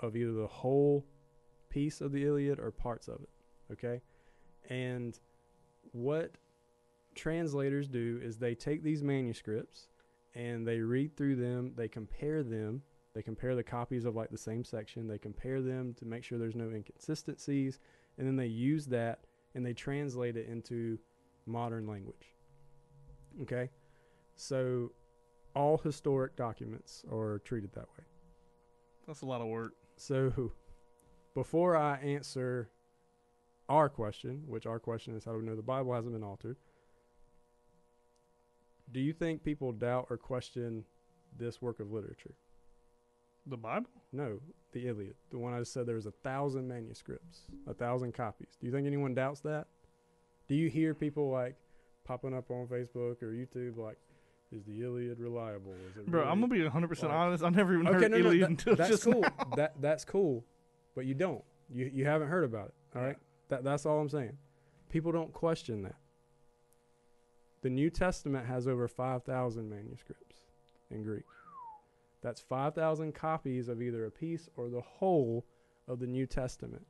of 0.00 0.16
either 0.16 0.32
the 0.32 0.46
whole 0.46 1.06
piece 1.68 2.00
of 2.00 2.12
the 2.12 2.24
Iliad 2.24 2.58
or 2.58 2.70
parts 2.70 3.08
of 3.08 3.20
it. 3.20 3.28
Okay, 3.72 4.00
and 4.68 5.18
what 5.92 6.36
translators 7.14 7.88
do 7.88 8.20
is 8.22 8.38
they 8.38 8.54
take 8.54 8.82
these 8.82 9.02
manuscripts 9.02 9.88
and 10.34 10.66
they 10.66 10.78
read 10.78 11.16
through 11.16 11.36
them, 11.36 11.72
they 11.76 11.88
compare 11.88 12.42
them, 12.42 12.82
they 13.14 13.22
compare 13.22 13.54
the 13.54 13.62
copies 13.62 14.04
of 14.04 14.14
like 14.14 14.30
the 14.30 14.38
same 14.38 14.64
section, 14.64 15.08
they 15.08 15.18
compare 15.18 15.60
them 15.60 15.94
to 15.94 16.04
make 16.04 16.22
sure 16.24 16.38
there's 16.38 16.54
no 16.54 16.70
inconsistencies, 16.70 17.80
and 18.18 18.26
then 18.26 18.36
they 18.36 18.46
use 18.46 18.86
that 18.86 19.20
and 19.54 19.66
they 19.66 19.72
translate 19.72 20.36
it 20.36 20.46
into 20.46 20.98
modern 21.46 21.86
language. 21.86 22.34
Okay? 23.42 23.68
So 24.36 24.92
all 25.54 25.78
historic 25.78 26.36
documents 26.36 27.02
are 27.10 27.40
treated 27.44 27.72
that 27.72 27.88
way. 27.98 28.04
That's 29.06 29.22
a 29.22 29.26
lot 29.26 29.40
of 29.40 29.48
work. 29.48 29.74
So 29.96 30.52
before 31.34 31.76
I 31.76 31.96
answer 31.96 32.70
our 33.68 33.88
question, 33.88 34.44
which 34.46 34.66
our 34.66 34.78
question 34.78 35.16
is 35.16 35.24
how 35.24 35.32
do 35.32 35.38
we 35.38 35.44
know 35.44 35.56
the 35.56 35.62
Bible 35.62 35.92
hasn't 35.94 36.12
been 36.12 36.24
altered? 36.24 36.56
Do 38.92 39.00
you 39.00 39.12
think 39.12 39.44
people 39.44 39.72
doubt 39.72 40.06
or 40.10 40.16
question 40.16 40.84
this 41.36 41.62
work 41.62 41.80
of 41.80 41.92
literature? 41.92 42.34
The 43.46 43.56
Bible? 43.56 43.88
No, 44.12 44.38
the 44.72 44.86
Iliad. 44.88 45.14
The 45.30 45.38
one 45.38 45.54
I 45.54 45.58
just 45.60 45.72
said 45.72 45.86
there 45.86 45.94
was 45.96 46.06
a 46.06 46.10
thousand 46.10 46.68
manuscripts, 46.68 47.42
a 47.66 47.74
thousand 47.74 48.12
copies. 48.14 48.56
Do 48.60 48.66
you 48.66 48.72
think 48.72 48.86
anyone 48.86 49.14
doubts 49.14 49.40
that? 49.40 49.66
Do 50.48 50.54
you 50.54 50.68
hear 50.68 50.94
people 50.94 51.30
like 51.30 51.56
popping 52.04 52.34
up 52.34 52.50
on 52.50 52.66
Facebook 52.66 53.22
or 53.22 53.28
YouTube 53.32 53.76
like, 53.76 53.96
is 54.52 54.64
the 54.64 54.82
Iliad 54.82 55.20
reliable? 55.20 55.72
Is 55.90 55.96
it 55.96 56.06
Bro, 56.10 56.20
really 56.20 56.32
I'm 56.32 56.40
gonna 56.40 56.52
be 56.52 56.62
100 56.62 56.88
percent 56.88 57.12
honest. 57.12 57.44
I 57.44 57.50
never 57.50 57.74
even 57.74 57.86
okay, 57.86 58.00
heard 58.02 58.10
no, 58.10 58.18
no, 58.18 58.26
Iliad 58.30 58.42
that- 58.42 58.50
until 58.50 58.76
that's 58.76 58.90
just 58.90 59.04
cool. 59.04 59.20
now. 59.20 59.52
That 59.56 59.80
that's 59.80 60.04
cool, 60.04 60.44
but 60.94 61.06
you 61.06 61.14
don't. 61.14 61.42
You 61.72 61.88
you 61.92 62.04
haven't 62.04 62.28
heard 62.28 62.44
about 62.44 62.66
it. 62.68 62.74
All 62.96 63.02
right. 63.02 63.16
That 63.48 63.62
that's 63.64 63.86
all 63.86 64.00
I'm 64.00 64.08
saying. 64.08 64.36
People 64.88 65.12
don't 65.12 65.32
question 65.32 65.82
that. 65.82 65.94
The 67.62 67.70
New 67.70 67.90
Testament 67.90 68.46
has 68.46 68.66
over 68.66 68.88
five 68.88 69.22
thousand 69.22 69.70
manuscripts 69.70 70.40
in 70.90 71.04
Greek. 71.04 71.24
That's 72.22 72.40
five 72.40 72.74
thousand 72.74 73.14
copies 73.14 73.68
of 73.68 73.80
either 73.80 74.04
a 74.04 74.10
piece 74.10 74.48
or 74.56 74.68
the 74.68 74.80
whole 74.80 75.46
of 75.88 75.98
the 75.98 76.06
New 76.06 76.26
Testament. 76.26 76.86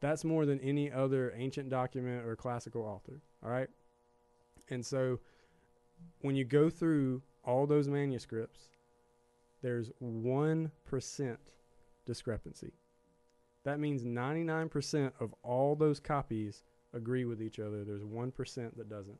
That's 0.00 0.24
more 0.24 0.46
than 0.46 0.60
any 0.60 0.90
other 0.90 1.32
ancient 1.36 1.68
document 1.68 2.26
or 2.26 2.34
classical 2.34 2.82
author. 2.82 3.20
All 3.44 3.50
right. 3.50 3.68
And 4.70 4.84
so 4.84 5.20
when 6.22 6.36
you 6.36 6.44
go 6.44 6.70
through 6.70 7.22
all 7.44 7.66
those 7.66 7.88
manuscripts, 7.88 8.70
there's 9.62 9.90
1% 10.02 11.36
discrepancy. 12.06 12.72
That 13.64 13.78
means 13.78 14.04
99% 14.04 15.12
of 15.20 15.34
all 15.42 15.76
those 15.76 16.00
copies 16.00 16.64
agree 16.94 17.26
with 17.26 17.42
each 17.42 17.58
other. 17.58 17.84
There's 17.84 18.02
1% 18.02 18.76
that 18.76 18.88
doesn't. 18.88 19.18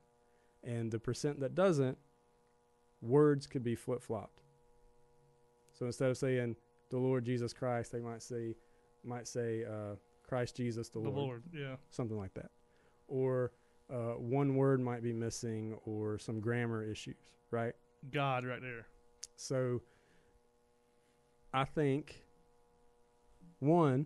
And 0.65 0.91
the 0.91 0.99
percent 0.99 1.41
that 1.41 1.55
doesn't, 1.55 1.99
words 3.03 3.47
could 3.47 3.63
be 3.63 3.75
flip 3.75 4.03
flopped. 4.03 4.41
So 5.81 5.87
instead 5.87 6.11
of 6.11 6.19
saying 6.19 6.57
the 6.91 6.99
Lord 6.99 7.25
Jesus 7.25 7.55
Christ, 7.55 7.91
they 7.91 8.01
might 8.01 8.23
say, 8.23 8.55
might 9.03 9.27
say 9.27 9.65
uh, 9.65 9.95
Christ 10.29 10.55
Jesus 10.55 10.91
the, 10.91 11.01
The 11.01 11.09
Lord, 11.09 11.17
Lord, 11.17 11.43
yeah. 11.55 11.77
something 11.89 12.19
like 12.19 12.35
that. 12.35 12.51
Or 13.09 13.53
uh, 13.91 14.13
one 14.19 14.57
word 14.57 14.79
might 14.83 15.03
be 15.03 15.15
missing, 15.15 15.79
or 15.87 16.19
some 16.19 16.39
grammar 16.39 16.85
issues, 16.85 17.33
right? 17.51 17.73
God 18.13 18.45
right 18.45 18.61
there. 18.61 18.89
So 19.37 19.81
I 21.55 21.65
think 21.65 22.25
one 23.61 24.05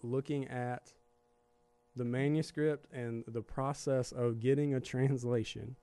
looking 0.00 0.46
at 0.46 0.92
the 1.96 2.04
manuscript 2.04 2.86
and 2.92 3.24
the 3.26 3.42
process 3.42 4.12
of 4.12 4.38
getting 4.38 4.74
a 4.74 4.80
translation 4.92 5.74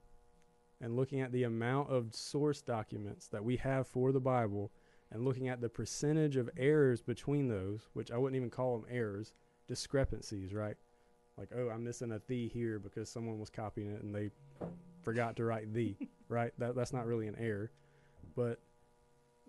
and 0.82 0.96
looking 0.96 1.22
at 1.22 1.32
the 1.32 1.44
amount 1.44 1.90
of 1.90 2.14
source 2.16 2.62
documents 2.62 3.28
that 3.28 3.44
we 3.44 3.58
have 3.58 3.88
for 3.88 4.12
the 4.12 4.20
Bible 4.20 4.72
and 5.12 5.24
looking 5.24 5.48
at 5.48 5.62
the 5.62 5.70
percentage 5.70 6.38
of 6.38 6.50
errors 6.58 7.02
between 7.02 7.48
those, 7.48 7.90
which 7.94 8.12
I 8.12 8.18
wouldn't 8.18 8.38
even 8.38 8.50
call 8.50 8.78
them 8.78 8.88
errors, 8.90 9.34
discrepancies, 9.68 10.54
right? 10.54 10.76
Like, 11.38 11.50
oh, 11.56 11.70
I'm 11.70 11.84
missing 11.84 12.12
a 12.12 12.22
the 12.28 12.48
here 12.48 12.80
because 12.80 13.10
someone 13.10 13.40
was 13.40 13.50
copying 13.50 13.92
it 13.92 14.02
and 14.02 14.14
they 14.14 14.32
forgot 15.02 15.36
to 15.38 15.46
write 15.46 15.74
the, 15.74 15.96
right? 16.30 16.52
That 16.58 16.76
that's 16.76 16.94
not 16.94 17.06
really 17.06 17.28
an 17.28 17.36
error. 17.38 17.72
But 18.36 18.60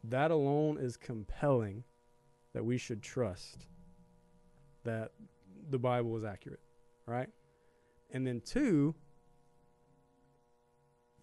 that 0.05 0.31
alone 0.31 0.79
is 0.79 0.97
compelling 0.97 1.85
that 2.53 2.65
we 2.65 2.77
should 2.77 3.03
trust 3.03 3.67
that 4.85 5.13
the 5.71 5.79
Bible 5.79 6.17
is 6.17 6.25
accurate, 6.25 6.61
right? 7.07 7.29
And 8.11 8.27
then 8.27 8.43
two, 8.45 8.95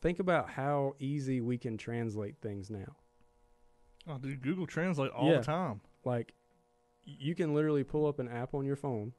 think 0.01 0.19
about 0.19 0.49
how 0.49 0.95
easy 0.99 1.41
we 1.41 1.57
can 1.57 1.77
translate 1.77 2.35
things 2.41 2.69
now. 2.69 2.95
Oh, 4.07 4.17
dude, 4.17 4.41
Google 4.41 4.65
Translate 4.65 5.11
all 5.11 5.29
Yeah. 5.29 5.37
the 5.37 5.43
time. 5.43 5.81
Like 6.03 6.33
you 7.03 7.35
can 7.35 7.53
literally 7.53 7.83
pull 7.83 8.05
up 8.05 8.19
an 8.19 8.27
app 8.27 8.53
on 8.53 8.65
your 8.65 8.75
phone 8.75 9.13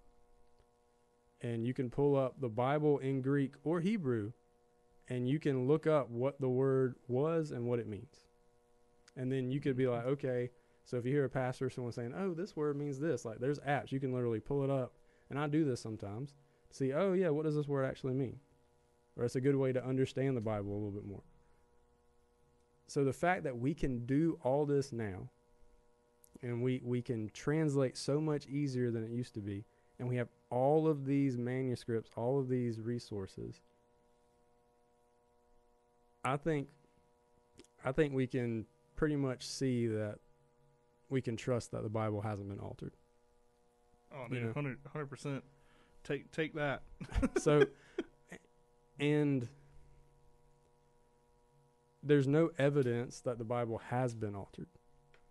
and 1.40 1.66
you 1.66 1.74
can 1.74 1.90
pull 1.90 2.16
up 2.16 2.40
the 2.40 2.48
Bible 2.48 2.98
in 2.98 3.20
Greek 3.20 3.54
or 3.64 3.80
Hebrew 3.80 4.32
and 5.08 5.28
you 5.28 5.38
can 5.38 5.66
look 5.66 5.86
up 5.86 6.08
what 6.08 6.40
the 6.40 6.48
word 6.48 6.94
was 7.08 7.50
and 7.50 7.66
what 7.66 7.78
it 7.78 7.88
means. 7.88 8.26
And 9.16 9.30
then 9.30 9.50
you 9.50 9.60
could 9.60 9.76
be 9.76 9.84
mm-hmm. 9.84 9.92
like, 9.92 10.04
okay, 10.06 10.50
so 10.84 10.96
if 10.96 11.04
you 11.04 11.12
hear 11.12 11.24
a 11.24 11.30
pastor 11.30 11.66
or 11.66 11.70
someone 11.70 11.92
saying, 11.92 12.14
"Oh, 12.16 12.34
this 12.34 12.56
word 12.56 12.76
means 12.76 12.98
this," 12.98 13.24
like 13.24 13.38
there's 13.38 13.58
apps 13.60 13.92
you 13.92 14.00
can 14.00 14.12
literally 14.12 14.40
pull 14.40 14.64
it 14.64 14.70
up, 14.70 14.94
and 15.28 15.38
I 15.38 15.46
do 15.46 15.64
this 15.64 15.80
sometimes. 15.80 16.34
See, 16.70 16.92
oh 16.92 17.12
yeah, 17.12 17.28
what 17.28 17.44
does 17.44 17.54
this 17.54 17.68
word 17.68 17.84
actually 17.84 18.14
mean? 18.14 18.40
Or 19.20 19.26
it's 19.26 19.36
a 19.36 19.40
good 19.40 19.54
way 19.56 19.70
to 19.72 19.84
understand 19.84 20.34
the 20.34 20.40
Bible 20.40 20.72
a 20.72 20.74
little 20.74 20.90
bit 20.90 21.06
more. 21.06 21.20
So 22.86 23.04
the 23.04 23.12
fact 23.12 23.44
that 23.44 23.58
we 23.58 23.74
can 23.74 24.06
do 24.06 24.38
all 24.42 24.64
this 24.64 24.92
now, 24.92 25.28
and 26.42 26.62
we 26.62 26.80
we 26.82 27.02
can 27.02 27.28
translate 27.34 27.98
so 27.98 28.18
much 28.18 28.46
easier 28.46 28.90
than 28.90 29.04
it 29.04 29.10
used 29.10 29.34
to 29.34 29.40
be, 29.40 29.64
and 29.98 30.08
we 30.08 30.16
have 30.16 30.28
all 30.48 30.88
of 30.88 31.04
these 31.04 31.36
manuscripts, 31.36 32.10
all 32.16 32.38
of 32.40 32.48
these 32.48 32.80
resources. 32.80 33.60
I 36.24 36.38
think 36.38 36.68
I 37.84 37.92
think 37.92 38.14
we 38.14 38.26
can 38.26 38.64
pretty 38.96 39.16
much 39.16 39.46
see 39.46 39.86
that 39.86 40.16
we 41.10 41.20
can 41.20 41.36
trust 41.36 41.72
that 41.72 41.82
the 41.82 41.88
Bible 41.90 42.22
hasn't 42.22 42.48
been 42.48 42.58
altered. 42.58 42.92
Oh, 44.14 44.24
You 44.30 44.36
dude, 44.36 44.42
know. 44.44 44.52
100 44.52 45.10
percent. 45.10 45.44
Take 46.04 46.32
take 46.32 46.54
that. 46.54 46.82
so 47.38 47.66
and 49.00 49.48
there's 52.02 52.26
no 52.26 52.50
evidence 52.58 53.20
that 53.20 53.38
the 53.38 53.44
Bible 53.44 53.78
has 53.88 54.14
been 54.14 54.34
altered. 54.34 54.68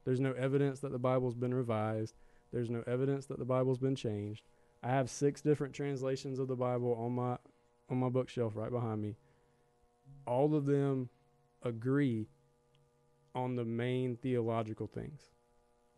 There's 0.05 0.19
no 0.19 0.33
evidence 0.33 0.79
that 0.81 0.91
the 0.91 0.99
Bible's 0.99 1.35
been 1.35 1.53
revised. 1.53 2.15
There's 2.51 2.69
no 2.69 2.83
evidence 2.87 3.27
that 3.27 3.39
the 3.39 3.45
Bible's 3.45 3.77
been 3.77 3.95
changed. 3.95 4.43
I 4.81 4.89
have 4.89 5.09
six 5.09 5.41
different 5.41 5.73
translations 5.73 6.39
of 6.39 6.47
the 6.47 6.55
Bible 6.55 6.95
on 6.95 7.13
my 7.13 7.37
on 7.89 7.97
my 7.97 8.09
bookshelf 8.09 8.55
right 8.55 8.71
behind 8.71 9.01
me. 9.01 9.15
All 10.25 10.55
of 10.55 10.65
them 10.65 11.09
agree 11.63 12.27
on 13.35 13.55
the 13.55 13.65
main 13.65 14.15
theological 14.17 14.87
things. 14.87 15.31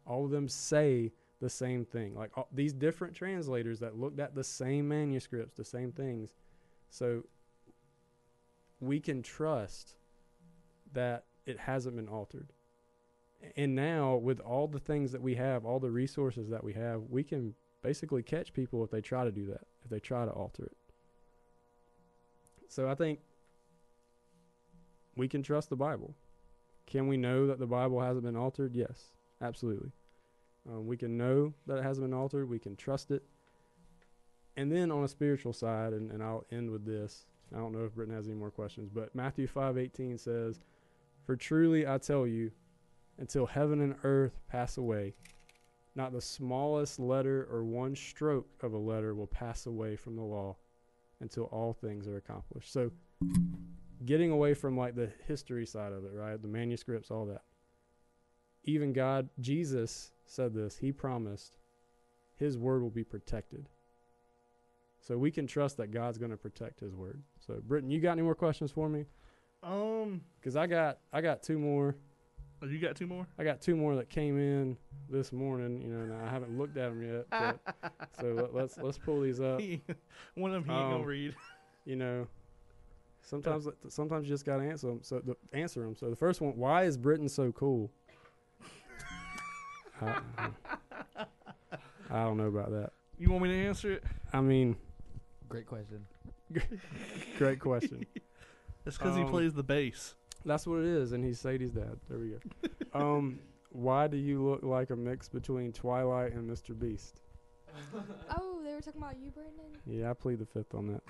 All 0.05 0.25
of 0.25 0.31
them 0.31 0.47
say 0.47 1.11
the 1.39 1.49
same 1.49 1.85
thing. 1.85 2.15
Like 2.15 2.31
all, 2.37 2.47
these 2.51 2.73
different 2.73 3.15
translators 3.15 3.79
that 3.79 3.97
looked 3.97 4.19
at 4.19 4.35
the 4.35 4.43
same 4.43 4.87
manuscripts, 4.87 5.55
the 5.55 5.65
same 5.65 5.91
things. 5.91 6.33
So 6.89 7.23
we 8.81 8.99
can 8.99 9.21
trust 9.21 9.95
that 10.93 11.25
it 11.45 11.57
hasn't 11.57 11.95
been 11.95 12.09
altered. 12.09 12.51
And 13.55 13.75
now, 13.75 14.15
with 14.15 14.39
all 14.39 14.67
the 14.67 14.79
things 14.79 15.11
that 15.13 15.21
we 15.21 15.35
have, 15.35 15.65
all 15.65 15.79
the 15.79 15.89
resources 15.89 16.49
that 16.49 16.63
we 16.63 16.73
have, 16.73 17.03
we 17.09 17.23
can 17.23 17.55
basically 17.81 18.21
catch 18.21 18.53
people 18.53 18.83
if 18.83 18.91
they 18.91 19.01
try 19.01 19.23
to 19.23 19.31
do 19.31 19.47
that, 19.47 19.61
if 19.83 19.89
they 19.89 19.99
try 19.99 20.25
to 20.25 20.31
alter 20.31 20.65
it. 20.65 20.77
So 22.67 22.89
I 22.89 22.95
think 22.95 23.19
we 25.15 25.27
can 25.27 25.43
trust 25.43 25.69
the 25.69 25.75
Bible. 25.75 26.15
Can 26.85 27.07
we 27.07 27.17
know 27.17 27.47
that 27.47 27.59
the 27.59 27.67
Bible 27.67 27.99
hasn't 28.01 28.25
been 28.25 28.35
altered? 28.35 28.75
Yes, 28.75 29.13
absolutely. 29.41 29.91
Um, 30.69 30.85
we 30.85 30.97
can 30.97 31.17
know 31.17 31.53
that 31.67 31.77
it 31.77 31.83
hasn't 31.83 32.07
been 32.07 32.17
altered. 32.17 32.49
We 32.49 32.59
can 32.59 32.75
trust 32.75 33.11
it. 33.11 33.23
And 34.55 34.71
then 34.71 34.91
on 34.91 35.03
a 35.03 35.07
spiritual 35.07 35.53
side, 35.53 35.93
and, 35.93 36.11
and 36.11 36.21
I'll 36.21 36.45
end 36.51 36.69
with 36.69 36.85
this. 36.85 37.25
I 37.53 37.57
don't 37.57 37.73
know 37.73 37.85
if 37.85 37.95
Britton 37.95 38.15
has 38.15 38.27
any 38.27 38.35
more 38.35 38.51
questions, 38.51 38.89
but 38.89 39.13
Matthew 39.13 39.47
five 39.47 39.77
eighteen 39.77 40.17
says, 40.17 40.59
"For 41.25 41.35
truly 41.35 41.85
I 41.85 41.97
tell 41.97 42.25
you, 42.25 42.51
until 43.17 43.45
heaven 43.45 43.81
and 43.81 43.95
earth 44.03 44.39
pass 44.47 44.77
away, 44.77 45.15
not 45.95 46.13
the 46.13 46.21
smallest 46.21 46.99
letter 46.99 47.47
or 47.51 47.63
one 47.63 47.95
stroke 47.95 48.47
of 48.61 48.73
a 48.73 48.77
letter 48.77 49.13
will 49.13 49.27
pass 49.27 49.65
away 49.65 49.95
from 49.95 50.15
the 50.15 50.21
law, 50.21 50.57
until 51.19 51.45
all 51.45 51.73
things 51.73 52.07
are 52.07 52.17
accomplished." 52.17 52.71
So, 52.71 52.91
getting 54.05 54.31
away 54.31 54.53
from 54.53 54.77
like 54.77 54.95
the 54.95 55.11
history 55.27 55.65
side 55.65 55.93
of 55.93 56.05
it, 56.05 56.13
right? 56.13 56.41
The 56.41 56.47
manuscripts, 56.47 57.11
all 57.11 57.25
that. 57.27 57.43
Even 58.63 58.93
God, 58.93 59.29
Jesus 59.39 60.13
said 60.25 60.53
this. 60.53 60.77
He 60.77 60.91
promised 60.91 61.57
His 62.35 62.57
word 62.57 62.81
will 62.81 62.89
be 62.89 63.03
protected. 63.03 63.69
So 65.01 65.17
we 65.17 65.31
can 65.31 65.47
trust 65.47 65.77
that 65.77 65.91
God's 65.91 66.17
going 66.19 66.31
to 66.31 66.37
protect 66.37 66.79
His 66.79 66.93
word. 66.95 67.21
So, 67.45 67.59
Britton, 67.67 67.89
you 67.89 67.99
got 67.99 68.11
any 68.13 68.21
more 68.21 68.35
questions 68.35 68.71
for 68.71 68.87
me? 68.87 69.05
Um, 69.63 70.21
Because 70.39 70.55
I 70.55 70.67
got 70.67 70.99
I 71.11 71.21
got 71.21 71.41
two 71.43 71.57
more. 71.59 71.95
oh, 72.61 72.67
you 72.67 72.77
got 72.79 72.95
two 72.95 73.07
more? 73.07 73.25
I 73.39 73.43
got 73.43 73.61
two 73.61 73.75
more 73.75 73.95
that 73.95 74.09
came 74.09 74.37
in 74.39 74.77
this 75.09 75.31
morning. 75.33 75.81
You 75.81 75.87
know, 75.89 76.01
and 76.03 76.13
I 76.13 76.29
haven't 76.29 76.55
looked 76.57 76.77
at 76.77 76.89
them 76.89 77.01
yet. 77.03 77.25
But, 77.31 77.59
so 78.19 78.27
let, 78.33 78.53
let's 78.53 78.77
let's 78.77 78.97
pull 78.99 79.21
these 79.21 79.39
up. 79.41 79.59
One 80.35 80.53
of 80.53 80.63
them 80.63 80.65
he 80.65 80.71
ain't 80.71 80.85
Um, 80.85 80.91
gonna 80.93 81.05
read. 81.05 81.35
You 81.85 81.95
know, 81.95 82.27
sometimes 83.23 83.67
sometimes 83.89 84.27
you 84.27 84.33
just 84.33 84.45
got 84.45 84.57
to 84.57 84.63
answer 84.63 84.87
them. 84.87 84.99
So 85.01 85.19
the, 85.19 85.35
answer 85.51 85.81
them. 85.81 85.95
So 85.95 86.09
the 86.11 86.15
first 86.15 86.41
one: 86.41 86.55
Why 86.57 86.83
is 86.85 86.95
Britton 86.97 87.27
so 87.27 87.51
cool? 87.51 87.91
I, 90.01 90.19
I 92.09 92.23
don't 92.23 92.37
know 92.37 92.47
about 92.47 92.71
that. 92.71 92.91
You 93.19 93.29
want 93.29 93.43
me 93.43 93.49
to 93.49 93.55
answer 93.67 93.91
it? 93.93 94.03
I 94.33 94.41
mean, 94.41 94.75
Great 95.51 95.67
question. 95.67 96.05
great 97.37 97.59
question. 97.59 98.05
It's 98.83 98.97
because 98.97 99.15
he 99.15 99.21
Um, 99.21 99.29
plays 99.29 99.53
the 99.53 99.61
bass. 99.61 100.15
That's 100.43 100.65
what 100.65 100.79
it 100.79 100.85
is, 100.87 101.11
and 101.11 101.23
he's 101.23 101.39
Sadie's 101.39 101.69
dad. 101.69 101.99
There 102.09 102.17
we 102.17 102.29
go. 102.29 102.39
um, 102.99 103.39
why 103.69 104.07
do 104.07 104.17
you 104.17 104.43
look 104.43 104.63
like 104.63 104.89
a 104.89 104.95
mix 104.95 105.29
between 105.29 105.71
Twilight 105.71 106.33
and 106.33 106.49
Mr. 106.49 106.77
Beast? 106.77 107.21
Oh, 108.35 108.59
they 108.63 108.73
were 108.73 108.81
talking 108.81 108.99
about 108.99 109.17
you, 109.19 109.29
Brandon. 109.29 109.65
Yeah, 109.85 110.09
I 110.09 110.13
plead 110.13 110.39
the 110.39 110.47
fifth 110.47 110.73
on 110.73 110.87
that. 110.87 111.03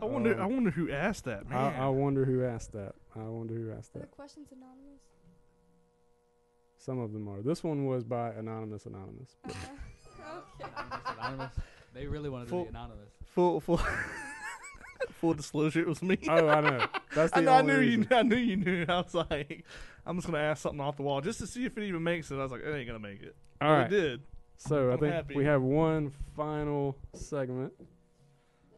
I 0.00 0.04
wonder. 0.04 0.40
I 0.40 0.44
um, 0.44 0.52
wonder 0.54 0.70
who 0.70 0.92
asked 0.92 1.24
that, 1.24 1.48
man. 1.50 1.58
I, 1.58 1.86
I 1.86 1.88
wonder 1.88 2.24
who 2.24 2.44
asked 2.44 2.70
that. 2.74 2.94
I 3.16 3.24
wonder 3.24 3.54
who 3.54 3.72
asked 3.72 3.90
Are 3.96 3.98
the 3.98 4.06
that. 4.06 4.12
questions 4.12 4.52
anonymous? 4.52 5.02
Some 6.78 7.00
of 7.00 7.12
them 7.12 7.26
are. 7.28 7.42
This 7.42 7.64
one 7.64 7.86
was 7.86 8.04
by 8.04 8.30
Anonymous 8.34 8.86
Anonymous. 8.86 9.34
Uh, 9.44 9.50
okay. 9.50 10.70
Anonymous, 10.78 11.18
anonymous. 11.18 11.52
They 11.94 12.06
really 12.06 12.30
wanted 12.30 12.48
to 12.48 12.62
be 12.64 12.68
anonymous. 12.68 13.08
full 13.26 13.60
full 13.60 13.80
full 15.20 15.34
disclosure, 15.34 15.80
it 15.80 15.86
was 15.88 16.02
me. 16.02 16.18
Oh, 16.28 16.48
I 16.48 16.60
know. 16.60 16.86
That's 17.14 17.32
the 17.32 17.38
I, 17.38 17.40
know, 17.42 17.52
I 17.52 17.58
only 17.60 17.72
knew 17.74 17.78
reason. 17.80 18.06
you. 18.10 18.16
I 18.16 18.22
knew 18.22 18.36
you 18.36 18.56
knew. 18.56 18.84
I 18.88 18.96
was 19.00 19.14
like, 19.14 19.64
I'm 20.06 20.16
just 20.16 20.26
gonna 20.26 20.38
ask 20.42 20.62
something 20.62 20.80
off 20.80 20.96
the 20.96 21.02
wall 21.02 21.20
just 21.20 21.38
to 21.40 21.46
see 21.46 21.64
if 21.64 21.76
it 21.76 21.84
even 21.84 22.02
makes 22.02 22.30
it. 22.30 22.36
I 22.36 22.42
was 22.42 22.52
like, 22.52 22.62
it 22.62 22.74
ain't 22.74 22.86
gonna 22.86 22.98
make 22.98 23.22
it. 23.22 23.36
All 23.60 23.68
But 23.68 23.74
right. 23.74 23.86
It 23.92 24.00
did. 24.00 24.20
So 24.58 24.90
I 24.90 24.92
I'm 24.94 24.98
think 24.98 25.12
happy. 25.12 25.34
we 25.34 25.44
have 25.44 25.62
one 25.62 26.12
final 26.36 26.96
segment. 27.14 27.72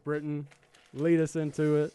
Britton, 0.03 0.47
lead 0.93 1.19
us 1.19 1.35
into 1.35 1.77
it. 1.77 1.93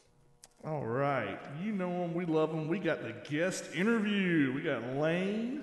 All 0.64 0.84
right. 0.84 1.38
You 1.62 1.72
know 1.72 1.90
them. 1.90 2.14
We 2.14 2.24
love 2.24 2.50
them. 2.50 2.68
We 2.68 2.78
got 2.78 3.02
the 3.02 3.14
guest 3.28 3.74
interview. 3.74 4.52
We 4.52 4.62
got 4.62 4.84
Lane 4.96 5.62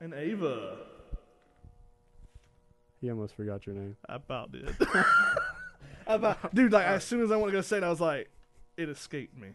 and 0.00 0.12
Ava. 0.14 0.78
He 3.06 3.10
almost 3.12 3.36
forgot 3.36 3.64
your 3.68 3.76
name. 3.76 3.96
I 4.08 4.16
about 4.16 4.50
did. 4.50 4.68
About, 6.08 6.52
dude, 6.52 6.72
like 6.72 6.86
as 6.86 7.04
soon 7.04 7.22
as 7.22 7.30
I 7.30 7.36
want 7.36 7.52
to 7.52 7.56
go 7.56 7.60
say 7.60 7.76
it, 7.76 7.84
I 7.84 7.88
was 7.88 8.00
like, 8.00 8.28
it 8.76 8.88
escaped 8.88 9.38
me. 9.38 9.50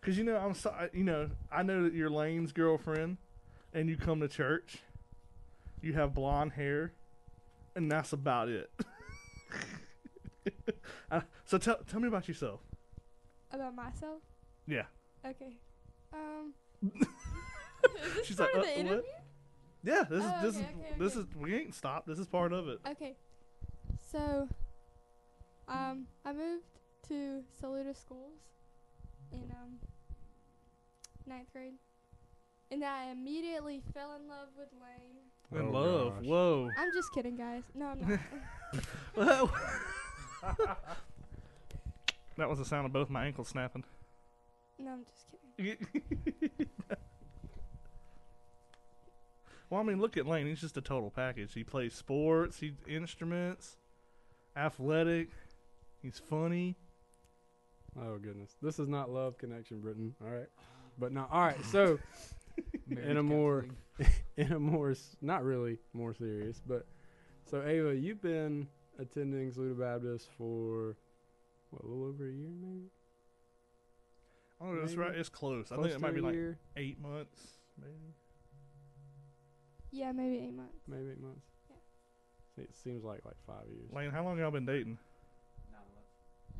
Cause 0.00 0.16
you 0.16 0.24
know 0.24 0.38
I'm 0.38 0.54
so, 0.54 0.74
you 0.94 1.04
know 1.04 1.28
I 1.50 1.62
know 1.62 1.82
that 1.82 1.92
you're 1.92 2.08
Lane's 2.08 2.50
girlfriend, 2.50 3.18
and 3.74 3.90
you 3.90 3.98
come 3.98 4.20
to 4.20 4.28
church. 4.28 4.78
You 5.82 5.92
have 5.92 6.14
blonde 6.14 6.52
hair, 6.52 6.92
and 7.76 7.92
that's 7.92 8.14
about 8.14 8.48
it. 8.48 8.70
Uh, 11.10 11.20
so 11.44 11.58
tell 11.58 11.76
tell 11.88 12.00
me 12.00 12.08
about 12.08 12.26
yourself. 12.26 12.60
About 13.52 13.74
myself? 13.74 14.22
Yeah. 14.66 14.84
Okay. 15.26 15.58
Um. 16.12 16.54
is 16.82 17.06
this 18.16 18.26
She's 18.26 18.36
part 18.36 18.56
like, 18.56 18.64
of 18.64 18.86
uh, 18.86 18.88
the 18.88 18.94
what? 18.96 19.04
Interview? 19.84 19.92
Yeah, 19.94 20.04
this 20.08 20.24
Oh, 20.24 20.26
is 20.36 20.42
this 20.42 20.56
okay, 20.62 20.64
is 20.64 20.76
okay, 20.78 20.94
this 20.98 21.16
okay. 21.16 21.28
is 21.30 21.36
we 21.36 21.54
ain't 21.56 21.74
stopped. 21.74 22.06
This 22.06 22.18
is 22.18 22.26
part 22.26 22.52
of 22.52 22.68
it. 22.68 22.78
Okay. 22.88 23.16
So, 24.00 24.48
um, 25.68 26.06
I 26.24 26.32
moved 26.32 26.64
to 27.08 27.42
Saluda 27.60 27.94
Schools 27.94 28.40
in 29.32 29.50
um 29.50 29.78
ninth 31.26 31.52
grade, 31.52 31.74
and 32.70 32.84
I 32.84 33.10
immediately 33.10 33.82
fell 33.94 34.14
in 34.20 34.28
love 34.28 34.48
with 34.56 34.68
Lane. 34.72 35.60
In 35.60 35.68
Oh, 35.68 35.70
love. 35.78 36.14
gosh. 36.16 36.24
Whoa. 36.26 36.68
I'm 36.78 36.88
just 36.94 37.12
kidding, 37.12 37.36
guys. 37.36 37.62
No, 37.74 37.86
I'm 37.88 38.00
not. 38.00 38.20
that 42.36 42.48
was 42.48 42.58
the 42.58 42.64
sound 42.64 42.86
of 42.86 42.92
both 42.92 43.10
my 43.10 43.26
ankles 43.26 43.48
snapping. 43.48 43.84
no, 44.78 44.92
I'm 44.92 45.04
just 45.04 45.26
kidding. 45.58 45.86
well, 49.72 49.80
I 49.80 49.84
mean, 49.84 50.02
look 50.02 50.18
at 50.18 50.26
Lane. 50.26 50.46
He's 50.46 50.60
just 50.60 50.76
a 50.76 50.82
total 50.82 51.08
package. 51.10 51.54
He 51.54 51.64
plays 51.64 51.94
sports, 51.94 52.60
he 52.60 52.74
instruments, 52.86 53.78
athletic. 54.54 55.30
He's 56.02 56.20
funny. 56.28 56.76
Oh 57.98 58.18
goodness, 58.18 58.50
this 58.60 58.78
is 58.78 58.86
not 58.86 59.08
love 59.08 59.38
connection, 59.38 59.80
Britton. 59.80 60.14
All 60.22 60.30
right, 60.30 60.48
but 60.98 61.10
now, 61.10 61.26
all 61.32 61.40
right. 61.40 61.64
So 61.64 61.98
in 62.90 63.16
a 63.16 63.22
more- 63.22 63.64
in 64.36 64.52
a 64.52 64.58
more 64.60 64.90
s- 64.90 65.16
not 65.22 65.42
really 65.42 65.78
more 65.94 66.12
serious, 66.12 66.60
but 66.66 66.84
so 67.50 67.62
Ava, 67.66 67.96
you've 67.96 68.20
been 68.20 68.68
attending 68.98 69.50
Saluda 69.52 69.74
Baptist 69.74 70.28
for 70.36 70.98
what, 71.70 71.82
a 71.82 71.86
little 71.86 72.04
over 72.08 72.28
a 72.28 72.30
year, 72.30 72.50
maybe. 72.60 72.90
Oh, 74.60 74.76
that's 74.76 74.92
Maybe. 74.92 75.02
right. 75.02 75.14
It's 75.16 75.30
close. 75.30 75.72
I 75.72 75.76
think 75.76 75.88
it 75.92 76.00
might 76.00 76.14
be 76.14 76.20
like 76.20 76.34
year, 76.34 76.58
eight 76.76 77.00
months, 77.00 77.40
maybe. 77.80 78.14
Yeah, 79.92 80.12
maybe 80.12 80.38
eight 80.38 80.54
months. 80.56 80.78
maybe 80.88 81.10
eight 81.10 81.20
months. 81.20 81.44
Yeah. 81.68 82.64
It 82.64 82.74
seems 82.74 83.04
like 83.04 83.20
like 83.24 83.36
five 83.46 83.66
years. 83.68 83.90
Lane, 83.92 84.10
how 84.10 84.24
long 84.24 84.38
y'all 84.38 84.50
been 84.50 84.66
dating? 84.66 84.98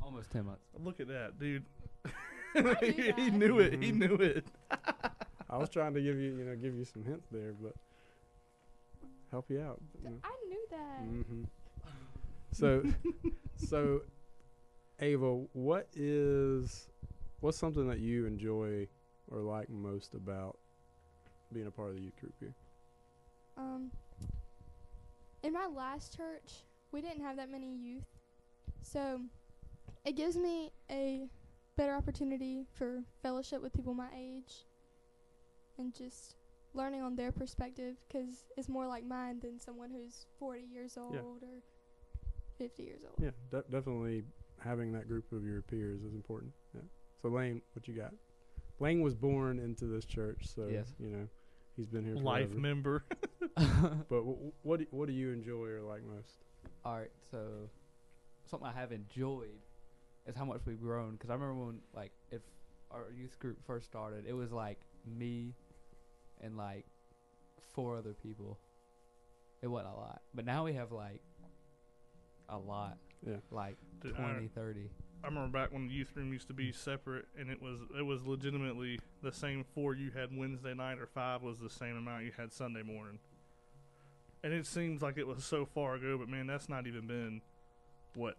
Almost 0.01 0.31
ten 0.31 0.45
months. 0.45 0.65
Look 0.77 0.99
at 0.99 1.07
that, 1.07 1.39
dude. 1.39 1.63
knew 2.55 2.75
he, 2.81 3.11
he 3.13 3.29
knew 3.31 3.59
it. 3.59 3.81
He 3.81 3.91
Mhm. 3.91 3.99
knew 3.99 4.15
it. 4.15 4.45
I 5.49 5.57
was 5.57 5.69
trying 5.69 5.93
to 5.93 6.01
give 6.01 6.17
you, 6.17 6.35
you 6.35 6.43
know, 6.45 6.55
give 6.55 6.75
you 6.75 6.83
some 6.83 7.03
hints 7.03 7.27
there, 7.31 7.53
but 7.53 7.73
help 9.31 9.49
you 9.49 9.61
out. 9.61 9.81
I 10.23 10.29
knew 10.49 10.65
that. 10.71 11.01
Mm-hmm. 11.01 11.43
So, 12.51 12.83
so, 13.55 14.01
Ava, 14.99 15.35
what 15.53 15.87
is 15.95 16.87
what's 17.39 17.57
something 17.57 17.87
that 17.87 17.99
you 17.99 18.25
enjoy 18.25 18.87
or 19.27 19.39
like 19.39 19.69
most 19.69 20.13
about 20.13 20.57
being 21.51 21.67
a 21.67 21.71
part 21.71 21.89
of 21.89 21.95
the 21.95 22.01
youth 22.01 22.19
group 22.19 22.33
here? 22.39 22.53
Um, 23.57 23.91
in 25.43 25.53
my 25.53 25.67
last 25.67 26.15
church, 26.15 26.63
we 26.91 27.01
didn't 27.01 27.21
have 27.21 27.37
that 27.37 27.49
many 27.49 27.75
youth, 27.75 28.05
so 28.81 29.21
it 30.05 30.15
gives 30.15 30.37
me 30.37 30.71
a 30.89 31.27
better 31.75 31.93
opportunity 31.95 32.65
for 32.73 33.03
fellowship 33.21 33.61
with 33.61 33.73
people 33.73 33.93
my 33.93 34.09
age, 34.15 34.65
and 35.77 35.93
just 35.93 36.35
learning 36.73 37.01
on 37.01 37.15
their 37.15 37.31
perspective, 37.31 37.97
'cause 38.09 38.45
it's 38.57 38.69
more 38.69 38.87
like 38.87 39.03
mine 39.03 39.39
than 39.39 39.59
someone 39.59 39.91
who's 39.91 40.25
40 40.37 40.61
years 40.63 40.97
old 40.97 41.43
or 41.43 41.61
50 42.57 42.83
years 42.83 43.03
old. 43.03 43.19
Yeah, 43.19 43.31
de- 43.51 43.63
definitely 43.69 44.25
having 44.59 44.91
that 44.93 45.07
group 45.07 45.31
of 45.31 45.43
your 45.43 45.61
peers 45.61 46.03
is 46.03 46.13
important. 46.13 46.53
Yeah. 46.73 46.81
So 47.21 47.29
Lane, 47.29 47.61
what 47.73 47.87
you 47.87 47.93
got? 47.95 48.13
Lane 48.79 49.01
was 49.01 49.15
born 49.15 49.59
into 49.59 49.85
this 49.85 50.05
church, 50.05 50.47
so 50.47 50.67
Yes. 50.67 50.95
you 50.99 51.09
know 51.09 51.27
he's 51.75 51.87
been 51.87 52.05
here 52.05 52.15
Life 52.15 52.47
forever. 52.49 52.59
member. 52.61 53.03
But 53.57 54.09
w- 54.09 54.51
what 54.63 54.79
do, 54.79 54.85
what 54.91 55.07
do 55.07 55.13
you 55.13 55.31
enjoy 55.31 55.65
or 55.67 55.81
like 55.81 56.03
most? 56.03 56.43
All 56.85 56.97
right, 56.97 57.11
so 57.31 57.69
something 58.49 58.67
I 58.67 58.73
have 58.79 58.91
enjoyed 58.91 59.61
is 60.25 60.35
how 60.35 60.45
much 60.45 60.61
we've 60.65 60.79
grown. 60.81 61.13
Because 61.13 61.29
I 61.29 61.33
remember 61.33 61.65
when, 61.65 61.79
like, 61.93 62.11
if 62.31 62.41
our 62.91 63.11
youth 63.15 63.37
group 63.39 63.57
first 63.65 63.85
started, 63.85 64.25
it 64.27 64.33
was 64.33 64.51
like 64.51 64.79
me 65.05 65.53
and 66.41 66.57
like 66.57 66.85
four 67.73 67.97
other 67.97 68.13
people. 68.13 68.59
It 69.61 69.67
wasn't 69.67 69.93
a 69.93 69.97
lot, 69.97 70.21
but 70.33 70.45
now 70.45 70.65
we 70.65 70.73
have 70.73 70.91
like 70.91 71.21
a 72.49 72.57
lot, 72.57 72.97
Yeah. 73.25 73.37
like 73.51 73.77
Dude, 74.01 74.15
I- 74.17 74.31
20, 74.33 74.47
30. 74.49 74.89
I 75.23 75.27
remember 75.27 75.57
back 75.57 75.71
when 75.71 75.87
the 75.87 75.93
youth 75.93 76.11
room 76.15 76.33
used 76.33 76.47
to 76.47 76.53
be 76.53 76.71
separate, 76.73 77.25
and 77.39 77.49
it 77.49 77.61
was 77.61 77.79
it 77.97 78.01
was 78.01 78.25
legitimately 78.25 78.99
the 79.21 79.31
same 79.31 79.63
four 79.73 79.95
you 79.95 80.11
had 80.11 80.35
Wednesday 80.35 80.73
night, 80.73 80.99
or 80.99 81.07
five 81.07 81.41
was 81.41 81.59
the 81.59 81.69
same 81.69 81.95
amount 81.95 82.25
you 82.25 82.31
had 82.37 82.51
Sunday 82.51 82.83
morning. 82.83 83.19
And 84.43 84.51
it 84.51 84.65
seems 84.65 85.01
like 85.01 85.17
it 85.17 85.25
was 85.25 85.45
so 85.45 85.65
far 85.65 85.95
ago, 85.95 86.17
but 86.17 86.27
man, 86.27 86.47
that's 86.47 86.67
not 86.67 86.87
even 86.87 87.07
been 87.07 87.41
what 88.15 88.35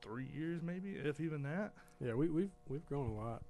three 0.00 0.28
years, 0.32 0.62
maybe, 0.62 0.92
if 0.92 1.20
even 1.20 1.42
that. 1.42 1.72
Yeah, 2.00 2.14
we, 2.14 2.28
we've 2.28 2.52
we've 2.68 2.86
grown 2.86 3.10
a 3.10 3.14
lot 3.14 3.42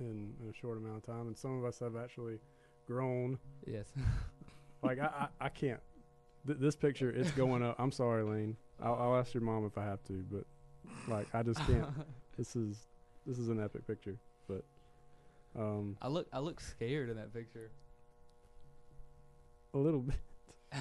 in, 0.00 0.34
in 0.42 0.50
a 0.50 0.54
short 0.54 0.78
amount 0.78 0.96
of 0.96 1.02
time, 1.04 1.28
and 1.28 1.38
some 1.38 1.56
of 1.56 1.64
us 1.64 1.78
have 1.78 1.94
actually 1.96 2.38
grown. 2.86 3.38
Yes. 3.66 3.86
Like 4.80 5.00
I, 5.00 5.06
I, 5.06 5.46
I 5.46 5.48
can't. 5.48 5.80
Th- 6.46 6.56
this 6.56 6.76
picture, 6.76 7.10
it's 7.10 7.32
going 7.32 7.64
up. 7.64 7.74
I'm 7.80 7.90
sorry, 7.90 8.22
Lane. 8.22 8.56
I'll, 8.80 8.94
I'll 8.94 9.16
ask 9.16 9.34
your 9.34 9.42
mom 9.42 9.66
if 9.66 9.76
I 9.76 9.82
have 9.82 10.04
to, 10.04 10.24
but 10.30 10.44
like 11.08 11.26
I 11.34 11.42
just 11.42 11.60
can't. 11.66 11.86
this 12.38 12.54
is 12.56 12.76
this 13.26 13.38
is 13.38 13.48
an 13.48 13.62
epic 13.62 13.86
picture, 13.86 14.16
but 14.48 14.64
um, 15.58 15.96
I 16.02 16.08
look, 16.08 16.26
I 16.32 16.38
look 16.40 16.60
scared 16.60 17.10
in 17.10 17.16
that 17.16 17.32
picture. 17.34 17.70
a 19.74 19.78
little 19.78 20.00
bit. 20.00 20.16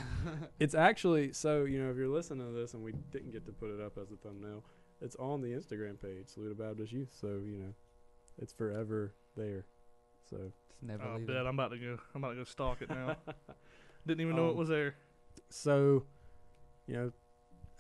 It's 0.60 0.76
actually 0.76 1.32
so 1.32 1.64
you 1.64 1.82
know 1.82 1.90
if 1.90 1.96
you're 1.98 2.10
listening 2.10 2.46
to 2.46 2.52
this 2.54 2.74
and 2.74 2.84
we 2.84 2.92
didn't 3.12 3.32
get 3.32 3.46
to 3.46 3.54
put 3.54 3.70
it 3.70 3.80
up 3.80 3.98
as 3.98 4.12
a 4.12 4.16
thumbnail, 4.18 4.64
it's 5.02 5.16
on 5.16 5.42
the 5.42 5.48
Instagram 5.50 6.02
page, 6.02 6.26
Saluda 6.28 6.56
Baptist 6.56 6.92
Youth. 6.92 7.16
So 7.22 7.28
you 7.28 7.58
know, 7.58 7.74
it's 8.42 8.52
forever 8.52 9.14
there. 9.38 9.64
So 10.30 10.38
Just 10.38 10.58
never 10.82 11.04
I 11.04 11.16
leave. 11.18 11.28
bet 11.28 11.38
I'm 11.48 11.58
about 11.58 11.72
to 11.72 11.78
go. 11.78 11.98
I'm 12.14 12.22
about 12.24 12.32
to 12.32 12.36
go 12.38 12.44
stalk 12.44 12.82
it 12.82 12.90
now. 12.90 13.16
Didn't 14.08 14.20
even 14.22 14.36
know 14.36 14.48
it 14.48 14.52
Um, 14.52 14.58
was 14.58 14.68
there. 14.68 14.96
so 15.50 16.04
you 16.88 16.96
know, 16.96 17.12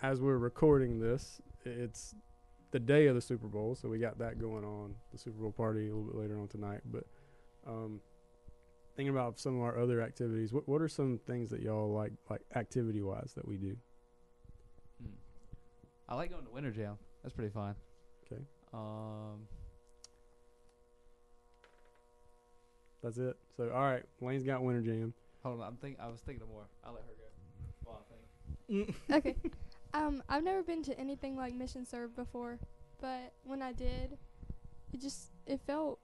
as 0.02 0.22
we're 0.22 0.38
recording 0.38 1.00
this, 1.02 1.42
it's 1.66 2.16
the 2.72 2.80
day 2.80 3.08
of 3.08 3.16
the 3.16 3.22
Super 3.22 3.48
Bowl, 3.48 3.76
so 3.76 3.88
we 3.88 3.98
got 4.00 4.20
that 4.20 4.40
going 4.40 4.64
on. 4.66 4.96
The 5.12 5.18
Super 5.18 5.40
Bowl 5.42 5.52
party 5.52 5.88
a 5.90 5.96
little 5.96 6.04
bit 6.12 6.16
later 6.16 6.40
on 6.40 6.48
tonight, 6.48 6.82
but 6.86 7.04
um, 7.66 8.02
thinking 8.96 9.10
about 9.14 9.40
some 9.40 9.56
of 9.58 9.62
our 9.64 9.80
other 9.80 10.02
activities, 10.02 10.52
what 10.54 10.68
what 10.68 10.82
are 10.82 10.88
some 10.90 11.20
things 11.26 11.50
that 11.52 11.62
y'all 11.62 11.92
like 11.94 12.12
like 12.30 12.42
activity 12.56 13.02
wise 13.02 13.32
that 13.36 13.48
we 13.48 13.58
do? 13.58 13.78
Mm. 15.04 15.12
I 16.10 16.16
like 16.16 16.32
going 16.32 16.46
to 16.46 16.52
Winter 16.52 16.72
Jam. 16.72 16.98
That's 17.24 17.34
pretty 17.34 17.52
fun. 17.52 17.76
'Kay. 18.30 18.46
Um, 18.74 19.48
That's 23.04 23.18
it. 23.18 23.38
So 23.56 23.70
all 23.74 23.82
right, 23.82 24.04
Lane's 24.22 24.44
got 24.44 24.62
Winter 24.64 24.82
Jam. 24.82 25.14
hold 25.44 25.62
on. 25.62 25.68
I'm 25.68 25.78
think. 25.78 25.98
I 26.00 26.08
was 26.08 26.20
thinking 26.22 26.42
of 26.42 26.50
more. 26.50 26.68
I'll 26.84 26.94
let 26.94 27.04
her 27.04 27.14
go. 27.16 27.30
While 27.84 28.06
I 28.06 28.14
think. 28.14 28.96
okay. 29.12 29.36
Um, 29.98 30.22
I've 30.30 30.44
never 30.44 30.62
been 30.64 30.84
to 30.84 31.00
anything 31.00 31.36
like 31.36 31.56
Mission 31.56 31.86
Serve 31.86 32.16
before, 32.16 32.60
but 33.02 33.34
when 33.44 33.62
I 33.62 33.72
did, 33.74 34.18
it 34.94 35.02
just 35.02 35.32
it 35.48 35.60
felt 35.66 36.00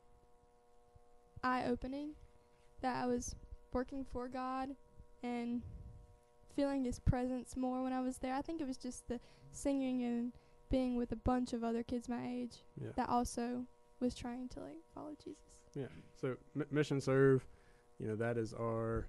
eye 1.43 1.65
opening 1.67 2.11
that 2.81 3.03
I 3.03 3.05
was 3.05 3.35
working 3.71 4.03
for 4.11 4.27
God 4.27 4.69
and 5.21 5.61
feeling 6.55 6.83
His 6.85 6.99
presence 6.99 7.55
more 7.55 7.83
when 7.83 7.93
I 7.93 8.01
was 8.01 8.17
there. 8.17 8.33
I 8.33 8.41
think 8.41 8.61
it 8.61 8.67
was 8.67 8.77
just 8.77 9.07
the 9.07 9.19
singing 9.51 10.03
and 10.03 10.33
being 10.69 10.95
with 10.95 11.11
a 11.11 11.15
bunch 11.17 11.53
of 11.53 11.63
other 11.63 11.83
kids 11.83 12.09
my 12.09 12.27
age 12.27 12.63
Yeah. 12.81 12.89
that 12.95 13.09
also 13.09 13.65
was 13.99 14.15
trying 14.15 14.49
to 14.49 14.59
like 14.61 14.79
follow 14.95 15.13
Jesus. 15.23 15.37
Yeah. 15.75 15.85
So 16.19 16.35
m- 16.55 16.65
mission 16.71 16.99
serve, 16.99 17.45
you 17.99 18.07
know, 18.07 18.15
that 18.15 18.37
is 18.37 18.53
our 18.53 19.05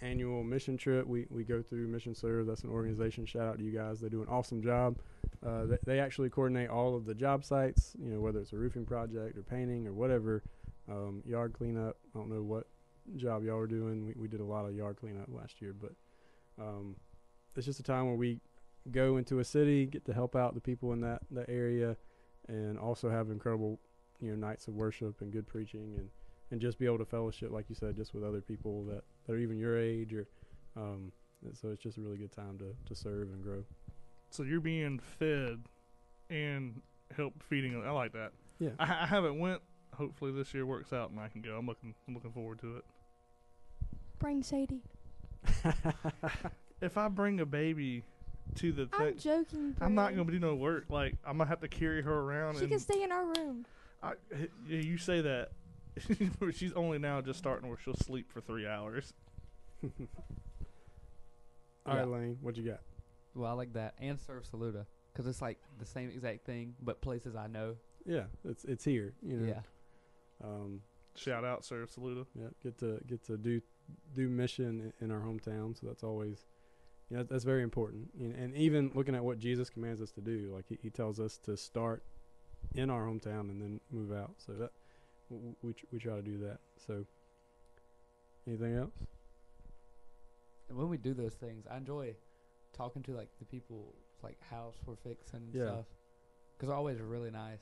annual 0.00 0.42
mission 0.42 0.76
trip. 0.76 1.06
We 1.06 1.26
we 1.30 1.44
go 1.44 1.62
through 1.62 1.88
Mission 1.88 2.14
Serve. 2.14 2.46
That's 2.46 2.62
an 2.62 2.70
organization. 2.70 3.26
Shout 3.26 3.48
out 3.48 3.58
to 3.58 3.64
you 3.64 3.70
guys. 3.70 4.00
They 4.00 4.08
do 4.08 4.22
an 4.22 4.28
awesome 4.28 4.62
job. 4.62 4.98
Uh, 5.44 5.66
they, 5.66 5.78
they 5.84 6.00
actually 6.00 6.30
coordinate 6.30 6.70
all 6.70 6.96
of 6.96 7.04
the 7.04 7.14
job 7.14 7.44
sites. 7.44 7.94
You 7.98 8.10
know, 8.10 8.20
whether 8.20 8.40
it's 8.40 8.52
a 8.52 8.56
roofing 8.56 8.86
project 8.86 9.36
or 9.36 9.42
painting 9.42 9.86
or 9.86 9.92
whatever, 9.92 10.42
um, 10.88 11.22
yard 11.26 11.52
cleanup. 11.52 11.96
I 12.14 12.18
don't 12.18 12.30
know 12.30 12.42
what 12.42 12.66
job 13.16 13.44
y'all 13.44 13.56
were 13.56 13.66
doing. 13.66 14.06
We 14.06 14.14
we 14.16 14.28
did 14.28 14.40
a 14.40 14.44
lot 14.44 14.64
of 14.64 14.74
yard 14.74 14.96
cleanup 14.96 15.28
last 15.28 15.60
year, 15.60 15.74
but 15.78 15.92
um, 16.62 16.96
it's 17.56 17.66
just 17.66 17.80
a 17.80 17.84
time 17.84 18.06
where 18.06 18.16
we 18.16 18.40
go 18.90 19.16
into 19.16 19.38
a 19.38 19.44
city, 19.44 19.86
get 19.86 20.04
to 20.06 20.12
help 20.12 20.34
out 20.34 20.54
the 20.54 20.60
people 20.60 20.92
in 20.92 21.00
that 21.00 21.22
that 21.30 21.48
area, 21.48 21.96
and 22.48 22.78
also 22.78 23.10
have 23.10 23.30
incredible, 23.30 23.80
you 24.20 24.30
know, 24.30 24.36
nights 24.36 24.68
of 24.68 24.74
worship 24.74 25.20
and 25.20 25.32
good 25.32 25.46
preaching 25.46 25.94
and 25.96 26.08
and 26.52 26.60
just 26.60 26.78
be 26.78 26.84
able 26.86 26.98
to 26.98 27.04
fellowship, 27.04 27.50
like 27.50 27.64
you 27.68 27.74
said, 27.74 27.96
just 27.96 28.14
with 28.14 28.22
other 28.22 28.40
people 28.40 28.84
that, 28.84 29.02
that 29.26 29.32
are 29.32 29.38
even 29.38 29.58
your 29.58 29.76
age 29.76 30.12
or, 30.12 30.28
um, 30.76 31.10
so 31.60 31.70
it's 31.70 31.82
just 31.82 31.98
a 31.98 32.00
really 32.00 32.18
good 32.18 32.30
time 32.30 32.58
to, 32.58 32.66
to 32.86 32.94
serve 32.94 33.30
and 33.32 33.42
grow. 33.42 33.64
So 34.30 34.44
you're 34.44 34.60
being 34.60 35.00
fed 35.18 35.60
and 36.30 36.80
help 37.16 37.42
feeding. 37.42 37.82
I 37.84 37.90
like 37.90 38.12
that. 38.12 38.32
Yeah. 38.60 38.70
I, 38.78 38.84
I 39.02 39.06
haven't 39.06 39.40
went. 39.40 39.60
Hopefully 39.94 40.30
this 40.32 40.54
year 40.54 40.64
works 40.64 40.92
out 40.92 41.10
and 41.10 41.18
I 41.18 41.28
can 41.28 41.42
go. 41.42 41.56
I'm 41.58 41.66
looking. 41.66 41.94
I'm 42.06 42.14
looking 42.14 42.32
forward 42.32 42.60
to 42.60 42.76
it. 42.76 42.84
Bring 44.18 44.42
Sadie. 44.42 44.80
If 46.80 46.96
I 46.96 47.08
bring 47.08 47.40
a 47.40 47.46
baby 47.46 48.02
to 48.56 48.72
the 48.72 48.88
I'm 48.92 48.98
thing, 48.98 49.18
joking. 49.18 49.76
I'm 49.80 49.94
not 49.94 50.16
gonna 50.16 50.30
do 50.30 50.38
no 50.38 50.54
work. 50.54 50.86
Like 50.88 51.16
I'm 51.26 51.36
gonna 51.36 51.50
have 51.50 51.60
to 51.60 51.68
carry 51.68 52.00
her 52.02 52.14
around. 52.20 52.54
She 52.54 52.62
and 52.62 52.70
can 52.70 52.78
stay 52.80 53.02
in 53.02 53.12
our 53.12 53.24
room. 53.24 53.66
I, 54.02 54.12
h- 54.34 54.50
yeah, 54.66 54.80
you 54.80 54.96
say 54.96 55.20
that. 55.20 55.50
She's 56.52 56.72
only 56.72 56.98
now 56.98 57.20
just 57.20 57.38
starting 57.38 57.68
where 57.68 57.78
she'll 57.78 57.94
sleep 57.94 58.30
for 58.32 58.40
three 58.40 58.66
hours. 58.66 59.12
All 59.84 59.88
right, 61.86 61.98
Yeah. 61.98 62.04
Lane, 62.04 62.38
what 62.40 62.56
you 62.56 62.64
got? 62.64 62.80
Well, 63.34 63.50
I 63.50 63.54
like 63.54 63.72
that 63.74 63.94
and 64.00 64.18
serve 64.18 64.44
saluda 64.46 64.86
because 65.12 65.26
it's 65.26 65.42
like 65.42 65.58
the 65.78 65.86
same 65.86 66.10
exact 66.10 66.44
thing, 66.44 66.74
but 66.82 67.00
places 67.00 67.34
I 67.34 67.46
know. 67.46 67.76
Yeah, 68.04 68.24
it's 68.44 68.64
it's 68.64 68.84
here. 68.84 69.14
You 69.22 69.36
know. 69.38 69.48
Yeah. 69.48 69.60
Um, 70.46 70.80
Shout 71.14 71.44
out, 71.44 71.62
Serve 71.64 71.90
Saluda. 71.90 72.24
yeah, 72.34 72.46
get 72.62 72.78
to 72.78 72.98
get 73.06 73.22
to 73.26 73.36
do 73.36 73.60
do 74.14 74.28
mission 74.28 74.92
i- 75.00 75.04
in 75.04 75.10
our 75.10 75.20
hometown. 75.20 75.78
So 75.78 75.86
that's 75.86 76.02
always, 76.02 76.46
you 77.10 77.16
know, 77.18 77.22
that's 77.22 77.44
very 77.44 77.62
important. 77.62 78.08
And, 78.18 78.34
and 78.34 78.56
even 78.56 78.90
looking 78.94 79.14
at 79.14 79.22
what 79.22 79.38
Jesus 79.38 79.68
commands 79.68 80.00
us 80.00 80.10
to 80.12 80.20
do, 80.22 80.50
like 80.54 80.64
he, 80.68 80.78
he 80.82 80.88
tells 80.90 81.20
us 81.20 81.36
to 81.44 81.54
start 81.56 82.02
in 82.74 82.88
our 82.88 83.04
hometown 83.06 83.50
and 83.50 83.60
then 83.60 83.80
move 83.90 84.10
out. 84.10 84.36
So 84.38 84.52
that 84.54 84.58
w- 84.58 84.70
w- 84.70 84.81
we 85.62 85.74
we 85.90 85.98
try 85.98 86.16
to 86.16 86.22
do 86.22 86.38
that. 86.38 86.58
So 86.86 87.04
anything 88.46 88.74
else? 88.76 88.94
And 90.68 90.78
when 90.78 90.88
we 90.88 90.96
do 90.96 91.14
those 91.14 91.34
things, 91.34 91.66
I 91.70 91.76
enjoy 91.76 92.14
talking 92.72 93.02
to 93.04 93.12
like 93.12 93.28
the 93.38 93.44
people, 93.44 93.94
like 94.22 94.38
house 94.50 94.76
we're 94.86 94.96
fixing 94.96 95.40
and 95.40 95.54
Yeah. 95.54 95.64
stuff, 95.66 95.86
because 96.56 96.70
always 96.70 97.00
really 97.00 97.30
nice. 97.30 97.60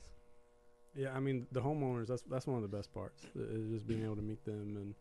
Yeah, 0.95 1.13
I 1.15 1.19
mean 1.19 1.47
the 1.51 1.61
homeowners. 1.61 2.07
That's 2.07 2.21
that's 2.23 2.47
one 2.47 2.57
of 2.57 2.69
the 2.69 2.75
best 2.75 2.93
parts. 2.93 3.23
Is 3.35 3.69
just 3.69 3.87
being 3.87 4.03
able 4.03 4.15
to 4.17 4.21
meet 4.21 4.43
them 4.45 4.77
and 4.77 4.95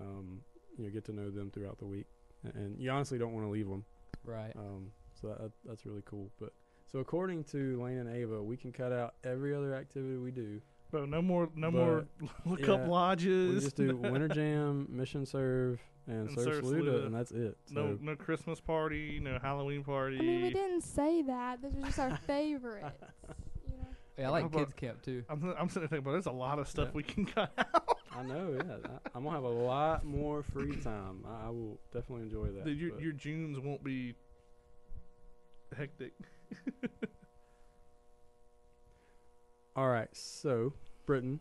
um, 0.00 0.40
you 0.76 0.84
know 0.84 0.90
get 0.90 1.04
to 1.06 1.12
know 1.12 1.30
them 1.30 1.50
throughout 1.50 1.78
the 1.78 1.86
week. 1.86 2.06
And, 2.44 2.54
and 2.54 2.78
you 2.80 2.90
honestly 2.90 3.18
don't 3.18 3.32
want 3.34 3.44
to 3.46 3.50
leave 3.50 3.68
them. 3.68 3.84
Right. 4.24 4.52
Um, 4.56 4.92
so 5.20 5.28
that, 5.28 5.52
that's 5.64 5.84
really 5.84 6.02
cool. 6.04 6.30
But 6.40 6.52
so 6.90 7.00
according 7.00 7.44
to 7.44 7.82
Lane 7.82 7.98
and 7.98 8.08
Ava, 8.08 8.42
we 8.42 8.56
can 8.56 8.72
cut 8.72 8.92
out 8.92 9.14
every 9.24 9.54
other 9.54 9.74
activity 9.74 10.16
we 10.16 10.30
do. 10.30 10.60
But 10.90 11.08
no 11.08 11.20
more, 11.20 11.48
no 11.54 11.70
But, 11.70 11.76
more 11.78 12.06
look 12.46 12.68
up 12.68 12.80
yeah, 12.80 12.86
lodges. 12.88 13.54
We 13.54 13.60
just 13.60 13.76
do 13.76 13.96
Winter 14.02 14.28
Jam, 14.28 14.86
Mission 14.88 15.26
Serve, 15.26 15.80
and, 16.06 16.28
And 16.28 16.34
Serve 16.34 16.44
Serve 16.44 16.64
Saluda, 16.64 16.84
Saluda. 16.92 17.06
and 17.06 17.14
that's 17.14 17.30
it. 17.30 17.58
So 17.66 17.74
no, 17.74 17.98
no 18.00 18.16
Christmas 18.16 18.58
party, 18.60 19.20
no 19.22 19.38
Halloween 19.40 19.84
party. 19.84 20.16
I 20.18 20.22
mean, 20.22 20.42
we 20.42 20.50
didn't 20.50 20.80
say 20.82 21.22
that. 21.22 21.60
Those 21.60 21.74
are 21.76 21.80
just 21.86 21.98
our 21.98 22.16
favorites. 22.26 22.96
You 23.66 23.76
know. 23.76 23.86
Yeah, 24.18 24.28
I 24.28 24.30
like 24.30 24.44
about- 24.46 24.60
kids 24.60 24.72
camp 24.76 25.02
too. 25.02 25.24
I'm, 25.28 25.54
I'm 25.58 25.68
sitting 25.68 25.82
there 25.82 25.88
thinking, 25.88 26.04
but 26.04 26.12
there's 26.12 26.26
a 26.26 26.30
lot 26.32 26.58
of 26.58 26.66
stuff 26.68 26.88
Yeah. 26.88 26.94
we 26.94 27.02
can 27.02 27.26
cut 27.26 27.52
out. 27.58 27.98
I 28.16 28.22
know, 28.22 28.54
yeah. 28.56 28.76
I, 28.86 29.08
I'm 29.14 29.24
gonna 29.24 29.36
have 29.36 29.44
a 29.44 29.48
lot 29.48 30.04
more 30.04 30.42
free 30.42 30.74
time. 30.76 31.22
I, 31.28 31.46
I 31.46 31.50
will 31.50 31.78
definitely 31.92 32.24
enjoy 32.24 32.46
that. 32.46 32.64
Dude, 32.64 32.78
your, 32.78 32.98
your 32.98 33.12
Junes 33.12 33.60
won't 33.60 33.84
be 33.84 34.14
hectic. 35.76 36.14
All 39.78 39.88
right, 39.88 40.08
so 40.12 40.72
Britton, 41.06 41.38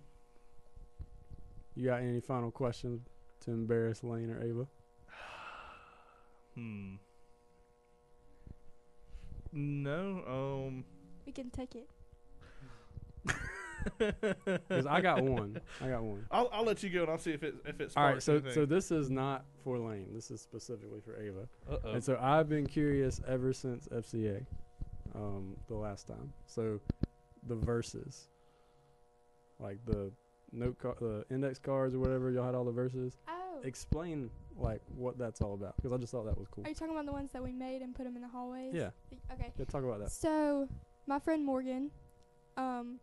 you 1.74 1.88
got 1.88 2.02
any 2.02 2.22
final 2.22 2.52
questions 2.52 3.02
to 3.40 3.50
embarrass 3.50 4.04
Lane 4.04 4.30
or 4.30 4.44
Ava? 4.44 4.68
Hmm. 6.54 6.96
No, 9.52 10.24
um. 10.28 10.86
We 11.26 11.32
can 11.32 11.50
take 11.50 11.74
it. 11.74 11.90
Because 13.98 14.86
I 14.86 15.02
got 15.02 15.24
one. 15.24 15.60
I 15.82 15.88
got 15.88 16.04
one. 16.04 16.26
I'll, 16.32 16.50
I'll 16.52 16.66
let 16.66 16.84
you 16.84 16.90
go 16.92 17.04
and 17.04 17.10
I'll 17.10 17.18
see 17.18 17.32
if 17.32 17.42
it 17.42 17.56
if 17.66 17.80
it 17.82 17.92
sparks 17.92 17.96
All 17.98 18.04
right, 18.04 18.22
so 18.22 18.34
anything. 18.34 18.54
so 18.54 18.66
this 18.66 18.92
is 18.92 19.10
not 19.10 19.46
for 19.64 19.80
Lane. 19.80 20.10
This 20.14 20.30
is 20.30 20.42
specifically 20.42 21.00
for 21.00 21.20
Ava. 21.20 21.48
Uh-oh. 21.72 21.94
And 21.94 22.04
so 22.04 22.20
I've 22.22 22.50
been 22.50 22.68
curious 22.68 23.20
ever 23.28 23.54
since 23.54 23.88
FCA, 23.88 24.46
um, 25.16 25.56
the 25.70 25.76
last 25.76 26.06
time. 26.06 26.34
So 26.46 26.82
the 27.48 27.56
verses, 27.56 28.28
like 29.60 29.80
the 29.86 30.12
note, 30.52 30.78
car- 30.80 30.96
the 31.00 31.26
index 31.30 31.60
cards 31.60 31.96
or 31.96 32.00
whatever, 32.00 32.32
y'all 32.32 32.46
had 32.46 32.56
all 32.56 32.66
the 32.66 32.72
verses. 32.72 33.18
Oh. 33.28 33.60
Explain 33.64 34.30
like 34.56 34.82
what 34.88 35.18
that's 35.18 35.42
all 35.42 35.54
about 35.54 35.76
because 35.78 35.92
I 35.92 35.98
just 35.98 36.12
thought 36.12 36.26
that 36.26 36.38
was 36.38 36.48
cool. 36.50 36.66
Are 36.66 36.70
you 36.70 36.76
talking 36.76 36.94
about 36.94 37.06
the 37.06 37.12
ones 37.12 37.32
that 37.32 37.44
we 37.44 37.52
made 37.52 37.82
and 37.82 37.96
put 37.96 38.04
them 38.06 38.16
in 38.16 38.22
the 38.22 38.28
hallways? 38.28 38.74
Yeah, 38.74 38.90
Okay. 39.34 39.52
yeah. 39.58 39.66
Talk 39.66 39.84
about 39.84 40.00
that. 40.00 40.12
So, 40.12 40.68
my 41.08 41.20
friend 41.20 41.44
Morgan, 41.46 41.92
um, 42.56 43.00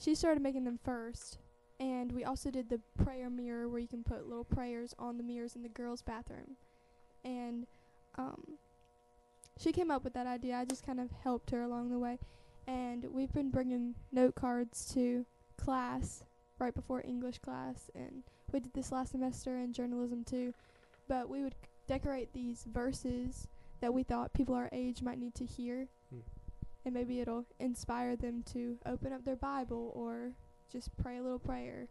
she 0.00 0.14
started 0.14 0.42
making 0.42 0.64
them 0.64 0.78
first, 0.84 1.38
and 1.80 2.12
we 2.12 2.24
also 2.24 2.50
did 2.50 2.68
the 2.68 2.80
prayer 3.02 3.28
mirror 3.30 3.68
where 3.68 3.80
you 3.80 3.88
can 3.88 4.02
put 4.04 4.26
little 4.28 4.44
prayers 4.44 4.94
on 4.98 5.16
the 5.16 5.22
mirrors 5.22 5.56
in 5.56 5.62
the 5.62 5.68
girls' 5.68 6.02
bathroom, 6.02 6.56
and 7.24 7.66
um, 8.16 8.58
she 9.58 9.72
came 9.72 9.90
up 9.90 10.04
with 10.04 10.14
that 10.14 10.26
idea. 10.26 10.56
I 10.56 10.64
just 10.64 10.84
kind 10.86 11.00
of 11.00 11.10
helped 11.22 11.50
her 11.50 11.62
along 11.62 11.90
the 11.90 11.98
way, 11.98 12.18
and 12.68 13.04
we've 13.12 13.32
been 13.32 13.50
bringing 13.50 13.94
note 14.12 14.34
cards 14.36 14.92
to 14.94 15.24
class 15.56 16.22
right 16.60 16.74
before 16.74 17.02
English 17.04 17.38
class, 17.38 17.90
and 17.94 18.22
we 18.52 18.60
did 18.60 18.72
this 18.74 18.92
last 18.92 19.12
semester 19.12 19.56
in 19.58 19.72
journalism 19.72 20.22
too. 20.24 20.52
But 21.08 21.28
we 21.28 21.42
would 21.42 21.54
c- 21.54 21.68
decorate 21.86 22.32
these 22.34 22.64
verses 22.64 23.48
that 23.80 23.94
we 23.94 24.02
thought 24.02 24.32
people 24.34 24.54
our 24.54 24.68
age 24.72 25.02
might 25.02 25.18
need 25.18 25.34
to 25.36 25.44
hear 25.46 25.88
Hmm. 26.10 26.20
and 26.84 26.94
maybe 26.94 27.20
it'll 27.20 27.46
inspire 27.58 28.16
them 28.16 28.42
to 28.52 28.76
open 28.86 29.12
up 29.12 29.24
their 29.24 29.36
Bible 29.36 29.92
or 29.94 30.32
just 30.70 30.94
pray 30.98 31.16
a 31.18 31.22
little 31.22 31.38
prayer. 31.38 31.88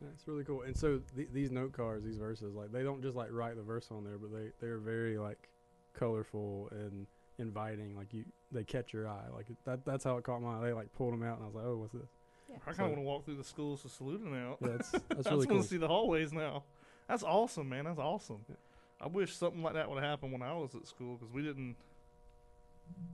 That's 0.00 0.28
really 0.28 0.44
cool. 0.44 0.62
And 0.62 0.76
so 0.76 1.00
th- 1.16 1.30
these 1.32 1.50
note 1.50 1.72
cards, 1.72 2.04
these 2.04 2.18
verses, 2.18 2.54
like 2.54 2.70
they 2.70 2.84
don't 2.84 3.02
just 3.02 3.16
like 3.16 3.32
write 3.32 3.56
the 3.56 3.62
verse 3.62 3.88
on 3.90 4.04
there, 4.04 4.18
but 4.18 4.32
they 4.32 4.52
they're 4.60 4.78
very 4.78 5.18
like 5.18 5.48
colorful 5.94 6.68
and 6.70 7.06
inviting. 7.38 7.96
Like 7.96 8.12
you, 8.12 8.24
they 8.52 8.64
catch 8.64 8.92
your 8.92 9.08
eye. 9.08 9.26
Like 9.34 9.46
that. 9.64 9.84
That's 9.84 10.04
how 10.04 10.16
it 10.16 10.24
caught 10.24 10.42
my 10.42 10.58
eye. 10.58 10.66
They 10.66 10.72
like 10.72 10.92
pulled 10.94 11.12
them 11.12 11.22
out, 11.22 11.36
and 11.38 11.44
I 11.44 11.46
was 11.46 11.54
like, 11.54 11.64
oh, 11.66 11.76
what's 11.78 11.92
this? 11.92 12.08
Yeah. 12.50 12.56
I 12.56 12.64
kind 12.64 12.76
So- 12.76 12.82
of 12.84 12.90
want 12.90 13.00
to 13.02 13.06
walk 13.06 13.24
through 13.24 13.36
the 13.36 13.44
schools 13.44 13.82
to 13.82 13.88
salute 13.88 14.22
now. 14.24 14.56
Yeah, 14.60 14.68
that's 14.76 14.90
that's 14.90 15.02
I 15.10 15.14
really 15.14 15.20
just 15.22 15.28
want 15.36 15.48
cool. 15.48 15.62
to 15.62 15.68
see 15.68 15.76
the 15.76 15.88
hallways 15.88 16.32
now. 16.32 16.64
That's 17.08 17.22
awesome, 17.22 17.68
man. 17.68 17.84
That's 17.84 17.98
awesome. 17.98 18.44
Yeah. 18.48 18.56
I 19.00 19.06
wish 19.06 19.34
something 19.36 19.62
like 19.62 19.74
that 19.74 19.88
would 19.88 20.02
have 20.02 20.10
happened 20.10 20.32
when 20.32 20.42
I 20.42 20.52
was 20.54 20.74
at 20.74 20.86
school 20.86 21.16
because 21.16 21.32
we 21.32 21.42
didn't. 21.42 21.76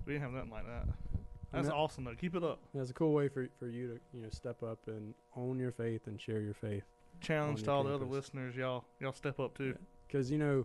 We 0.06 0.12
didn't 0.14 0.22
have 0.22 0.32
nothing 0.32 0.50
like 0.50 0.66
that. 0.66 0.86
That's 1.52 1.66
that- 1.68 1.74
awesome 1.74 2.04
though. 2.04 2.14
Keep 2.14 2.36
it 2.36 2.44
up. 2.44 2.60
Yeah, 2.74 2.80
it's 2.82 2.90
a 2.90 2.94
cool 2.94 3.12
way 3.12 3.28
for 3.28 3.48
for 3.58 3.68
you 3.68 3.88
to 3.88 4.00
you 4.16 4.22
know 4.22 4.30
step 4.30 4.62
up 4.62 4.78
and 4.86 5.14
own 5.36 5.58
your 5.58 5.72
faith 5.72 6.06
and 6.06 6.20
share 6.20 6.40
your 6.40 6.54
faith. 6.54 6.84
Challenge 7.20 7.58
On 7.60 7.64
to 7.64 7.64
your 7.64 7.74
all 7.74 7.84
the 7.84 7.94
other 7.94 8.04
listeners, 8.06 8.56
y'all. 8.56 8.84
Y'all 9.00 9.12
step 9.12 9.38
up 9.40 9.56
too. 9.56 9.76
Because 10.06 10.30
you 10.30 10.38
know, 10.38 10.64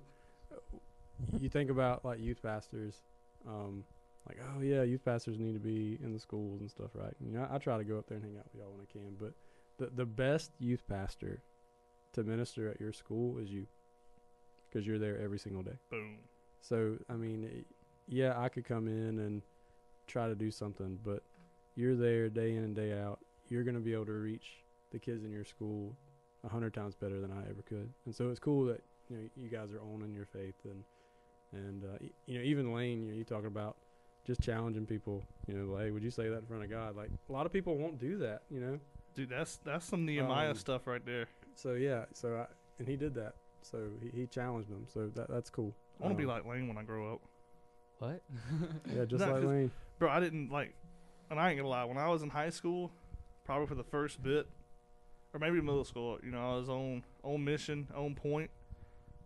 you 1.40 1.50
think 1.50 1.70
about 1.70 2.04
like 2.06 2.20
youth 2.20 2.42
pastors, 2.42 3.02
um, 3.48 3.84
like 4.28 4.38
oh 4.56 4.62
yeah, 4.62 4.84
youth 4.84 5.04
pastors 5.04 5.40
need 5.40 5.54
to 5.54 5.60
be 5.60 5.98
in 6.04 6.14
the 6.14 6.20
schools 6.20 6.62
and 6.62 6.70
stuff, 6.70 6.92
right? 6.94 7.14
You 7.20 7.32
know, 7.32 7.48
I, 7.50 7.56
I 7.56 7.58
try 7.58 7.78
to 7.78 7.84
go 7.84 7.98
up 7.98 8.08
there 8.08 8.18
and 8.18 8.26
hang 8.26 8.38
out 8.38 8.46
with 8.52 8.62
y'all 8.62 8.72
when 8.72 8.82
I 8.82 8.92
can, 8.92 9.16
but 9.20 9.34
the 9.78 9.92
the 9.96 10.06
best 10.06 10.52
youth 10.60 10.84
pastor 10.88 11.42
to 12.14 12.24
minister 12.24 12.70
at 12.70 12.80
your 12.80 12.94
school 12.94 13.38
is 13.38 13.52
you, 13.52 13.68
because 14.70 14.86
you're 14.86 15.00
there 15.00 15.20
every 15.20 15.40
single 15.40 15.64
day. 15.64 15.78
Boom. 15.90 16.18
So 16.62 16.98
I 17.10 17.14
mean, 17.14 17.66
yeah, 18.08 18.40
I 18.40 18.50
could 18.50 18.66
come 18.66 18.88
in 18.88 19.20
and 19.20 19.42
try 20.08 20.28
to 20.28 20.36
do 20.36 20.52
something, 20.52 21.00
but 21.04 21.24
you're 21.76 21.96
there 21.96 22.30
day 22.30 22.56
in 22.56 22.64
and 22.64 22.76
day 22.76 23.00
out. 23.00 23.20
You're 23.48 23.64
gonna 23.64 23.80
be 23.80 23.94
able 23.94 24.08
to 24.08 24.12
reach 24.14 24.64
the 24.92 25.00
kids 25.00 25.24
in 25.24 25.32
your 25.32 25.46
school 25.46 25.96
a 26.44 26.50
hundred 26.50 26.74
times 26.74 26.96
better 26.96 27.20
than 27.20 27.32
I 27.32 27.50
ever 27.50 27.62
could. 27.62 27.94
And 28.06 28.16
so 28.16 28.30
it's 28.30 28.40
cool 28.40 28.66
that 28.66 28.84
you 29.10 29.18
know 29.18 29.24
you 29.36 29.50
guys 29.50 29.72
are 29.72 29.82
owning 29.82 30.14
your 30.14 30.26
faith 30.26 30.56
and 30.66 30.84
and 31.52 31.84
uh, 31.84 31.98
y- 32.02 32.10
you 32.26 32.38
know 32.40 32.44
even 32.46 32.74
Lane, 32.74 33.04
you 33.04 33.12
know, 33.12 33.18
you 33.18 33.24
talking 33.24 33.48
about 33.48 33.78
just 34.26 34.42
challenging 34.42 34.86
people. 34.86 35.24
You 35.48 35.56
know, 35.58 35.74
like, 35.74 35.86
hey, 35.86 35.92
would 35.92 36.04
you 36.04 36.12
say 36.12 36.30
that 36.30 36.40
in 36.40 36.46
front 36.46 36.64
of 36.64 36.70
God? 36.70 36.96
Like 36.96 37.10
a 37.30 37.32
lot 37.32 37.46
of 37.46 37.54
people 37.54 37.76
won't 37.78 37.98
do 38.00 38.18
that. 38.20 38.44
You 38.50 38.60
know. 38.60 38.80
Dude, 39.16 39.30
that's 39.30 39.58
that's 39.58 39.86
some 39.86 40.06
Nehemiah 40.06 40.52
Um, 40.52 40.56
stuff 40.56 40.86
right 40.88 41.04
there. 41.06 41.28
So 41.56 41.74
yeah, 41.74 42.06
so 42.14 42.36
I, 42.38 42.46
and 42.78 42.88
he 42.88 42.96
did 42.96 43.14
that. 43.16 43.34
So 43.62 43.90
he, 44.02 44.22
he 44.22 44.28
challenged 44.28 44.70
them. 44.70 44.86
So 44.94 45.08
that 45.16 45.30
that's 45.30 45.50
cool. 45.50 45.76
I 46.00 46.04
want 46.04 46.16
to 46.16 46.18
be 46.18 46.24
Um, 46.24 46.30
like 46.36 46.46
Lane 46.46 46.68
when 46.68 46.78
I 46.78 46.84
grow 46.84 47.14
up, 47.14 47.22
What? 47.98 48.22
yeah, 48.96 49.06
just 49.06 49.20
No, 49.26 49.32
like 49.32 49.36
'cause- 49.42 49.44
Lane. 49.46 49.72
bro. 49.98 50.10
I 50.10 50.20
didn't 50.20 50.50
like, 50.52 50.76
and 51.30 51.40
I 51.40 51.50
ain't 51.50 51.58
gonna 51.58 51.70
lie. 51.70 51.84
When 51.84 51.98
I 51.98 52.08
was 52.08 52.22
in 52.24 52.30
high 52.30 52.52
school, 52.52 52.92
probably 53.44 53.66
for 53.68 53.76
the 53.76 53.84
first 53.84 54.22
bit, 54.24 54.48
or 55.34 55.40
maybe 55.40 55.60
middle 55.60 55.84
school, 55.84 56.18
you 56.24 56.32
know, 56.32 56.54
I 56.54 56.56
was 56.56 56.70
on 56.70 57.04
on 57.24 57.44
mission, 57.44 57.88
on 57.96 58.16
point, 58.16 58.50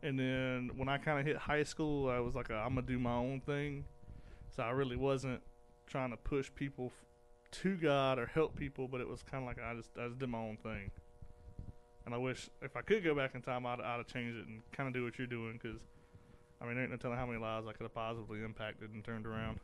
and 0.03 0.19
then 0.19 0.69
when 0.75 0.89
I 0.89 0.97
kind 0.97 1.17
of 1.19 1.25
hit 1.25 1.37
high 1.37 1.63
school, 1.63 2.09
I 2.09 2.19
was 2.19 2.35
like, 2.35 2.51
i 2.51 2.65
am 2.65 2.75
gonna 2.75 2.85
do 2.85 2.99
my 2.99 3.13
own 3.13 3.39
thing. 3.39 3.85
So 4.51 4.61
I 4.61 4.71
really 4.71 4.97
wasn't 4.97 5.41
trying 5.87 6.11
to 6.11 6.17
push 6.17 6.51
people 6.53 6.91
to 7.51 7.77
God 7.77 8.19
or 8.19 8.25
help 8.25 8.55
people, 8.55 8.87
but 8.87 8.99
it 8.99 9.07
was 9.07 9.23
kind 9.23 9.43
of 9.43 9.47
like 9.47 9.57
I 9.63 9.73
just 9.75 9.89
I 9.97 10.07
just 10.07 10.19
did 10.19 10.29
my 10.29 10.39
own 10.39 10.57
thing. 10.57 10.91
And 12.05 12.13
I 12.13 12.17
wish 12.17 12.49
if 12.61 12.75
I 12.75 12.81
could 12.81 13.03
go 13.03 13.15
back 13.15 13.33
in 13.33 13.41
time, 13.41 13.65
I'd, 13.65 13.79
I'd 13.79 13.97
have 13.97 14.07
changed 14.07 14.37
it 14.37 14.45
and 14.45 14.61
kind 14.73 14.87
of 14.87 14.93
do 14.93 15.05
what 15.05 15.17
you're 15.17 15.25
doing, 15.25 15.57
because 15.61 15.79
I 16.61 16.65
mean, 16.65 16.75
there 16.75 16.83
ain't 16.83 16.91
no 16.91 16.97
telling 16.97 17.17
how 17.17 17.25
many 17.25 17.39
lives 17.39 17.65
I 17.65 17.71
could 17.71 17.83
have 17.83 17.95
positively 17.95 18.43
impacted 18.43 18.91
and 18.91 19.03
turned 19.03 19.25
around. 19.25 19.59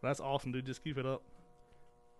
That's 0.00 0.20
awesome, 0.20 0.52
dude. 0.52 0.66
Just 0.66 0.84
keep 0.84 0.96
it 0.96 1.06
up. 1.06 1.22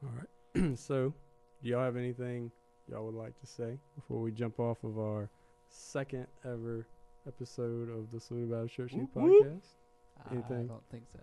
All 0.02 0.10
right. 0.16 0.78
so, 0.78 1.14
do 1.62 1.68
y'all 1.68 1.84
have 1.84 1.96
anything 1.96 2.50
y'all 2.90 3.04
would 3.04 3.14
like 3.14 3.38
to 3.40 3.46
say 3.46 3.78
before 3.94 4.20
we 4.20 4.32
jump 4.32 4.58
off 4.58 4.82
of 4.82 4.98
our 4.98 5.30
second 5.74 6.26
ever 6.44 6.86
episode 7.26 7.90
of 7.90 8.10
the 8.12 8.20
Saluda 8.20 8.52
Baptist 8.52 8.74
Church 8.74 8.92
Youth 8.92 9.08
Whoop, 9.14 9.24
whoop. 9.24 9.46
podcast? 9.46 10.30
I 10.30 10.34
don't 10.34 10.82
think 10.90 11.04
so. 11.12 11.18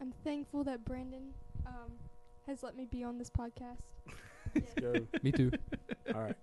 I'm 0.00 0.12
thankful 0.24 0.64
that 0.64 0.84
Brandon 0.84 1.34
um, 1.66 1.92
has 2.46 2.62
let 2.62 2.76
me 2.76 2.86
be 2.86 3.02
on 3.02 3.18
this 3.18 3.30
podcast. 3.30 3.92
Let's 4.54 4.74
go. 4.74 4.94
Me 5.22 5.32
too. 5.32 5.50
All 6.14 6.22
right. 6.22 6.36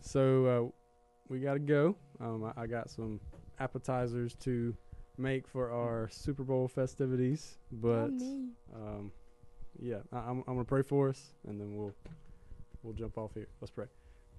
So 0.00 0.46
uh, 0.46 0.70
we 1.28 1.40
got 1.40 1.54
to 1.54 1.58
go. 1.60 1.96
Um, 2.20 2.44
I, 2.44 2.62
I 2.62 2.66
got 2.66 2.90
some 2.90 3.20
appetizers 3.60 4.34
to 4.36 4.76
make 5.16 5.46
for 5.46 5.70
our 5.70 6.08
Super 6.10 6.42
Bowl 6.42 6.68
festivities, 6.68 7.58
but 7.70 8.10
um, 8.74 9.12
yeah, 9.80 9.98
I, 10.12 10.18
I'm, 10.18 10.38
I'm 10.46 10.54
gonna 10.54 10.64
pray 10.64 10.82
for 10.82 11.08
us, 11.08 11.32
and 11.46 11.60
then 11.60 11.76
we'll 11.76 11.94
we'll 12.82 12.94
jump 12.94 13.16
off 13.16 13.32
here. 13.34 13.48
Let's 13.60 13.70
pray. 13.70 13.86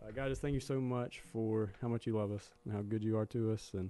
Uh, 0.06 0.12
God, 0.12 0.28
just 0.28 0.42
thank 0.42 0.54
you 0.54 0.60
so 0.60 0.82
much 0.82 1.22
for 1.32 1.72
how 1.82 1.88
much 1.88 2.06
you 2.06 2.18
love 2.18 2.32
us 2.32 2.52
and 2.66 2.74
how 2.74 2.82
good 2.82 3.04
you 3.04 3.18
are 3.18 3.26
to 3.28 3.54
us, 3.54 3.72
and 3.74 3.90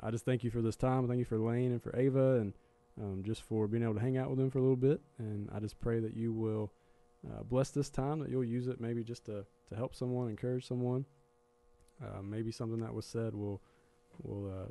I 0.00 0.12
just 0.12 0.24
thank 0.24 0.44
you 0.44 0.50
for 0.50 0.62
this 0.62 0.76
time. 0.76 1.08
Thank 1.08 1.18
you 1.18 1.24
for 1.24 1.38
Lane 1.38 1.72
and 1.72 1.82
for 1.82 1.96
Ava, 1.98 2.36
and 2.36 2.52
um, 3.00 3.22
just 3.24 3.42
for 3.42 3.66
being 3.66 3.82
able 3.82 3.94
to 3.94 4.00
hang 4.00 4.16
out 4.16 4.30
with 4.30 4.38
them 4.38 4.50
for 4.50 4.58
a 4.58 4.62
little 4.62 4.76
bit. 4.76 5.00
And 5.18 5.48
I 5.52 5.58
just 5.58 5.80
pray 5.80 5.98
that 5.98 6.14
you 6.14 6.32
will 6.32 6.70
uh, 7.26 7.42
bless 7.42 7.70
this 7.70 7.90
time, 7.90 8.20
that 8.20 8.30
you'll 8.30 8.44
use 8.44 8.68
it 8.68 8.80
maybe 8.80 9.02
just 9.02 9.24
to 9.26 9.44
to 9.70 9.76
help 9.76 9.94
someone, 9.94 10.28
encourage 10.28 10.66
someone. 10.66 11.04
Uh, 12.00 12.22
maybe 12.22 12.52
something 12.52 12.80
that 12.80 12.94
was 12.94 13.04
said 13.04 13.34
will 13.34 13.60
will 14.22 14.48
uh, 14.50 14.70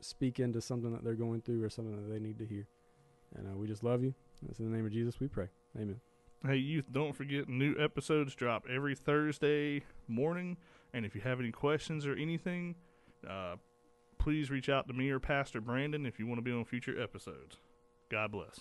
speak 0.00 0.38
into 0.38 0.60
something 0.60 0.92
that 0.92 1.02
they're 1.02 1.14
going 1.14 1.40
through 1.40 1.64
or 1.64 1.68
something 1.68 1.96
that 1.96 2.12
they 2.12 2.20
need 2.20 2.38
to 2.38 2.46
hear. 2.46 2.68
And 3.34 3.48
uh, 3.48 3.56
we 3.56 3.66
just 3.66 3.82
love 3.82 4.04
you. 4.04 4.14
It's 4.48 4.60
in 4.60 4.70
the 4.70 4.76
name 4.76 4.86
of 4.86 4.92
Jesus 4.92 5.18
we 5.18 5.26
pray. 5.26 5.48
Amen. 5.76 6.00
Hey, 6.46 6.56
youth, 6.56 6.86
don't 6.90 7.14
forget 7.14 7.50
new 7.50 7.74
episodes 7.78 8.34
drop 8.34 8.64
every 8.66 8.94
Thursday 8.94 9.82
morning. 10.08 10.56
And 10.94 11.04
if 11.04 11.14
you 11.14 11.20
have 11.20 11.38
any 11.38 11.52
questions 11.52 12.06
or 12.06 12.14
anything, 12.14 12.76
uh, 13.28 13.56
please 14.16 14.50
reach 14.50 14.70
out 14.70 14.88
to 14.88 14.94
me 14.94 15.10
or 15.10 15.20
Pastor 15.20 15.60
Brandon 15.60 16.06
if 16.06 16.18
you 16.18 16.26
want 16.26 16.38
to 16.38 16.42
be 16.42 16.50
on 16.50 16.64
future 16.64 16.98
episodes. 16.98 17.58
God 18.08 18.32
bless. 18.32 18.60